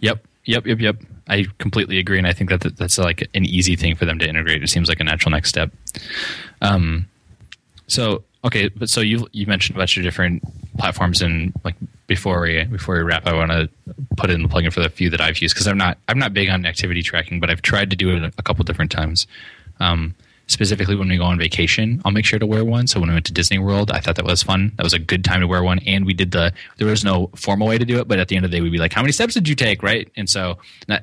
Yep. 0.00 0.24
Yep. 0.44 0.66
Yep. 0.66 0.80
Yep. 0.80 0.96
I 1.28 1.46
completely 1.58 1.98
agree, 1.98 2.18
and 2.18 2.26
I 2.26 2.32
think 2.32 2.50
that 2.50 2.60
that- 2.60 2.76
that's 2.76 2.98
like 2.98 3.28
an 3.34 3.44
easy 3.44 3.74
thing 3.74 3.96
for 3.96 4.04
them 4.04 4.18
to 4.20 4.28
integrate. 4.28 4.62
It 4.62 4.68
seems 4.70 4.88
like 4.88 5.00
a 5.00 5.04
natural 5.04 5.32
next 5.32 5.48
step. 5.48 5.72
Um, 6.62 7.06
so 7.88 8.22
okay, 8.44 8.68
but 8.68 8.88
so 8.88 9.00
you 9.00 9.26
you 9.32 9.46
mentioned 9.46 9.76
a 9.76 9.80
bunch 9.80 9.96
of 9.96 10.04
different 10.04 10.42
platforms, 10.78 11.20
and 11.22 11.52
like 11.64 11.74
before 12.06 12.40
we 12.40 12.64
before 12.64 12.96
we 12.96 13.02
wrap, 13.02 13.26
I 13.26 13.34
want 13.34 13.50
to 13.50 13.68
put 14.16 14.30
in 14.30 14.42
the 14.42 14.48
plugin 14.48 14.72
for 14.72 14.80
the 14.80 14.88
few 14.88 15.10
that 15.10 15.20
I've 15.20 15.38
used 15.38 15.54
because 15.54 15.66
I'm 15.66 15.78
not 15.78 15.98
I'm 16.08 16.18
not 16.18 16.32
big 16.32 16.48
on 16.48 16.66
activity 16.66 17.02
tracking, 17.02 17.40
but 17.40 17.50
I've 17.50 17.62
tried 17.62 17.90
to 17.90 17.96
do 17.96 18.10
it 18.10 18.34
a 18.38 18.42
couple 18.42 18.64
different 18.64 18.90
times. 18.90 19.26
Um, 19.80 20.14
specifically 20.48 20.94
when 20.94 21.08
we 21.08 21.16
go 21.16 21.24
on 21.24 21.38
vacation, 21.38 22.00
I'll 22.04 22.12
make 22.12 22.24
sure 22.24 22.38
to 22.38 22.46
wear 22.46 22.64
one. 22.64 22.86
So 22.86 23.00
when 23.00 23.08
we 23.08 23.14
went 23.14 23.26
to 23.26 23.32
Disney 23.32 23.58
World, 23.58 23.90
I 23.90 24.00
thought 24.00 24.16
that 24.16 24.24
was 24.24 24.42
fun. 24.42 24.72
That 24.76 24.84
was 24.84 24.92
a 24.92 24.98
good 24.98 25.24
time 25.24 25.40
to 25.40 25.46
wear 25.46 25.62
one. 25.62 25.80
And 25.80 26.06
we 26.06 26.14
did 26.14 26.30
the, 26.30 26.52
there 26.78 26.86
was 26.86 27.04
no 27.04 27.30
formal 27.34 27.66
way 27.66 27.78
to 27.78 27.84
do 27.84 27.98
it, 27.98 28.06
but 28.06 28.18
at 28.18 28.28
the 28.28 28.36
end 28.36 28.44
of 28.44 28.50
the 28.50 28.56
day, 28.56 28.60
we'd 28.60 28.70
be 28.70 28.78
like, 28.78 28.92
how 28.92 29.02
many 29.02 29.12
steps 29.12 29.34
did 29.34 29.48
you 29.48 29.54
take? 29.54 29.82
Right. 29.82 30.10
And 30.16 30.30
so 30.30 30.58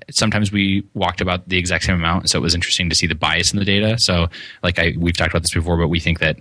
sometimes 0.10 0.52
we 0.52 0.84
walked 0.94 1.20
about 1.20 1.50
the 1.50 1.58
exact 1.58 1.84
same 1.84 1.96
amount. 1.96 2.30
So 2.30 2.38
it 2.40 2.42
was 2.42 2.56
interesting 2.56 2.90
to 2.90 2.96
see 2.96 3.08
the 3.08 3.16
bias 3.16 3.52
in 3.52 3.60
the 3.60 3.66
data. 3.66 4.00
So 4.00 4.30
like 4.64 4.80
I, 4.80 4.94
we've 4.98 5.18
talked 5.18 5.32
about 5.32 5.42
this 5.42 5.54
before, 5.54 5.78
but 5.78 5.90
we 5.90 6.00
think 6.00 6.20
that 6.20 6.38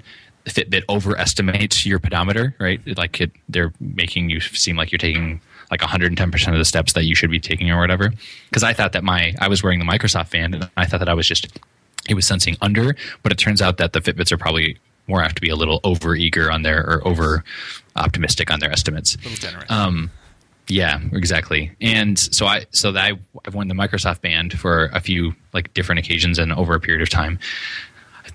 Fitbit 0.46 0.84
overestimates 0.88 1.86
your 1.86 1.98
pedometer, 1.98 2.54
right? 2.58 2.80
Like 2.96 3.20
it, 3.20 3.32
they're 3.48 3.72
making 3.80 4.30
you 4.30 4.40
seem 4.40 4.76
like 4.76 4.90
you're 4.90 4.98
taking 4.98 5.40
like 5.70 5.80
110% 5.80 6.48
of 6.52 6.58
the 6.58 6.64
steps 6.64 6.92
that 6.92 7.04
you 7.04 7.14
should 7.14 7.30
be 7.30 7.40
taking 7.40 7.70
or 7.70 7.80
whatever. 7.80 8.12
Because 8.48 8.62
I 8.62 8.72
thought 8.72 8.92
that 8.92 9.04
my, 9.04 9.34
I 9.40 9.48
was 9.48 9.62
wearing 9.62 9.78
the 9.78 9.84
Microsoft 9.84 10.30
band 10.30 10.54
and 10.54 10.70
I 10.76 10.84
thought 10.84 10.98
that 10.98 11.08
I 11.08 11.14
was 11.14 11.26
just, 11.26 11.58
it 12.08 12.14
was 12.14 12.26
sensing 12.26 12.56
under, 12.60 12.94
but 13.22 13.32
it 13.32 13.38
turns 13.38 13.62
out 13.62 13.78
that 13.78 13.92
the 13.92 14.00
Fitbits 14.00 14.32
are 14.32 14.36
probably 14.36 14.78
more 15.08 15.22
have 15.22 15.34
to 15.34 15.40
be 15.40 15.48
a 15.48 15.56
little 15.56 15.80
over 15.84 16.14
eager 16.14 16.50
on 16.50 16.62
their 16.62 16.80
or 16.84 17.06
over 17.06 17.44
optimistic 17.96 18.50
on 18.50 18.60
their 18.60 18.70
estimates. 18.70 19.14
A 19.14 19.18
little 19.28 19.36
generous. 19.36 19.70
Um, 19.70 20.10
yeah, 20.68 21.00
exactly. 21.12 21.72
And 21.80 22.18
so 22.18 22.46
I 22.46 22.66
so 22.70 22.92
that 22.92 23.04
I, 23.04 23.18
I've 23.46 23.54
worn 23.54 23.68
the 23.68 23.74
Microsoft 23.74 24.20
Band 24.20 24.58
for 24.58 24.86
a 24.92 25.00
few 25.00 25.34
like 25.52 25.74
different 25.74 25.98
occasions 25.98 26.38
and 26.38 26.52
over 26.52 26.74
a 26.74 26.80
period 26.80 27.02
of 27.02 27.10
time. 27.10 27.38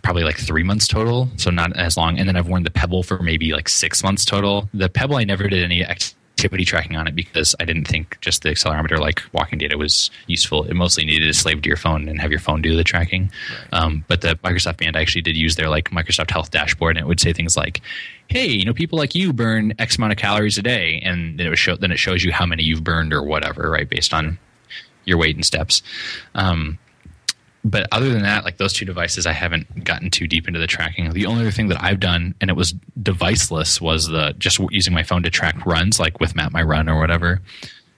Probably 0.03 0.23
like 0.23 0.37
three 0.37 0.63
months 0.63 0.87
total, 0.87 1.29
so 1.35 1.49
not 1.49 1.75
as 1.75 1.97
long. 1.97 2.17
And 2.17 2.27
then 2.27 2.35
I've 2.35 2.47
worn 2.47 2.63
the 2.63 2.71
Pebble 2.71 3.03
for 3.03 3.21
maybe 3.21 3.53
like 3.53 3.67
six 3.69 4.03
months 4.03 4.23
total. 4.25 4.69
The 4.73 4.89
Pebble 4.89 5.17
I 5.17 5.23
never 5.23 5.47
did 5.47 5.63
any 5.63 5.83
activity 6.37 6.65
tracking 6.65 6.95
on 6.95 7.07
it 7.07 7.15
because 7.15 7.55
I 7.59 7.65
didn't 7.65 7.87
think 7.87 8.17
just 8.21 8.43
the 8.43 8.49
accelerometer 8.49 8.99
like 8.99 9.23
walking 9.33 9.57
data 9.57 9.75
was 9.75 10.11
useful. 10.27 10.65
It 10.65 10.75
mostly 10.75 11.03
needed 11.03 11.25
to 11.25 11.33
slave 11.33 11.63
to 11.63 11.67
your 11.67 11.77
phone 11.77 12.07
and 12.07 12.21
have 12.21 12.29
your 12.29 12.39
phone 12.39 12.61
do 12.61 12.75
the 12.75 12.83
tracking. 12.83 13.31
Um, 13.71 14.05
but 14.07 14.21
the 14.21 14.35
Microsoft 14.43 14.77
Band 14.77 14.95
I 14.95 15.01
actually 15.01 15.23
did 15.23 15.35
use 15.35 15.55
their 15.55 15.67
like 15.67 15.89
Microsoft 15.89 16.29
Health 16.29 16.51
dashboard, 16.51 16.95
and 16.95 17.03
it 17.03 17.07
would 17.07 17.19
say 17.19 17.33
things 17.33 17.57
like, 17.57 17.81
"Hey, 18.27 18.47
you 18.47 18.65
know, 18.65 18.73
people 18.73 18.99
like 18.99 19.15
you 19.15 19.33
burn 19.33 19.73
X 19.79 19.97
amount 19.97 20.13
of 20.13 20.19
calories 20.19 20.57
a 20.59 20.61
day," 20.61 21.01
and 21.03 21.39
then 21.39 21.47
it 21.47 21.49
would 21.49 21.57
show 21.57 21.75
then 21.75 21.91
it 21.91 21.97
shows 21.97 22.23
you 22.23 22.31
how 22.31 22.45
many 22.45 22.63
you've 22.63 22.83
burned 22.83 23.13
or 23.13 23.23
whatever, 23.23 23.71
right, 23.71 23.89
based 23.89 24.13
on 24.13 24.37
your 25.05 25.17
weight 25.17 25.35
and 25.35 25.45
steps. 25.45 25.81
Um, 26.35 26.77
but 27.67 27.87
other 27.91 28.09
than 28.09 28.21
that, 28.21 28.45
like 28.45 28.57
those 28.57 28.71
two 28.71 28.85
devices, 28.85 29.25
I 29.25 29.33
haven't 29.33 29.83
gotten 29.83 30.09
too 30.09 30.27
deep 30.27 30.47
into 30.47 30.59
the 30.59 30.67
tracking. 30.67 31.11
The 31.11 31.25
only 31.25 31.41
other 31.41 31.51
thing 31.51 31.67
that 31.67 31.81
I've 31.83 31.99
done, 31.99 32.33
and 32.39 32.49
it 32.49 32.55
was 32.55 32.73
deviceless, 33.01 33.81
was 33.81 34.07
the 34.07 34.33
just 34.37 34.59
using 34.71 34.93
my 34.93 35.03
phone 35.03 35.23
to 35.23 35.29
track 35.29 35.65
runs, 35.65 35.99
like 35.99 36.19
with 36.19 36.35
Map 36.35 36.51
My 36.53 36.63
Run 36.63 36.87
or 36.87 36.99
whatever. 36.99 37.41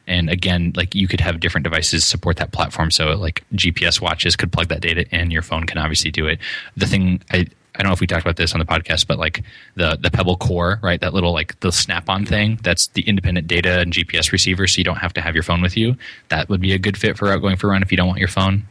And 0.08 0.30
again, 0.30 0.74
like 0.76 0.96
you 0.96 1.08
could 1.08 1.22
have 1.22 1.40
different 1.40 1.64
devices 1.66 2.04
support 2.04 2.38
that 2.38 2.52
platform. 2.52 2.90
So 2.90 3.12
like 3.12 3.44
GPS 3.54 4.02
watches 4.02 4.36
could 4.36 4.52
plug 4.52 4.70
that 4.70 4.82
data 4.82 5.06
in. 5.16 5.30
Your 5.30 5.44
phone 5.44 5.66
can 5.66 5.78
obviously 5.78 6.10
do 6.10 6.26
it. 6.26 6.40
The 6.76 6.88
thing 6.88 7.22
I 7.32 7.46
I 7.76 7.84
don't 7.84 7.92
know 7.92 7.94
if 7.94 8.02
we 8.02 8.08
talked 8.08 8.24
about 8.24 8.36
this 8.36 8.54
on 8.54 8.60
the 8.60 8.66
podcast, 8.66 9.08
but 9.08 9.20
like 9.20 9.44
the 9.76 9.98
the 10.02 10.10
Pebble 10.10 10.36
Core, 10.36 10.80
right? 10.82 11.00
That 11.00 11.14
little 11.14 11.32
like 11.32 11.60
the 11.60 11.72
snap-on 11.72 12.26
thing. 12.26 12.60
That's 12.64 12.88
the 12.88 13.04
independent 13.04 13.48
data 13.48 13.80
and 13.80 13.94
GPS 13.94 14.32
receiver, 14.32 14.68
so 14.68 14.80
you 14.80 14.84
don't 14.84 14.98
have 14.98 15.14
to 15.14 15.22
have 15.22 15.36
your 15.36 15.44
phone 15.44 15.62
with 15.62 15.78
you. 15.78 15.96
That 16.30 16.50
would 16.50 16.60
be 16.60 16.74
a 16.74 16.80
good 16.80 16.98
fit 16.98 17.18
for 17.18 17.32
outgoing 17.32 17.56
for 17.56 17.70
run 17.70 17.82
if 17.82 17.92
you 17.92 17.98
don't 17.98 18.08
want 18.08 18.20
your 18.20 18.28
phone. 18.28 18.64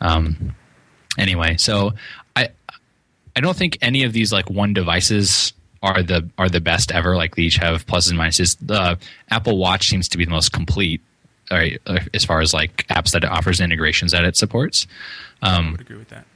Um, 0.00 0.54
anyway, 1.16 1.56
so 1.56 1.94
I 2.36 2.48
I 3.36 3.40
don't 3.40 3.56
think 3.56 3.78
any 3.80 4.04
of 4.04 4.12
these 4.12 4.32
like 4.32 4.50
one 4.50 4.74
devices 4.74 5.52
are 5.82 6.02
the 6.02 6.28
are 6.38 6.48
the 6.48 6.60
best 6.60 6.92
ever. 6.92 7.16
Like 7.16 7.36
they 7.36 7.42
each 7.42 7.56
have 7.56 7.86
pluses 7.86 8.10
and 8.10 8.18
minuses. 8.18 8.56
The 8.60 8.98
Apple 9.30 9.58
Watch 9.58 9.88
seems 9.88 10.08
to 10.10 10.18
be 10.18 10.24
the 10.24 10.30
most 10.30 10.52
complete, 10.52 11.00
all 11.50 11.58
right, 11.58 11.80
uh, 11.86 12.00
as 12.14 12.24
far 12.24 12.40
as 12.40 12.52
like 12.52 12.86
apps 12.88 13.12
that 13.12 13.24
it 13.24 13.30
offers 13.30 13.60
integrations 13.60 14.12
that 14.12 14.24
it 14.24 14.36
supports. 14.36 14.86
I 15.42 15.70
would 15.70 15.80
agree 15.80 15.96
with 15.96 16.08
that. 16.08 16.26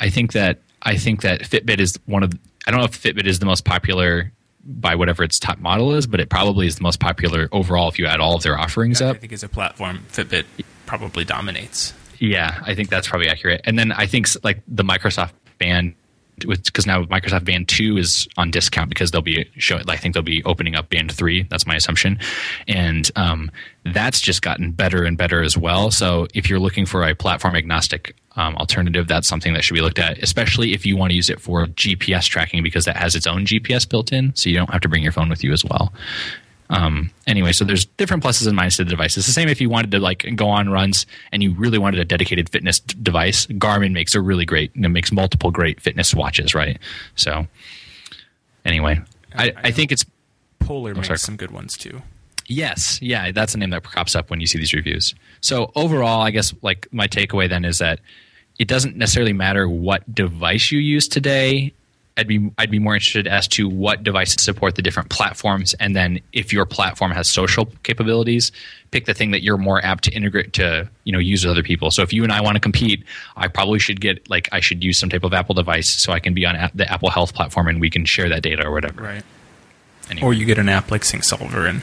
I 0.00 0.10
think 0.10 0.32
that 0.32 0.58
I 0.82 0.96
think 0.96 1.22
that 1.22 1.42
Fitbit 1.42 1.80
is 1.80 1.98
one 2.06 2.22
of 2.22 2.32
I 2.66 2.70
don't 2.70 2.80
know 2.80 2.86
if 2.86 3.00
Fitbit 3.02 3.26
is 3.26 3.38
the 3.38 3.46
most 3.46 3.64
popular 3.64 4.32
by 4.66 4.94
whatever 4.94 5.22
its 5.22 5.38
top 5.38 5.58
model 5.58 5.92
is, 5.94 6.06
but 6.06 6.20
it 6.20 6.30
probably 6.30 6.66
is 6.66 6.76
the 6.76 6.82
most 6.82 6.98
popular 6.98 7.48
overall 7.52 7.88
if 7.88 7.98
you 7.98 8.06
add 8.06 8.20
all 8.20 8.34
of 8.34 8.42
their 8.42 8.58
offerings 8.58 9.02
I 9.02 9.10
up. 9.10 9.18
think 9.18 9.32
as 9.32 9.42
a 9.42 9.48
platform, 9.48 10.00
Fitbit 10.10 10.44
probably 10.86 11.24
dominates. 11.24 11.92
Yeah, 12.18 12.60
I 12.64 12.74
think 12.74 12.88
that's 12.90 13.08
probably 13.08 13.28
accurate. 13.28 13.60
And 13.64 13.78
then 13.78 13.92
I 13.92 14.06
think 14.06 14.28
like 14.44 14.62
the 14.68 14.84
Microsoft 14.84 15.32
Band, 15.58 15.94
because 16.38 16.86
now 16.86 17.04
Microsoft 17.04 17.44
Band 17.44 17.68
Two 17.68 17.96
is 17.96 18.26
on 18.36 18.50
discount 18.50 18.88
because 18.88 19.10
they'll 19.10 19.22
be 19.22 19.48
showing. 19.56 19.84
I 19.88 19.96
think 19.96 20.14
they'll 20.14 20.22
be 20.22 20.42
opening 20.44 20.74
up 20.74 20.90
Band 20.90 21.12
Three. 21.12 21.44
That's 21.44 21.66
my 21.66 21.76
assumption, 21.76 22.18
and 22.66 23.08
um, 23.16 23.50
that's 23.84 24.20
just 24.20 24.42
gotten 24.42 24.72
better 24.72 25.04
and 25.04 25.16
better 25.16 25.42
as 25.42 25.56
well. 25.56 25.90
So 25.90 26.26
if 26.34 26.50
you're 26.50 26.58
looking 26.58 26.86
for 26.86 27.06
a 27.06 27.14
platform 27.14 27.54
agnostic 27.54 28.16
um, 28.36 28.56
alternative, 28.56 29.06
that's 29.06 29.28
something 29.28 29.54
that 29.54 29.62
should 29.62 29.74
be 29.74 29.80
looked 29.80 30.00
at, 30.00 30.18
especially 30.18 30.72
if 30.72 30.84
you 30.84 30.96
want 30.96 31.10
to 31.10 31.16
use 31.16 31.30
it 31.30 31.40
for 31.40 31.66
GPS 31.66 32.24
tracking 32.24 32.62
because 32.62 32.84
that 32.84 32.96
has 32.96 33.14
its 33.14 33.26
own 33.26 33.44
GPS 33.44 33.88
built 33.88 34.12
in, 34.12 34.34
so 34.34 34.50
you 34.50 34.56
don't 34.56 34.70
have 34.70 34.80
to 34.80 34.88
bring 34.88 35.02
your 35.02 35.12
phone 35.12 35.28
with 35.28 35.44
you 35.44 35.52
as 35.52 35.64
well. 35.64 35.92
Um, 36.70 37.10
anyway, 37.26 37.52
so 37.52 37.64
there's 37.64 37.84
different 37.84 38.22
pluses 38.22 38.46
and 38.46 38.58
minuses 38.58 38.76
to 38.76 38.84
the 38.84 38.90
device. 38.90 39.16
It's 39.16 39.26
the 39.26 39.32
same 39.32 39.48
if 39.48 39.60
you 39.60 39.68
wanted 39.68 39.90
to 39.92 39.98
like 39.98 40.26
go 40.34 40.48
on 40.48 40.70
runs 40.70 41.06
and 41.30 41.42
you 41.42 41.52
really 41.54 41.78
wanted 41.78 42.00
a 42.00 42.04
dedicated 42.04 42.48
fitness 42.48 42.80
d- 42.80 42.96
device. 43.02 43.46
Garmin 43.46 43.92
makes 43.92 44.14
a 44.14 44.20
really 44.20 44.44
great, 44.44 44.72
it 44.74 44.88
makes 44.88 45.12
multiple 45.12 45.50
great 45.50 45.80
fitness 45.80 46.14
watches, 46.14 46.54
right? 46.54 46.78
So, 47.16 47.46
anyway, 48.64 49.00
I, 49.34 49.52
I 49.56 49.70
think 49.70 49.92
it's 49.92 50.04
Polar 50.58 50.94
makes 50.94 51.08
sorry. 51.08 51.18
some 51.18 51.36
good 51.36 51.50
ones 51.50 51.76
too. 51.76 52.00
Yes, 52.46 53.00
yeah, 53.00 53.32
that's 53.32 53.54
a 53.54 53.58
name 53.58 53.70
that 53.70 53.82
pops 53.82 54.14
up 54.14 54.30
when 54.30 54.40
you 54.40 54.46
see 54.46 54.58
these 54.58 54.72
reviews. 54.74 55.14
So 55.40 55.72
overall, 55.74 56.22
I 56.22 56.30
guess 56.30 56.54
like 56.62 56.88
my 56.92 57.06
takeaway 57.06 57.48
then 57.48 57.64
is 57.64 57.78
that 57.78 58.00
it 58.58 58.68
doesn't 58.68 58.96
necessarily 58.96 59.32
matter 59.32 59.68
what 59.68 60.14
device 60.14 60.70
you 60.70 60.78
use 60.78 61.08
today. 61.08 61.72
I'd 62.16 62.28
be 62.28 62.48
I'd 62.58 62.70
be 62.70 62.78
more 62.78 62.94
interested 62.94 63.26
as 63.26 63.48
to 63.48 63.68
what 63.68 64.04
devices 64.04 64.40
support 64.42 64.76
the 64.76 64.82
different 64.82 65.10
platforms, 65.10 65.74
and 65.74 65.96
then 65.96 66.20
if 66.32 66.52
your 66.52 66.64
platform 66.64 67.10
has 67.10 67.26
social 67.28 67.66
capabilities, 67.82 68.52
pick 68.92 69.06
the 69.06 69.14
thing 69.14 69.32
that 69.32 69.42
you're 69.42 69.56
more 69.58 69.84
apt 69.84 70.04
to 70.04 70.12
integrate 70.12 70.52
to 70.52 70.88
you 71.02 71.12
know 71.12 71.18
use 71.18 71.44
with 71.44 71.50
other 71.50 71.64
people. 71.64 71.90
So 71.90 72.02
if 72.02 72.12
you 72.12 72.22
and 72.22 72.30
I 72.32 72.40
want 72.40 72.54
to 72.54 72.60
compete, 72.60 73.02
I 73.36 73.48
probably 73.48 73.80
should 73.80 74.00
get 74.00 74.30
like 74.30 74.48
I 74.52 74.60
should 74.60 74.84
use 74.84 74.96
some 74.96 75.08
type 75.10 75.24
of 75.24 75.32
Apple 75.34 75.56
device 75.56 75.88
so 75.88 76.12
I 76.12 76.20
can 76.20 76.34
be 76.34 76.46
on 76.46 76.70
the 76.72 76.88
Apple 76.90 77.10
Health 77.10 77.34
platform 77.34 77.66
and 77.66 77.80
we 77.80 77.90
can 77.90 78.04
share 78.04 78.28
that 78.28 78.42
data 78.42 78.64
or 78.64 78.70
whatever. 78.70 79.02
Right. 79.02 79.24
Anyway. 80.08 80.24
Or 80.24 80.32
you 80.32 80.44
get 80.44 80.58
an 80.58 80.68
app 80.68 80.92
like 80.92 81.02
SyncSolver 81.02 81.68
and 81.68 81.82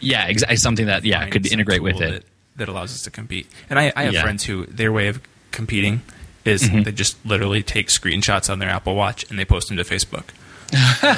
yeah, 0.00 0.26
exactly 0.26 0.56
something 0.56 0.86
that 0.86 1.04
yeah 1.04 1.28
could 1.28 1.46
integrate 1.52 1.82
with 1.82 2.00
it. 2.00 2.10
that, 2.10 2.24
that 2.56 2.68
allows 2.70 2.92
us 2.94 3.02
to 3.02 3.10
compete. 3.10 3.46
And 3.68 3.78
I, 3.78 3.92
I 3.94 4.04
have 4.04 4.14
Yeah. 4.14 4.22
friends 4.22 4.44
who 4.44 4.64
their 4.66 4.90
way 4.92 5.08
of 5.08 5.20
competing 5.50 6.00
is 6.46 6.62
Mm-hmm. 6.62 6.82
they 6.82 6.92
just 6.92 7.16
literally 7.26 7.62
take 7.62 7.88
screenshots 7.88 8.50
on 8.50 8.58
their 8.58 8.68
Apple 8.70 8.94
Watch 8.94 9.28
and 9.30 9.38
they 9.38 9.44
post 9.44 9.68
them 9.68 9.76
to 9.76 9.84
Facebook. 9.84 10.24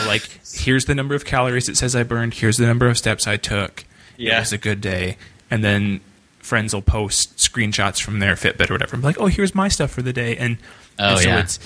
Like, 0.06 0.22
here's 0.54 0.84
the 0.84 0.94
number 0.94 1.14
of 1.14 1.24
calories 1.24 1.68
it 1.68 1.76
says 1.76 1.96
I 1.96 2.02
burned. 2.02 2.34
Here's 2.34 2.56
the 2.56 2.66
number 2.66 2.88
of 2.88 2.98
steps 2.98 3.26
I 3.26 3.36
took. 3.36 3.84
Yeah. 4.16 4.36
It 4.36 4.40
was 4.40 4.52
a 4.52 4.58
good 4.58 4.80
day. 4.80 5.16
And 5.50 5.64
then 5.64 6.00
friends 6.38 6.74
will 6.74 6.82
post 6.82 7.36
screenshots 7.38 8.00
from 8.02 8.18
their 8.18 8.34
Fitbit 8.34 8.70
or 8.70 8.74
whatever. 8.74 8.96
I'm 8.96 9.02
like, 9.02 9.18
oh, 9.18 9.26
here's 9.26 9.54
my 9.54 9.68
stuff 9.68 9.90
for 9.90 10.02
the 10.02 10.12
day. 10.12 10.36
And, 10.36 10.58
Oh, 10.98 11.10
and 11.10 11.18
so 11.20 11.28
yeah. 11.28 11.38
it's 11.40 11.58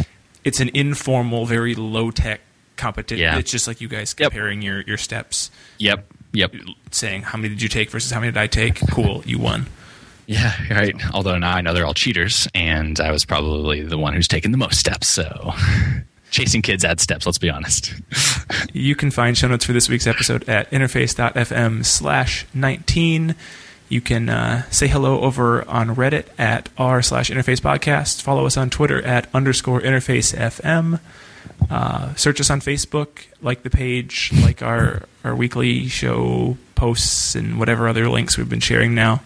it's 0.44 0.60
an 0.60 0.70
informal, 0.74 1.46
very 1.46 1.74
low 1.74 2.10
tech 2.10 2.40
competition. 2.76 3.22
Yeah. 3.22 3.38
It's 3.38 3.50
just 3.50 3.66
like 3.66 3.80
you 3.80 3.88
guys 3.88 4.14
Yep. 4.18 4.30
comparing 4.32 4.60
your, 4.60 4.82
your 4.82 4.96
steps, 4.98 5.50
Yep. 5.78 6.04
Yep. 6.32 6.54
saying 6.90 7.22
how 7.22 7.38
many 7.38 7.48
did 7.50 7.62
you 7.62 7.68
take 7.68 7.90
versus 7.90 8.10
how 8.10 8.20
many 8.20 8.32
did 8.32 8.38
I 8.40 8.46
take. 8.48 8.80
Cool, 8.90 9.22
you 9.24 9.38
won. 9.38 9.68
Yeah, 10.27 10.55
right. 10.70 10.95
Although 11.14 11.39
now 11.39 11.53
I 11.53 11.61
know 11.61 11.75
they're 11.75 11.87
all 11.87 11.95
cheaters, 11.95 12.49
and 12.55 12.99
I 13.01 13.11
was 13.11 13.25
probably 13.25 13.83
the 13.83 13.99
one 13.99 14.14
who's 14.14 14.29
taken 14.29 14.53
the 14.53 14.59
most 14.59 14.79
steps. 14.79 15.09
So, 15.09 15.53
chasing 16.31 16.62
kids 16.62 16.85
add 16.85 17.01
steps. 17.01 17.27
Let's 17.27 17.39
be 17.39 17.51
honest. 17.51 17.95
You 18.75 18.95
can 18.95 19.11
find 19.11 19.37
show 19.37 19.49
notes 19.49 19.66
for 19.66 19.73
this 19.75 19.89
week's 19.89 20.07
episode 20.07 20.49
at 20.49 20.70
interface.fm 20.70 21.85
slash 21.85 22.47
19. 22.55 23.35
You 23.89 24.01
can 24.01 24.29
uh, 24.31 24.62
say 24.70 24.89
hello 24.89 25.20
over 25.20 25.68
on 25.68 25.95
Reddit 25.95 26.27
at 26.39 26.70
r 26.79 27.03
slash 27.03 27.31
interface 27.31 27.61
podcast. 27.61 28.23
Follow 28.23 28.47
us 28.47 28.57
on 28.57 28.70
Twitter 28.70 29.03
at 29.03 29.29
underscore 29.35 29.81
interface 29.81 30.35
FM. 30.35 31.01
Uh, 31.70 32.14
search 32.14 32.41
us 32.41 32.49
on 32.51 32.61
Facebook, 32.61 33.27
like 33.43 33.62
the 33.62 33.70
page, 33.70 34.31
like 34.43 34.62
our, 34.62 35.03
our 35.23 35.35
weekly 35.35 35.87
show 35.89 36.57
posts 36.75 37.35
and 37.35 37.59
whatever 37.59 37.89
other 37.89 38.09
links 38.09 38.39
we've 38.39 38.49
been 38.49 38.61
sharing 38.61 38.95
now. 38.95 39.20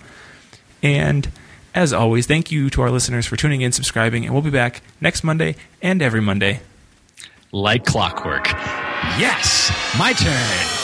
And 0.87 1.29
as 1.75 1.93
always, 1.93 2.27
thank 2.27 2.53
you 2.53 2.71
to 2.71 2.83
our 2.83 2.91
listeners 2.91 3.27
for 3.27 3.37
tuning 3.37 3.61
in, 3.61 3.73
subscribing, 3.73 4.25
and 4.25 4.33
we'll 4.33 4.43
be 4.43 4.51
back 4.51 4.83
next 5.01 5.25
Monday 5.25 5.57
and 5.83 6.01
every 6.01 6.21
Monday. 6.21 6.61
Like 7.51 7.85
clockwork. 7.85 8.47
Yes, 9.19 9.73
my 9.99 10.13
turn. 10.13 10.76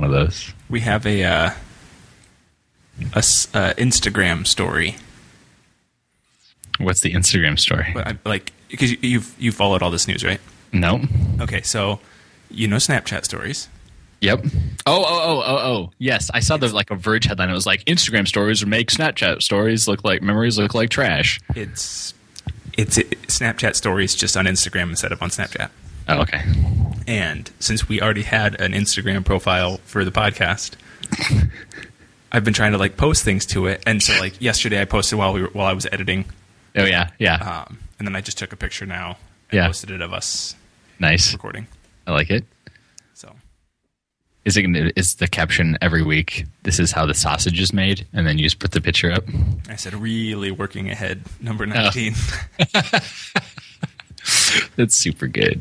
One 0.00 0.04
of 0.04 0.12
those. 0.12 0.52
we 0.68 0.80
have 0.80 1.06
a 1.06 1.24
uh, 1.24 1.50
a 3.12 3.18
uh, 3.18 3.74
Instagram 3.74 4.46
story, 4.46 4.96
What's 6.78 7.02
the 7.02 7.12
Instagram 7.12 7.58
story? 7.58 7.90
but 7.92 8.06
I, 8.06 8.18
like 8.24 8.52
because 8.68 8.92
you, 8.92 8.98
you've 9.02 9.34
you 9.38 9.52
followed 9.52 9.82
all 9.82 9.90
this 9.90 10.08
news, 10.08 10.24
right? 10.24 10.40
No. 10.72 11.02
Okay, 11.40 11.62
so 11.62 12.00
you 12.50 12.66
know 12.68 12.76
Snapchat 12.76 13.24
stories. 13.24 13.68
Yep. 14.22 14.44
Oh, 14.86 15.02
oh, 15.02 15.04
oh, 15.06 15.42
oh, 15.44 15.58
oh. 15.58 15.90
Yes, 15.98 16.30
I 16.34 16.40
saw 16.40 16.58
the 16.58 16.68
like 16.68 16.90
a 16.90 16.94
Verge 16.94 17.24
headline. 17.24 17.48
It 17.48 17.54
was 17.54 17.66
like 17.66 17.84
Instagram 17.84 18.28
stories 18.28 18.64
make 18.66 18.90
Snapchat 18.90 19.42
stories 19.42 19.88
look 19.88 20.04
like 20.04 20.22
memories 20.22 20.58
look 20.58 20.74
like 20.74 20.90
trash. 20.90 21.40
It's 21.54 22.14
it's 22.76 22.98
it, 22.98 23.10
Snapchat 23.22 23.76
stories 23.76 24.14
just 24.14 24.36
on 24.36 24.44
Instagram 24.46 24.90
instead 24.90 25.12
of 25.12 25.22
on 25.22 25.30
Snapchat. 25.30 25.70
Oh, 26.18 26.22
okay. 26.22 26.42
And 27.06 27.50
since 27.60 27.88
we 27.88 28.00
already 28.00 28.22
had 28.22 28.60
an 28.60 28.72
Instagram 28.72 29.24
profile 29.24 29.78
for 29.84 30.04
the 30.04 30.10
podcast, 30.12 30.74
I've 32.32 32.44
been 32.44 32.54
trying 32.54 32.72
to 32.72 32.78
like 32.78 32.96
post 32.96 33.24
things 33.24 33.44
to 33.46 33.66
it. 33.66 33.82
And 33.86 34.02
so 34.02 34.18
like 34.20 34.40
yesterday, 34.40 34.80
I 34.80 34.84
posted 34.84 35.18
while 35.18 35.32
we 35.32 35.42
were, 35.42 35.48
while 35.48 35.66
I 35.66 35.72
was 35.72 35.86
editing, 35.90 36.24
Oh 36.76 36.84
yeah, 36.84 37.10
yeah. 37.18 37.64
um, 37.66 37.78
and 37.98 38.06
then 38.06 38.14
I 38.14 38.20
just 38.20 38.38
took 38.38 38.52
a 38.52 38.56
picture 38.56 38.86
now 38.86 39.16
and 39.50 39.56
Yeah. 39.58 39.66
posted 39.66 39.90
it 39.90 40.00
of 40.00 40.12
us 40.12 40.54
nice. 41.00 41.32
recording. 41.32 41.66
I 42.06 42.12
like 42.12 42.30
it. 42.30 42.44
So 43.14 43.34
Is 44.44 44.56
it 44.56 44.62
gonna, 44.62 44.92
is 44.94 45.16
the 45.16 45.26
caption 45.26 45.76
every 45.82 46.02
week? 46.04 46.44
This 46.62 46.78
is 46.78 46.92
how 46.92 47.06
the 47.06 47.14
sausage 47.14 47.58
is 47.60 47.72
made, 47.72 48.06
and 48.12 48.24
then 48.26 48.38
you 48.38 48.44
just 48.44 48.60
put 48.60 48.70
the 48.70 48.80
picture 48.80 49.10
up. 49.10 49.24
I 49.68 49.74
said, 49.76 49.94
really 49.94 50.50
working 50.52 50.88
ahead, 50.90 51.22
number 51.40 51.66
Oh. 51.74 51.90
That's 54.76 54.94
super 54.96 55.26
good. 55.26 55.60